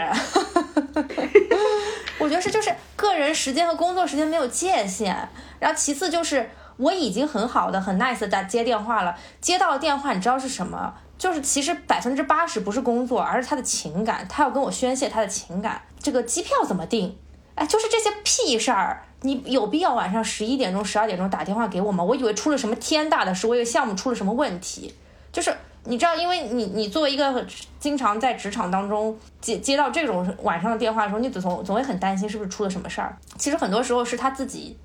[2.20, 5.30] 我觉得是，就是个人时间和工作时间没有界限。
[5.60, 10.94] 然后其次就是我已经很好的、很 nice 的打接电话了，接到了电话，你知道是什么？
[11.18, 15.82] 就是其实百分之八十不是工作，而是他的情感，他要跟我宣泄他的情感。
[16.00, 17.18] 这个机票怎么订？
[17.56, 22.04] 哎，就是这些屁事儿，你有必要晚上十一点钟、十二点钟打电话给我吗？
[22.04, 24.94] 我以为出了什么天大的事，我以为项目出了什么问题，
[25.32, 25.52] 就是
[25.86, 27.44] 你知道，因为你你作为一个
[27.80, 33.18] 经常在职场当中接接到这种晚上的电话的时候，你总总总会很担心是不是出了什么事儿。
[33.40, 34.78] 其实很多时候是他自己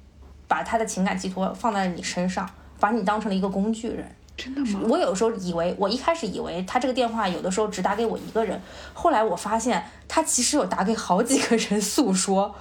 [0.53, 2.47] 把他的情感寄托放在了你身上，
[2.79, 4.07] 把你当成了一个工具人。
[4.37, 4.81] 真的吗？
[4.87, 8.61] 我有时候以为，我一开始以为他这个电话有的时候只打给我一个人，
[8.93, 12.55] 后来我发现他其实有打给好几个人诉说。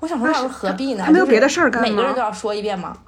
[0.00, 1.04] 我想说，那是何必呢？
[1.06, 2.98] 他没有别的事儿干吗每个人都要说一遍吗？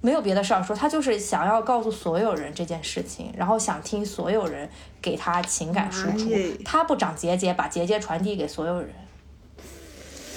[0.00, 4.68] 没有别的事儿说，他就是想要告诉所有人这件事情，然后想听所有人
[5.00, 6.28] 给他情感输出。
[6.64, 8.90] 他不长结节，把结节传递给所有人，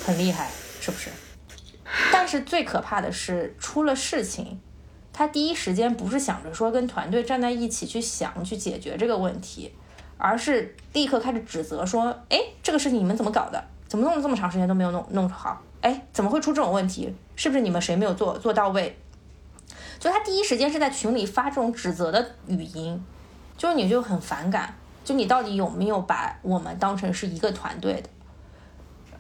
[0.06, 0.48] 很厉害，
[0.80, 1.10] 是不是？
[2.12, 4.60] 但是最可怕的是，出了事情，
[5.14, 9.74] 他第一时间不是想着说跟团队站在一起去想去解决这个问题，
[10.18, 13.64] 而是立刻开始指责说：“哎，这个事情你们怎么搞的？
[13.88, 15.62] 怎么弄了这么长时间都没有弄弄好？
[15.82, 17.16] 哎，怎么会出这种问题？
[17.36, 18.98] 是不是你们谁没有做做到位？”
[20.00, 23.04] 就他第一时间是在群里发这种指责的语音，
[23.58, 28.10] 就你就很反感，就你到底有没有把我们当成是一个团队的？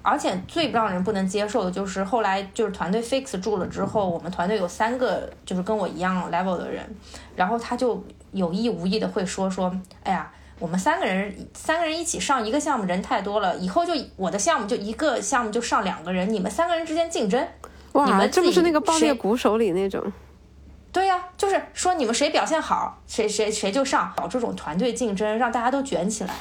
[0.01, 6.83] 而且最让人不能接受的就是后来就是团队 fix 住了之后，我们团队有三个就是跟我一样 level 的人，
[7.35, 8.01] 然后他就
[8.31, 17.45] 有意无意的会说说，哎呀，我们三个人三个人一起上一个项目，人太多了，以后就我的项目就一个项目就上两个人，你们三个人之间竞争。
[17.93, 20.03] 你哇，们这不是那个爆裂谁鼓手里那种？
[20.91, 26.33] 对呀、就是说你们谁表现好，谁谁谁就上，搞这种团队竞争，让大家都卷起来，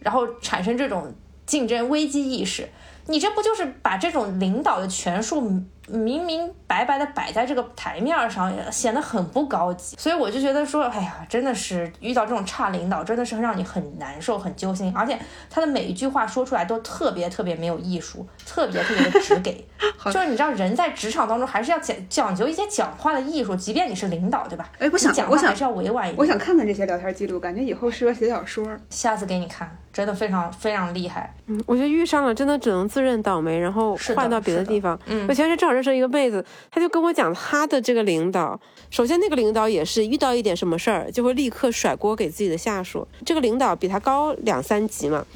[0.00, 1.12] 然后产生这种
[1.46, 2.68] 竞争危机意识。
[3.06, 9.96] 你这不就是把这种领导的权术明明白白的摆在这个台面上，显得很不高级？
[9.98, 15.18] 所以我就觉得说，哎呀，真的是遇到这种差领导，真的是让你很难受、很揪心，而且
[15.50, 19.66] 他的每一句话说出来都特别特别没有艺术，特别特别的直给。
[20.06, 24.70] 就是你知道，人在职场当中还是要讲讲究一些讲话的艺术，即便你是领导，对吧？
[24.78, 26.18] 哎我想讲我想话还是要委婉一点。
[26.18, 28.66] 我想看看这些聊天记录，感觉以后适合写小说。
[28.90, 31.34] 下次给你看，真的非常非常厉害。
[31.46, 34.98] 嗯，我觉得遇上了真的只能自认倒霉，然后换到别的地方。
[35.06, 38.58] 嗯我前是正好认识一个妹子，她就跟我讲她的这个领导，
[38.90, 45.26] 首先那个领导也是遇到一点什么事儿就会立刻甩锅给自己的下属，这个领导比他高两三级嘛，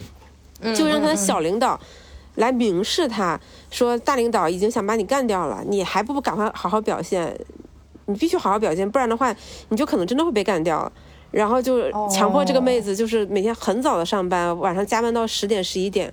[0.61, 1.79] 嗯就让他的小领导
[2.37, 3.39] 来明示他
[3.71, 7.37] 说，大领导已经想把你干掉了，你还不赶快好好表现，
[8.07, 9.35] 你必须好好表现，不然的话，
[9.71, 10.93] 你就可能真的会被干掉了。
[11.31, 16.11] 然后就强迫这个妹子，就是每天很早的上班，晚上加班到十点十一点，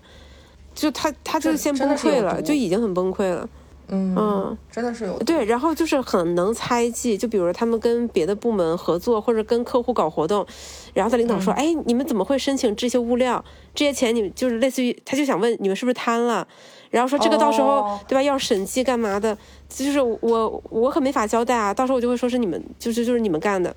[0.73, 3.47] 就她她就先崩溃了，就已经很崩溃了。
[3.87, 10.45] 嗯嗯，真的是有对，然后就是很能猜忌，就比如他们跟别的部门合作，或者跟客户搞活动，
[10.93, 13.43] 然后他领导说：“嗯哎，你们怎么会申请这些物料？
[13.73, 16.47] 这些钱你们就是类似于，他就想问你们是不是贪了？
[16.89, 19.37] 然后说这个到时候、哦对吧要审计干嘛的？
[19.67, 23.75] 就是我我可没法交代啊，到时候我就会说是你们就是就是你们干的，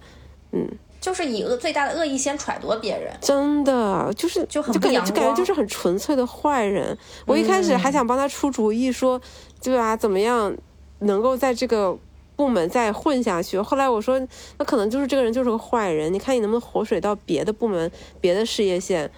[0.53, 0.69] 嗯
[1.01, 3.13] 就是以恶最大的恶意先揣度别人。
[3.21, 6.97] 真的就是就很就感觉就感觉就是很纯粹的坏人。
[7.25, 9.21] 我一开始还想帮他出主意说，
[9.63, 9.97] 对吧？
[9.97, 10.57] 怎么样
[11.01, 11.97] 能够在这个
[12.37, 13.59] 部门再混下去？
[13.61, 14.19] 后来我说，
[14.59, 17.91] 那可能就是这个人就是个坏人，你看你能不能活水到别的部门、
[18.21, 19.11] 别的事业线？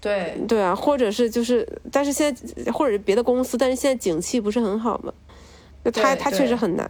[0.00, 5.12] 对，对啊，或者是就是，但是现在或者是别的公司，但是现在景气不是很好嘛，
[5.84, 6.88] 那他他确实很难。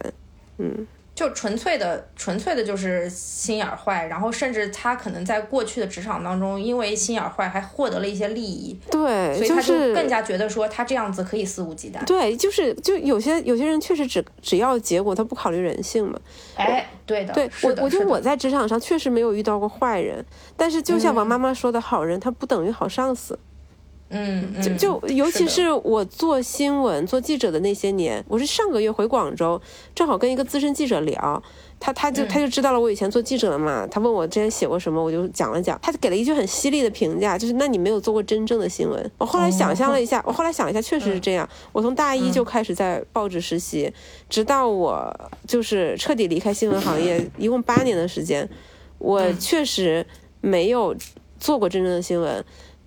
[0.57, 12.03] 嗯，就纯粹的纯粹的就是心眼坏，然后甚至他可能在过去的职场当中，因为心眼坏还获得了一些利益，对，所以他就更加觉得说他这样子可以肆无忌惮。
[12.05, 16.19] 对，就是就有些有些人确实只只要结果，他不考虑人性嘛。
[16.55, 20.25] 哎，对的，对我，我觉得我在职场上确实没有遇到过坏人，
[20.57, 23.37] 但是就像王妈妈说的，好人他不等于好上司。
[24.13, 29.59] 嗯，就嗯就尤其是我做新闻、做记者的那些年，我是上个月回广州，
[29.95, 31.41] 正好跟一个资深记者聊，
[31.79, 32.13] 他他嗯。
[32.13, 39.11] 就他就知道了我以前做记者的嘛，他问我之前写过什么，我就讲了讲，他给了一句很犀利的评价，就是那你没有做过真正的新闻。
[39.17, 40.25] 我后来想象了一下，哦。
[40.27, 41.49] 我后来想了一下，确实是这样。
[41.71, 43.91] 我从大一就开始在报纸实习，
[44.29, 45.11] 直到我
[45.47, 48.47] 就是彻底离开新闻行业，一共八年的时间，
[48.99, 49.39] 我嗯。
[49.39, 50.05] 确实
[50.39, 50.95] 没有
[51.39, 52.43] 做过真正的新闻。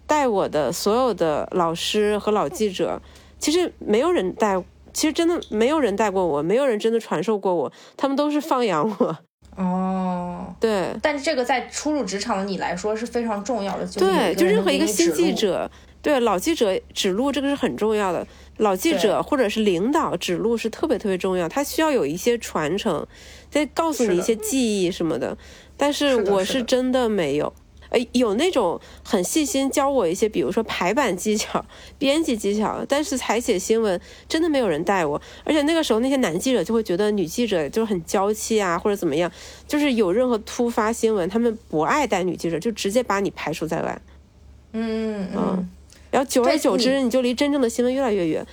[0.06, 3.00] 带我的所有的老师和老记者，
[3.38, 4.62] 其实没有人带，
[4.92, 9.18] 其实真的没有人带过我，没有人真的传授过我，他们都是放养我。
[9.56, 10.54] 哦。
[10.58, 15.70] 对但是这个在初入职场的你来说是非常重要的，就对，就任何一个新记者，
[16.00, 18.26] 对老记者指路这个是很重要的。
[18.56, 23.06] 老记者或者是领导指路是特别特别重要，他需要有一些传承，
[23.50, 25.36] 再告诉你一些记忆什么的。
[25.76, 27.52] 但是我是真的没有。
[27.90, 31.64] 呃，有那种很细心教我一些，比如说排版技巧、
[31.98, 35.20] 编辑技巧，但是采写新闻真的没有人带我。
[35.44, 39.30] 而且那个时候那些男记者就会觉得女记者就是很娇气啊，或者怎么样，
[39.68, 44.00] 就是有任何突发新闻，他们不爱带女记者，就直接把你排除在外。
[44.72, 45.68] 嗯嗯嗯，
[46.10, 48.46] 然后久而久之，你你就离真正的新闻越来越远。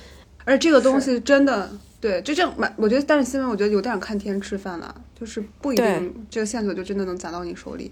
[0.45, 1.69] 而这个东西真的
[1.99, 7.91] 对，就这样蛮，我觉得，但是新闻我觉得有点看天吃饭了，就是不一定这个线索就真的能砸到你手里。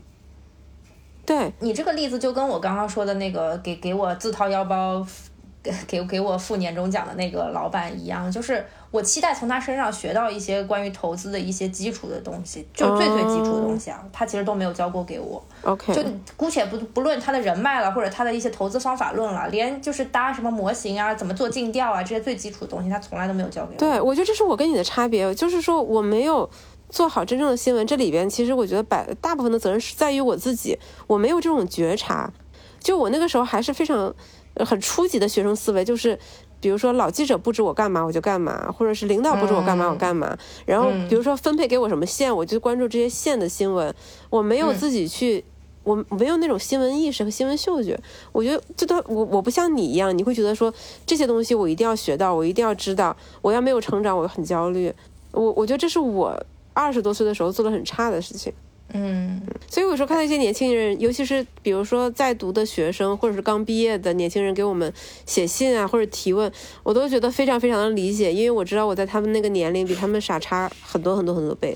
[1.32, 5.06] 对，你这个例子就跟我刚刚说的那个给给我自掏腰包
[5.64, 15.42] 给给给我付年终奖的那个老板一样，就是我期待从他身上学到一些关于投资的一些基础的东西，就最最基础的东西啊，他其实都没有教过给我。
[15.62, 16.04] OK，就
[16.36, 23.78] 姑且不不论他的人脉了，或者他的一些投资方法论了，连就是搭什么模型啊，怎么做尽调啊，这些最基础的东西，他从来都没有教给我。
[23.78, 26.50] 对，我觉得这是我跟你的差别，就是说我没有
[26.92, 27.88] 做好真正的新闻。
[27.88, 30.78] 这里边其实我觉得百大部分的责任是在于我自己，
[31.08, 32.32] 我没有这种觉察。
[32.80, 34.14] 就我那个时候还是非常
[34.54, 36.20] 呃很初级的学生思维，就是
[36.60, 40.38] 比如说老记者布置我干嘛我就干嘛，或者是领导布置我干嘛我干嘛。
[40.68, 43.92] 然后比如说分配给我什么线，我就关注这些线的新闻，
[44.30, 45.44] 我没有自己去。
[45.84, 48.00] 我没有那种新闻意识和新闻嗅觉，
[48.32, 50.72] 我觉得就都我我不像你一样，你会觉得说
[51.08, 54.94] 这些东西我一定要学到，我一定要知道，我要没有成长，我很焦虑。
[55.32, 56.40] 我我觉得这是我
[56.74, 58.52] 二十多岁的时候做的很差的事情。
[58.94, 64.92] 嗯，所以有时候看到一些年轻人，尤其是比如说在读的学生，或者是刚毕业的年轻人给我们
[65.26, 66.52] 写信啊，或者提问，
[66.84, 71.74] 我都觉得非常非常的理解，因为我知道我在他们那个年龄比他们傻差很多很多很多倍，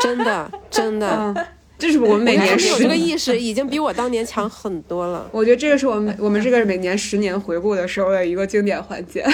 [0.00, 1.08] 真的真的。
[1.08, 1.46] 嗯，
[1.78, 5.26] 这是我们每年有这个意识，已经比我当年强很多了。
[5.32, 9.26] 我觉得这个是我们我们这个每年十年回顾的时候的一个经典环节。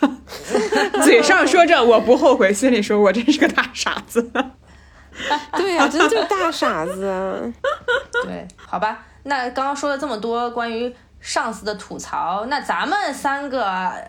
[1.04, 4.30] 嘴上说着我不后悔，心里说我真是个大傻子。
[5.56, 7.40] 对呀、真就是大傻子啊！
[8.24, 9.04] 对，好吧。
[9.24, 13.64] 那刚刚说了这么多关于上司的吐槽，那咱们三个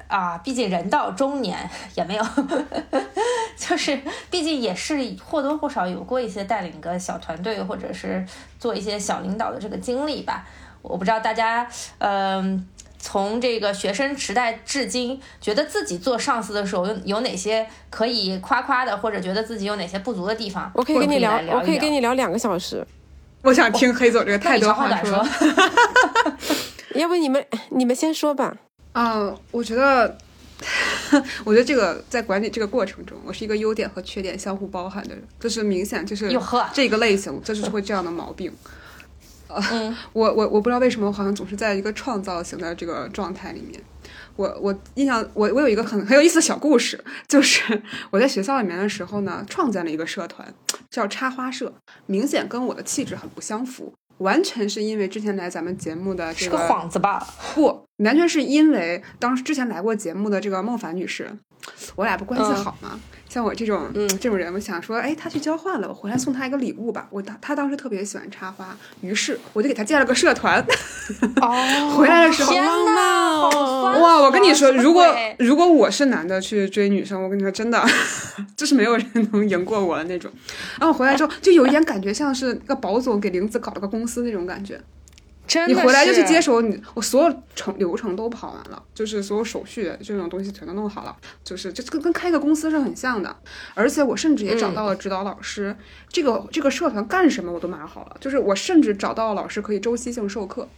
[0.07, 2.23] 啊，毕竟人到中年也没有，
[3.57, 3.99] 就是
[4.29, 8.23] 毕竟也是或多或少有过一些带领个小团队或者是
[8.59, 10.45] 做一些小领导的这个经历吧。
[10.83, 11.67] 我不知道大家，
[11.97, 12.65] 嗯、
[12.99, 20.69] 从这个学生时代至今，觉得自己做上司的时候有有哪些可以夸夸的，或者觉得自己有哪些不足的地方？
[20.75, 22.85] 我可以跟你聊我可以跟你聊两个小时。
[23.41, 25.53] 我想听黑总这个太多话说长话短说
[26.27, 26.39] 了。
[26.99, 28.57] 要不你们你们先说吧。
[28.91, 30.17] 嗯，我觉得，
[31.45, 36.29] 我觉得这个在管理这个过程中，我是一个优点和缺点相互包含的人，就是明显就是
[36.73, 38.51] 这个类型，这就是会这样的毛病。
[39.71, 43.81] 嗯， 我我我不知道为什么我好像总是在一个创造型的这个状态里面。
[44.35, 50.53] 我我印象我我有一个很很有意思的小故事，就是我在学校里面的时候呢，创建了一个社团，
[50.89, 51.73] 叫插花社，
[52.05, 57.27] 明显跟我的气质很不相符，完全是因为之前来咱们节目的这是个幌子吧？
[57.53, 61.29] 不，完全是因为当时之前来过节目的这个孟凡女士，
[61.97, 62.97] 我俩不关系嗯好吗？
[63.29, 67.07] 像我这种嗯这种人，我想说，哎，他去交换了，我回来送他一个礼物吧。
[67.11, 70.59] 我当他当时特别喜欢插花，于是我就给他建了个社团。
[71.39, 73.49] 哦 回来的时候天浪漫哪，哦
[73.93, 75.05] 好哇，我跟你说，如果
[75.37, 77.85] 如果我是男的去追女生，我跟你说真的，
[78.57, 80.31] 就是没有人能赢过我的那种。
[80.79, 84.81] 然后回来之后，就有一点感觉像是那个宝总给玲子搞了个公司那种感觉。
[85.49, 93.35] 真的你回来就去接手，你我所有程流程都跑完了，就是所有手续这种东西全都弄好了，就是就跟跟开个公司是很像的。
[93.73, 95.75] 而且我甚至也找到了指导老师，
[96.07, 100.69] 这个这个社团干什么我都码好了，就是我甚至找到了老师可以周期性授课。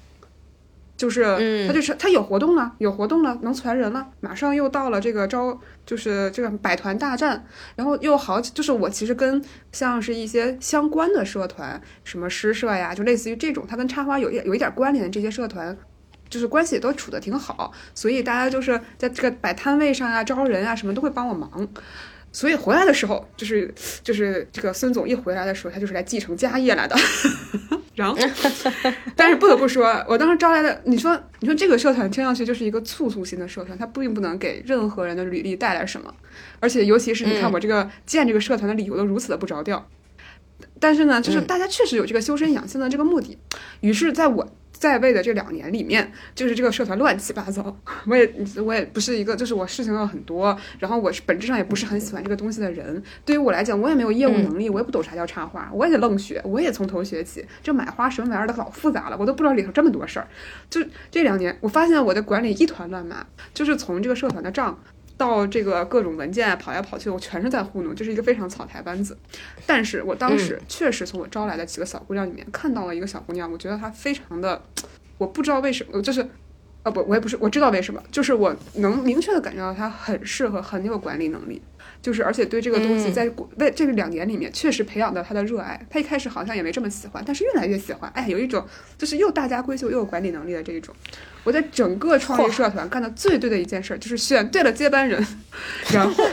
[1.02, 1.68] 就是嗯。
[1.68, 7.44] 他就是他有活动了，有活动了，能传人了，马上又到了这个招，就是这个百团大战，
[7.76, 15.76] 然后又好，就是我其实跟像是一些相关的社团，什么诗社呀，就类似于这种，它跟插花有一有一点关联的这些社团，
[16.30, 21.68] 就是关系都处的挺好，所以大家就是在这个摆摊位上啊、招人啊什么都会帮我忙。
[22.32, 26.96] 所以回来的时候，就是就是这个孙总一回来的时候，他就是来继承家业来的。
[27.94, 28.18] 然后，
[29.18, 36.12] 但是不得不说，我当时招来的，你说你说这个社团听上去就是一个促促型的社团，它并不能给任何人的履历带来什么，
[36.62, 39.86] 而且尤其是你看我这个建这个社团的理由都如此的不着调。
[40.80, 43.38] 但是呢，就是大家确实有这个修身养性的这个目的，
[43.82, 44.48] 于是在我
[44.82, 47.78] 在位的这两年里面，就是这个社团乱七八糟，
[48.08, 48.34] 我也
[48.66, 53.04] 我也不是一个，就是我事情要很多，然后我是本质上也不是很喜欢这个东西的人。
[53.24, 57.46] 对于我来讲，我也没有业务能力，我也不懂啥叫插花，我也得愣学，我也从头学起。
[57.62, 60.28] 这买花什么玩意儿的老复杂了，我都不知道里头这么多事儿。
[60.68, 64.80] 就这两年，我发现我的管理一团乱麻，就是从这个社团的账。
[65.22, 69.16] 到这个各种文件啊跑来跑去，我全是在糊弄，就是一个非常草台班子。
[69.68, 74.60] 但是我当时确实从我招来的几个小姑娘里面看到了一个小姑娘，我觉得她非常的，
[75.20, 76.28] 我不知道为什么，就是，
[76.82, 81.62] 呃不，我也不是，我知道为什么，就是我能明确的感觉到她很适合，很有管理能力。
[82.02, 85.80] 就是，而且对这个东西，在为这个两年里面，确实培养到他的热爱。
[85.90, 88.12] 他一开始好像也没这么喜欢，但是越来越喜欢。
[88.16, 88.66] 哎，有一种
[88.98, 90.94] 就是又大家闺秀又有管理能力的这一种。
[91.44, 95.26] 我在整个创业社团干的最对的一件事，就是选对了接班人。
[95.94, 96.24] 然后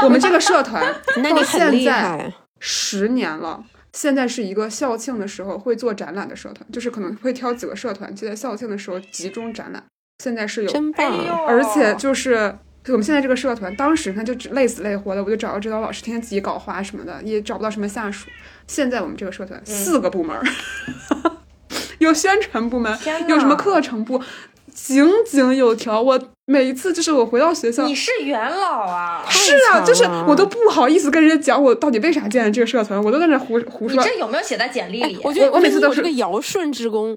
[0.00, 0.82] 我们这个社团
[1.22, 2.32] 到现在。
[2.58, 3.64] 十年了。
[3.92, 9.82] 现在是一个校庆的时候会做展览的社团，就是可能会挑几个社团，就在校庆的时候集中展览。
[10.22, 11.10] 现在是有真棒！
[11.48, 12.56] 而且就是
[12.88, 18.26] 我们现在这个社团，当时他就只累死累活的，我就找个指导老师，天天自己搞花什么的，也找不到什么下属。
[18.66, 20.42] 现在我们这个社团四个部门儿，
[21.98, 22.98] 有宣传部门
[23.28, 24.22] 有什么课程部，
[24.72, 26.00] 井井有条。
[26.00, 29.24] 我每一次就是我回到学校你，是元老啊！
[29.28, 34.02] 是啊，就是我都不好意思跟人家讲我到底为啥建了这个社团，我都在那胡胡说。
[34.02, 35.18] 你这有没有写在简历里？
[35.22, 37.16] 我觉得我我每次都是个尧舜之功，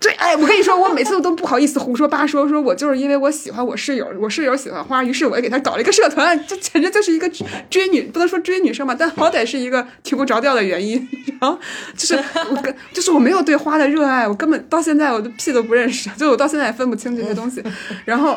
[0.00, 7.30] 追，哎，我跟你说，我每次都不好意思胡说八说，说我就是因为我喜欢我室友，我室友喜欢花，于是我也给他搞了一个社团，这简直就是一个
[7.68, 11.06] 追女，不能说追女生吧，但好歹是一个挺不着调的原因。
[11.40, 11.58] 然后
[11.94, 12.14] 就是
[12.50, 17.62] 我跟，就是我没有对花的热爱，我根本到现在我都屁都不认识，就我到现在也分不清这些东西。
[18.06, 18.36] 然后。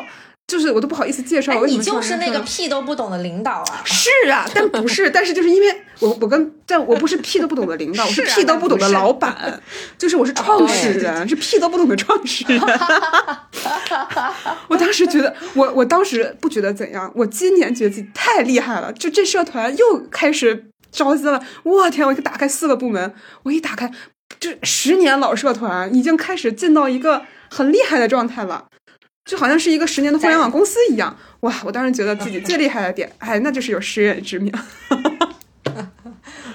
[0.54, 1.52] 就就是我都不好意思介绍。
[1.52, 3.82] 哎，你就是那个屁都不懂的领导啊！
[3.84, 5.66] 是啊，但不是，但是就是因为
[5.98, 9.60] 我我跟但我不是屁都不懂的领导，我是屁都不懂的老板，
[9.98, 12.60] 就是我是创始人，是屁都不懂的创始人。
[14.68, 22.06] 我当时觉得，我我当时不觉得怎样，我今年觉得自己太厉害了，就这社团又开始招资了，我天！
[22.06, 23.12] 我一打开四个部门，
[23.42, 23.90] 我一打开，
[24.38, 28.66] 这十年老社团已经开始进到一个很厉害的状态了。
[29.24, 31.54] 就好像是一个十年的互联网公司一样，哇！
[31.64, 34.52] 我当时觉得自己最厉害的点， 哎，那就是有识人之明。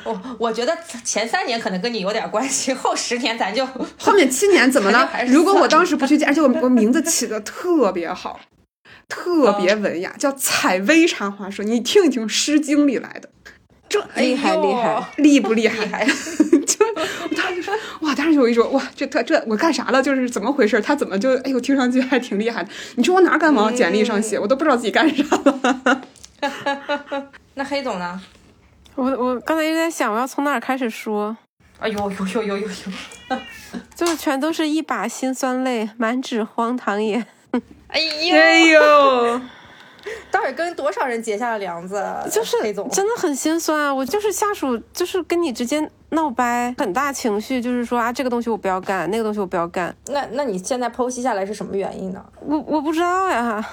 [0.06, 3.66] 我我觉得前三年可能跟你有点关系，后十年咱就
[3.98, 5.26] 后面七年怎么呢肯定还？
[5.28, 8.40] 是如果我当时不去见，而且我我名字起的特别好，
[9.08, 11.64] 特别文雅，叫采薇茶花社。
[11.64, 13.30] 你听一听，《诗经》里来的，
[13.90, 15.86] 这厉害厉害厉不厉害？
[15.86, 16.08] 厉害！
[16.96, 20.02] 就我当时就说，哇，当时有一种哇，这他这我干啥了？
[20.02, 20.80] 就是怎么回事？
[20.82, 22.70] 他怎么就哎呦，听上去还挺厉害的。
[22.96, 24.40] 你说我哪敢往简历上写？
[24.40, 26.02] 我都不知道自己干啥了。
[27.56, 28.22] 那黑总呢？
[28.96, 31.36] 我我刚才一直在想，我要从哪儿开始说，
[31.80, 33.38] 哎呦呦呦呦呦呦！
[33.96, 37.26] 就全都是一把辛酸泪，满纸荒唐言。
[37.88, 39.42] 哎呦，哎呦，
[40.32, 42.04] 到底跟多少人结下了梁子？
[42.32, 43.94] 就是黑总，真的很心酸啊！
[43.94, 52.24] 我就是下属，就是跟你直接闹掰，很大情绪，就是说啊，这个东西我不要干，那个东西我不要干，那那你现在剖析下来是什么原因呢？
[52.42, 53.68] 我我不知道呀。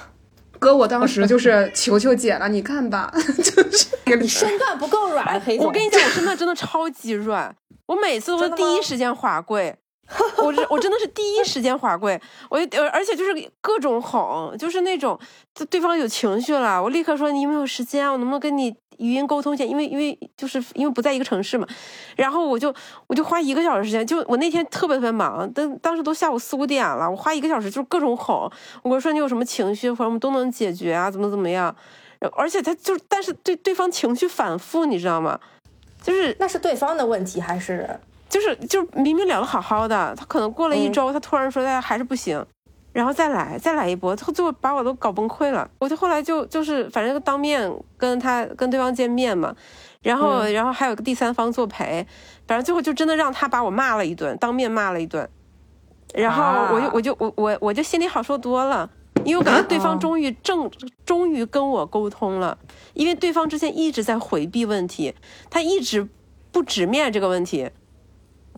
[0.59, 5.67] 哥，我当时就是求求姐了，你看吧， 就是你身段不够软，黑总。
[5.67, 7.55] 我跟你讲，我身段真的超级软，
[7.85, 9.77] 我每次都是第一时间滑跪。
[10.39, 15.19] 我这我真的是第一时间滑跪，我就而且就是各种哄，就是那种
[15.55, 19.65] 就对方有情绪了，我立刻说你有没有时间，我能不能跟你语音沟通一下？
[19.65, 21.67] 因为因为就是因为不在一个城市嘛，
[22.17, 22.73] 然后我就
[23.09, 28.49] 我就花一个小时时间，就我那天特别特别忙，当当时都下午四五点了，我花一个小时就是各种哄，
[28.85, 31.75] 我说你有什么情绪或者我们都能解决啊，怎么怎么样，
[32.37, 35.41] 而且他就但是对对方情绪反复，你知道吗？
[36.01, 37.99] 就是那是对方的问题还是？
[38.29, 40.93] 就是就是明明聊的好好的，他可能过了一嗯。
[40.93, 42.45] 周，他突然说他还是不行，
[42.93, 45.69] 然后再来再来一波，他最后把我都搞崩溃了。
[45.79, 49.55] 我就后来就就是反正当面跟他跟对方见面嘛，
[50.03, 50.53] 然后、嗯。
[50.53, 52.07] 然后还有个第三方作陪，
[52.47, 55.29] 反正最后就真的让他把我骂了一顿，当面骂了一顿，
[56.15, 58.91] 然后我就、啊我就我我我就心里好受多了。
[59.25, 60.71] 因为我感觉对方终于正，
[61.05, 62.57] 终于跟我沟通了，
[62.93, 65.15] 因为对方之前一直在回避问题，
[65.51, 66.07] 他一直
[66.53, 67.69] 不直面这个问题，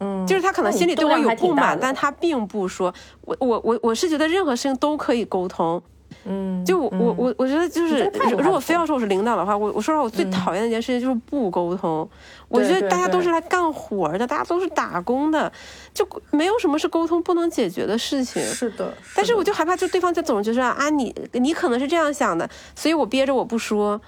[0.00, 2.92] 嗯，就是他可能心里对我有不满，但他并不说。
[3.22, 5.82] 我我我我是觉得任何事情都可以沟通。
[6.24, 12.08] 嗯，就我我我我觉得就是如果非要说我是领导的话，我我说实话，我最讨厌的一件事情就是不沟通。
[12.48, 15.50] 我觉得大家都是来干活的，大家都是打工的，
[15.94, 18.42] 就没有什么是沟通不能解决的事情。
[18.42, 24.00] 是的，但是我就害怕，就对方就总觉得啊，你你可能是这样想的，所以我憋着我不说。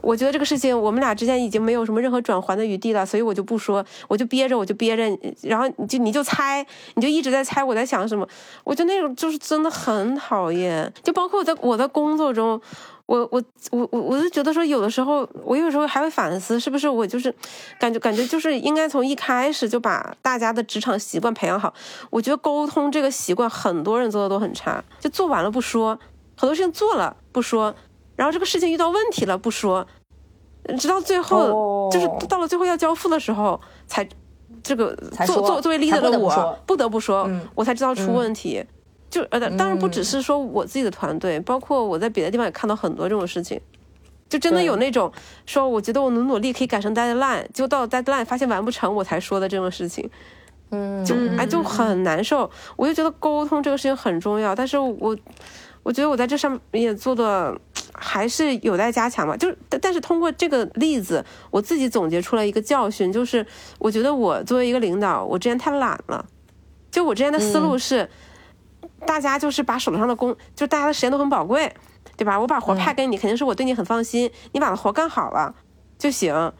[0.00, 6.64] 我觉得这个事情我们俩之间已经没有什么任何转圜的余地了，所以我就不说，我就憋着，我就憋着，然后你就你就猜，
[6.94, 8.26] 你就一直在猜我在想什么，
[8.64, 12.60] 我就那种就是真的很讨厌，就包括我在我在工作中，
[13.06, 17.34] 我我我我我就觉得说有的时候我有时候还会反思，是不是我就是
[17.78, 21.72] 感觉感觉就是应该从一开始就把大家的职场习惯培养好。
[22.10, 25.98] 我觉得沟通这个习惯很多人做的都很差，就做完了不说，
[26.36, 27.74] 很多事情做了不说，
[28.22, 29.84] 然后这个事情遇到问题了不说，
[30.78, 34.08] 直到最后、哦就是到了最后要交付的时候才
[34.62, 34.94] 这个
[35.26, 38.64] 作作作为 leader 的我不说不得不说，嗯我才知道出问题。
[39.10, 43.60] 就呃，当然不只是说我自己的团队，包括我在别的地方也看到很多这种事情。
[44.28, 45.12] 就真的有那种
[45.46, 50.08] 说，我觉得我努努力可以赶上 deadline，结果到了 deadline 发现完不成，我才说的这种事情。
[50.70, 52.48] 嗯，就哎就很难受。
[52.76, 55.14] 我就觉得沟通这个事情很重要，但是我
[55.82, 57.54] 我觉得我在这上面也做的
[57.94, 59.36] 还是有待加强吧。
[59.36, 63.46] 就是但但是通过这个例子，我自己总结出来一个教训，就是
[63.78, 66.24] 我觉得我作为一个领导，我之前太懒了。
[66.90, 68.08] 就我之前的思路是，
[69.06, 71.72] 大家就是把手头上的工，就大家的时间都很宝贵，
[72.16, 72.38] 对吧？
[72.38, 75.54] 我把活派给你，肯定是我对你很放心，你把活干好了
[75.98, 76.52] 就行。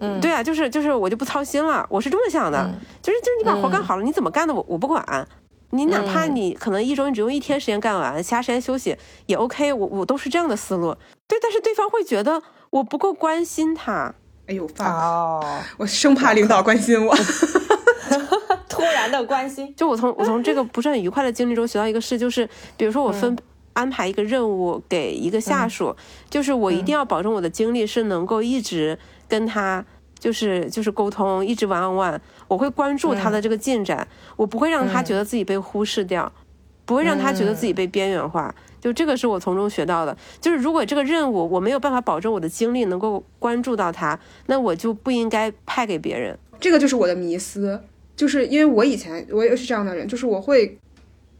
[0.00, 2.70] 嗯对啊，就是就是我就不操心了，我是这么想的，
[3.02, 5.28] 就是就是你把活干好了，你怎么干的我我不管，
[5.70, 8.96] 你哪怕你可能一周你只用一天时间干完，其他时间休息
[9.26, 10.94] 也 OK，我我都是这样的思路。
[11.26, 14.14] 对，但是对方会觉得我不够关心他，
[14.46, 17.14] 哎呦，发，哦，我生怕领导关心我。
[18.68, 23.36] 突然的关心，就我从我从这个不是很愉快的经历中学到一个事，就是比如说我分。
[23.74, 25.94] 安排一个任务给一个下属，
[26.28, 29.86] 就是我一定要保证我的精力是能够一直跟他
[30.18, 36.32] 就是就是沟通，一直玩玩玩，我会关注他的这个进展，我不会让他觉得自己被忽视掉。
[36.84, 38.54] 不会让他觉得自己被边缘化。
[38.80, 46.38] 就这个是我从中学到的，就是如果这个任务我没有办法保证我的精力能够关注到他，那我就不应该派给别人。
[46.58, 47.78] 这个就是我的迷思，
[48.16, 50.78] 就是因为我以前我也是这样的人，就是我会，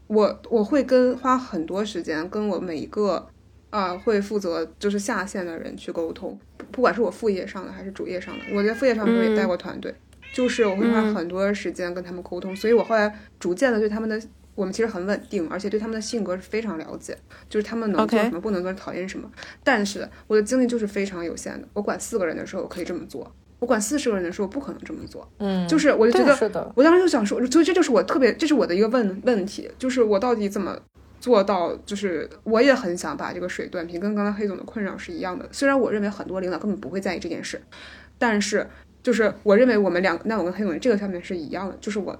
[0.05, 3.27] 我我会跟花很多时间跟我每一个
[3.69, 9.93] 啊、会负责就是下线的人去沟通，不不管是我副业上的还是主业上的，我在副业上的时候也带过团队，
[10.33, 14.21] 就是我会花嗯很多时间跟他们沟通，所以我后来逐渐的对他们的。
[14.55, 17.17] 我们其实很稳定，而且对他们的性格是非常了解，
[17.47, 19.31] 就是他们能做什么不能做，讨厌什么。
[19.63, 25.25] 但是我的精力就是非常有限的，我管四个人的时候我可以这么做，我管四十个人的时候不可能这么做。
[25.37, 30.77] 嗯，就是我就觉得，是的，我当时就想说，所以这就是我特别，这是我的一个问问题，就是我到底怎么
[31.19, 31.75] 做到？
[31.85, 35.47] 就是我也很想把这个水断平，跟刚刚黑总的困扰是一样的。
[35.51, 37.61] 虽然我认为很多领导根本不会在意这件事，
[38.17, 38.65] 但是
[39.03, 42.17] 就是我认为我们两，那我跟黑总这个上面是一样的，就是我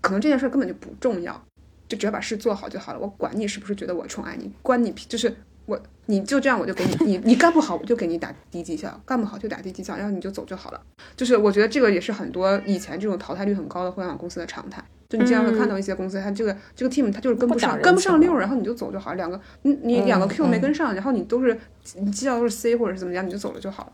[0.00, 1.40] 可能这件事根本就不重要，
[1.88, 2.98] 就只要把事做好就好了。
[2.98, 5.34] 我管你是不是觉得我宠爱你，关你屁，就是
[5.66, 10.80] 我你就这样，我就给你你你干不好，我就给你打低绩效，干不好就打低绩效，然后你就走就好了。
[11.16, 14.84] 就是我觉得这个也是很多以前这种淘汰率很高的互联网公司的常态。
[15.08, 19.14] 就你经常会看到一些公司，它这个这个 team 它就是跟不上，跟不上溜儿，然后你就走就好。
[19.14, 21.58] 两个你你两个嗯 Q 没嗯跟上，然后你都是
[21.96, 23.92] 你绩效都是 C 或者是怎么样，你就走了就好了。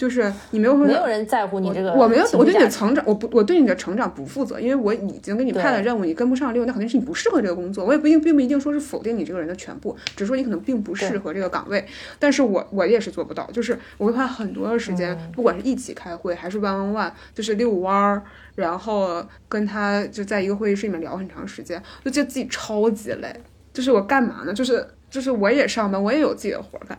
[0.00, 7.84] 就是你没有说没有人在乎你这个我没有，我对你的成长，我不，我对你的成长不负责，因为我已经给你派了任务，你跟不上溜，那肯定是你不适合这个工作。
[7.84, 11.84] 我也不一定，并不一定说是否定你这个人的全部，只是说你可能并不适合这个岗位。
[12.18, 18.22] 但是我我也是做不到，就是我会花很多的时间，嗯不管是一起开会还是 one on one，就是遛弯儿，
[18.54, 23.30] 然后跟他就在一个会议室里面聊很长时间，就觉得自己超级累。
[23.74, 24.54] 就是我干嘛呢？
[24.54, 26.96] 就是就是我也上班，我也有自己的活儿干。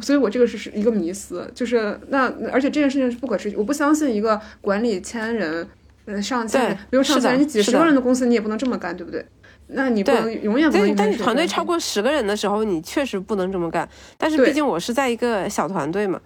[0.00, 5.66] 所以我这个是是一个迷思，就是那而且这件事情是不可持续，我不相信一个管理千人，
[6.06, 9.24] 嗯上千人比如上千人，你几十个人的公司，你也不能这么干，对不对？
[9.68, 13.88] 那你不能永远不能但你团队超过十个人的时候，你确实不能这么干。
[14.18, 16.20] 但是毕竟我是在一个小团队嘛，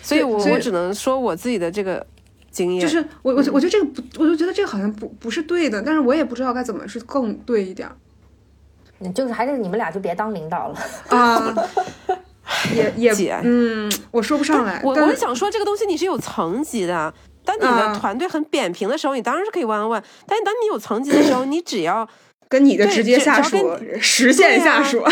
[0.00, 2.06] 所以我所以我只能说我自己的这个
[2.52, 2.80] 经验。
[2.80, 7.96] 就是我我我觉得这个不，我就觉得这个好像不不是对的，但是我也不知道该怎么是更对一点儿
[9.00, 10.78] 嗯就是还是你们俩就别当领导了。
[11.08, 11.52] 啊。
[12.74, 17.12] 也 也姐嗯，我说不上来，我我是想说，这个东西你是有层级的。
[17.44, 20.02] 当你的啊团队很扁平的时候，你当然是可以 on one。
[20.26, 22.08] 但是当你有层级的时候， 你只要
[22.48, 25.04] 跟你的直接下属跟、 实线下属，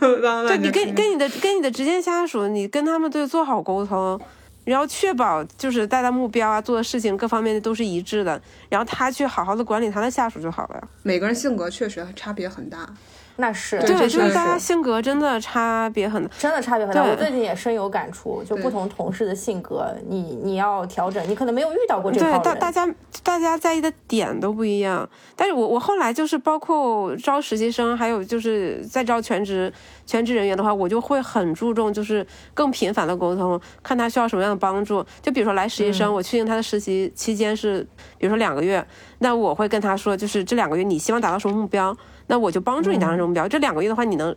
[0.00, 4.18] 对对你跟跟你的跟你的直接下属，你跟他们对做好沟通，
[4.64, 8.40] 然后确保就是大家目标啊、做的事情各方面都是一致的，
[8.70, 10.88] 然后他去好好的管理他的下属就好了。
[11.02, 12.88] 每个人性格确实差别很大。
[13.36, 16.30] 那是对就是是大家性格真的差别很大。
[16.38, 17.02] 真的差别很大。
[17.02, 29.72] 我最近也深有感触，就不同同事的性格，你你要调整，你可能没有遇到过这对，大大家大家在意的点都不一样，但是我我后来就是包括招实习生，还有就是在招全职
[30.06, 32.24] 全职人员的话，我就会很注重就是
[32.54, 35.04] 更频繁的沟通，看他需要什么样的帮助。
[35.20, 37.80] 就比如说来实习生，嗯我确定他的实习期间是
[38.18, 38.84] 比如说两个月，
[39.18, 43.48] 那我会跟他说，就是这两个月你希望达到什么目标，那我就帮助你达成这个目标。
[43.48, 44.34] 这两个月的话，你能。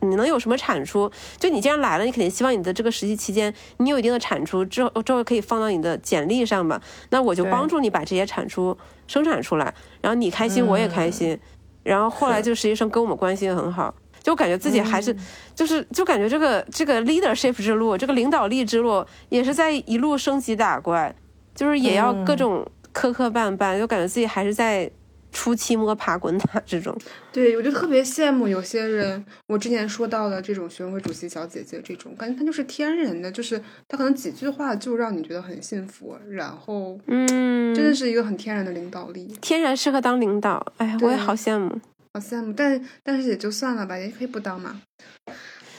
[0.00, 1.10] 你能有什么产出？
[1.38, 6.78] 就你既然来了，你肯定希望你的这个实习期间你有一定的产出，之后之后可以放到你的简历上吧。
[7.08, 11.38] 那我就帮助你把这些产出生产出来，然后你开心，我也开心。
[11.84, 15.16] 然后后来就实习生跟我们关系也很好，就感觉自己还是、
[15.54, 21.14] 就是就感觉这个这个 leadership 之路，这个领导力之路也是在一路升级打怪，
[21.54, 24.90] 就是也要各种磕磕绊绊，就感觉自己还是在
[25.34, 26.96] 初期摸爬滚打这种。
[27.30, 41.78] 对，我就特别羡慕有些人，我之前说到的这种学生会主席小姐姐这种，感觉她就是天然的，就是她可能几句话就让你觉得很幸福，然后嗯，真的是一个很天然的领导力，天然适合当领导，哎呀，我也好羡慕。
[42.14, 42.52] 好羡慕。
[42.52, 44.80] 但但是也就算了吧，也可以不当嘛。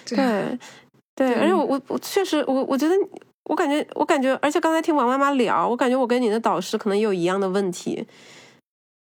[0.06, 0.60] 对对，
[1.16, 2.94] 对，对而且我我我确实，我我觉得，
[3.46, 8.06] 我感觉我感觉，而且刚才听王妈妈聊，我感觉我跟你的导师可能也有一样的问题，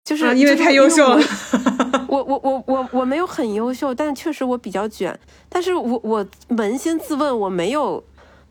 [0.04, 1.18] 就是、啊，因为太优秀了。
[2.08, 5.18] 我我我我我没有很优秀，但确实我比较卷，
[5.48, 8.02] 但是我我扪心自问，我没有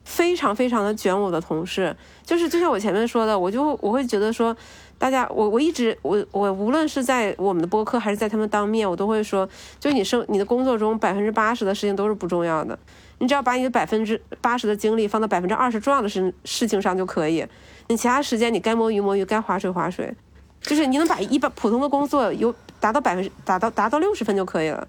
[0.03, 4.55] 非常非常的卷我的同事，就是就像我前面说的，我就我会觉得说。
[4.99, 12.77] 大家，我我一直我我无论是在我们的播客还是在他们当面，我都会说，就你生你的工作中百分之八十的事情都是不重要的，
[13.17, 17.45] 你只要把你的百分之八十的精力放到百分之二十重要的事事情上就可以，
[17.89, 20.15] 你其他时间你该摸鱼摸鱼，该划水划水，
[20.63, 24.87] 就是你能把一般普通的工作有达到百分之达到达到六十分就可以了。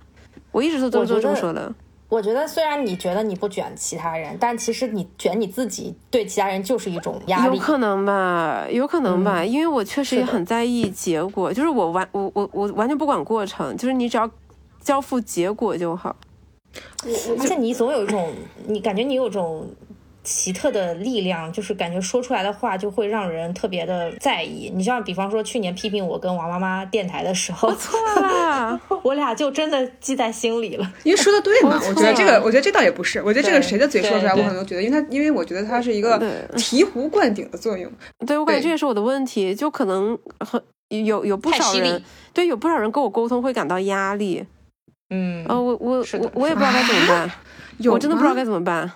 [0.50, 1.72] 我一直都都这么说的。
[2.08, 7.62] 我觉得虽然你觉得你不卷其他人，但其实你卷你自己，对其他人就是一种压力有。
[7.62, 14.30] 可能吧，有可能吧，因为我确实也很在意结果，就是我完我我我完全不管过程，就是你只要
[14.80, 16.14] 交付结果就好。
[17.38, 18.32] 而且你总有一种，
[18.68, 19.66] 你感觉你有种
[20.24, 24.72] 奇特的力量，就是感觉说出来的话就会让人特别的在意。
[24.74, 30.92] 你像比方说去年批评我跟王妈妈电台的时候，我错了， 我俩就真的记在心里了。
[31.02, 36.18] 因为说的对嘛， 我我觉得这个，我觉得这倒也不是，我觉得这个谁的嘴说出来，我可能都觉得，因为他，因为我觉得它是一个
[36.56, 37.92] 醍醐灌顶的作用。
[38.26, 42.02] 对我感觉这也是我的问题，就可能很有有不少人
[42.32, 44.44] 对有不少人跟我沟通会感到压力。
[45.10, 47.30] 嗯，哦，我我我我也不知道该怎么办，
[47.76, 48.90] 有我真的不知道该怎么办。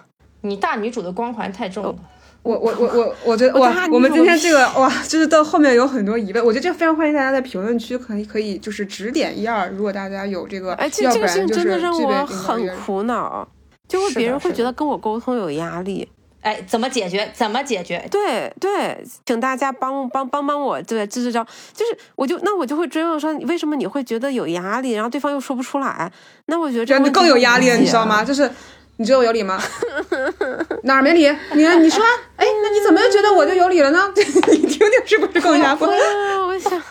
[0.49, 1.95] 你大女主的光环太重了。
[2.43, 13.47] 我我我我我觉得哇我们今天这个哇，就是到后面有很多疑问，我觉得这非常欢迎大家在评论区可以可以就是指点一二，如果大家有这个，哎，这要这个事情真的让我很苦恼，
[13.89, 16.09] 就会别人会觉得跟我沟通有压力。
[16.41, 17.29] 哎，怎么解决？
[17.35, 18.03] 怎么解决？
[18.09, 21.45] 对对，请大家帮帮帮帮我，对，支支招。
[21.75, 24.93] 就是我就那我就会追问说，为什么你会觉得有压力？
[24.93, 26.11] 然后对方又说不出来，
[26.47, 28.25] 那我觉得这这样更有压力你知道吗？
[28.25, 28.49] 就是
[28.99, 29.61] 你觉得我有理吗？
[30.83, 31.29] 哪儿没理？
[31.55, 32.05] 你你说，
[32.37, 34.11] 哎，那你怎么又觉得我就有理了呢？
[34.15, 35.89] 你听听是不是更加混？
[35.89, 36.83] 啊，我想，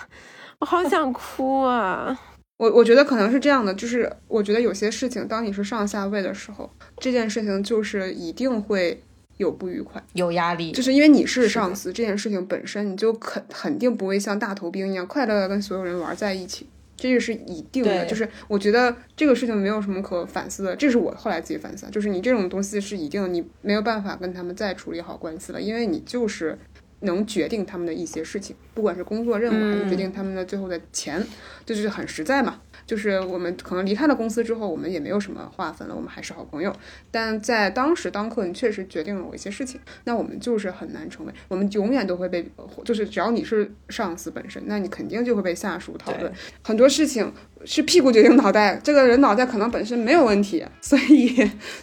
[0.60, 2.18] 我好想哭啊！
[2.58, 9.04] 我我觉得可能是这样的，就是我觉得有些事情，当你是上下位的时候，这件事情就是一定会
[9.36, 16.68] 有不愉快，有压力就是因为你是上司，这件事情本身你就肯肯定不会像大头兵一样快乐的跟所有人玩在一起，
[16.98, 18.06] 这个是一定的。
[18.06, 26.58] 就是我觉得这个事情没有什么可反思的，这是我后来自己反思的，就是你这种东西是一定你没有办法跟他们再处理好关系了，因为你就是。
[27.02, 31.24] 能决定他们的一些事情，不管是工作任务还是决定他们的最后的钱，
[31.66, 32.62] 这就是很实在嘛。
[32.86, 36.74] 就是我们可能离开了公司之后，我们也没有什么划分了，我们还是好朋友。
[37.12, 42.50] 但在当时当刻，你确实决定了我一些事情，那我们就是很难成为，我们永远都会被，
[42.86, 46.32] 就是只要你是上司本身，那你肯定就会被下属讨论
[46.64, 47.30] 很多事情。
[47.66, 51.36] 是屁股决定脑袋，这个人脑袋可能本身没有问题，所以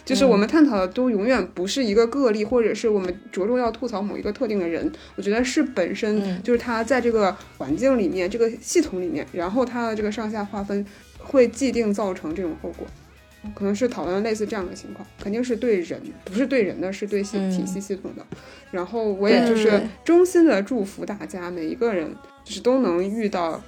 [0.03, 4.91] 就是我们探讨的都永远不是一个个例，或者是我们着重要吐槽某一个特定的人。
[5.15, 10.85] 我觉得是本身就是他在这个环境里面、这个系统里面，然后他的这个上下划分
[11.19, 12.87] 会既定造成这种后果。
[13.53, 18.25] 可能是讨论类似这样的情况，肯定是对人，不是对人的，是对系体系系统的。
[18.71, 22.11] 然后我也就是衷心的祝福大家，每一个人
[22.43, 23.61] 就是都能遇到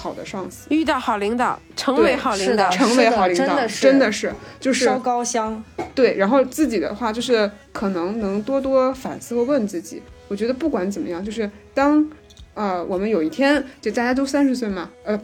[0.00, 0.66] 好的上司。
[0.70, 5.62] 遇到好领导，成为好领导，成为好领导，真的是真的是就是烧高香。
[5.94, 6.16] 对。
[6.16, 10.02] 然后自己的话，就是可能能多多反思和问自己。
[10.28, 12.10] 我觉得不管怎么样，就是当
[12.54, 15.20] 呃我们有一天就大家都三十岁嘛，呃。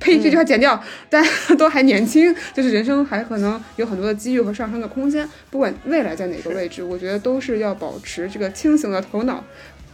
[0.00, 0.18] 呸！
[0.20, 0.78] 这句话剪掉。
[1.08, 5.26] 大家都还年轻，就是人生还可能有很多的机遇和上升的空间。
[5.50, 9.42] 不管未来在哪个位置，我觉得都是要保持这个清醒的头脑，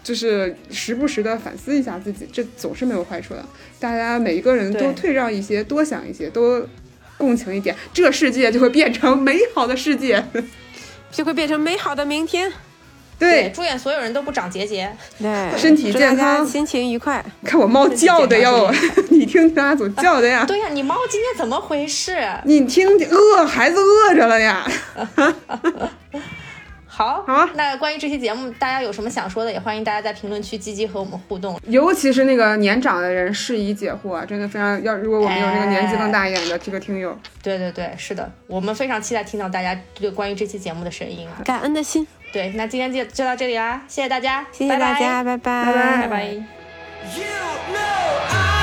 [0.03, 3.45] 就是时不时的反思一下自己，这总是没有坏处的。
[3.79, 6.67] 大家每一个人都退让一些，多想一些，多
[7.19, 10.25] 共情一点，这世界就会变成美好的世界。
[11.13, 12.53] 就会变成美好的明天。
[13.19, 14.91] 对，祝愿所有人都不长结节。
[15.19, 17.23] 对，身体健康心情愉快。
[17.45, 18.73] 看我猫叫的哟，
[19.11, 22.17] 你听听阿祖叫的呀，对呀、你猫今天怎么回事？
[22.45, 24.67] 你听听饿，孩子饿着了呀。
[27.01, 31.59] 好，好啊那关于这期节目，大家有什么想说的，也欢迎大家在评论区积极和我们互动。
[31.65, 34.95] 尤其是那个年长的人，适宜解惑啊，真的非常要。
[34.95, 41.41] 如果我们有那个年纪更大一点的这个听友，对对对，是的，我们非常期待听到大家对关于这期节目的声音啊。
[41.43, 46.25] 感恩的心，对，那今天就就到这里啦，谢谢大家，谢谢大家，拜拜，拜拜拜拜。
[46.25, 46.43] You
[47.73, 48.60] know I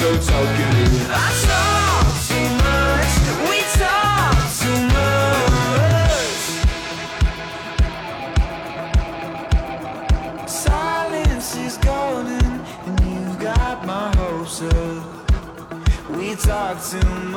[0.00, 1.10] so talkative?
[1.10, 1.12] I
[1.44, 3.12] talk too much.
[3.50, 6.40] We talk too much.
[10.48, 12.48] Silence is golden,
[12.86, 15.04] and you've got my hopes up.
[16.16, 17.29] We talk too much.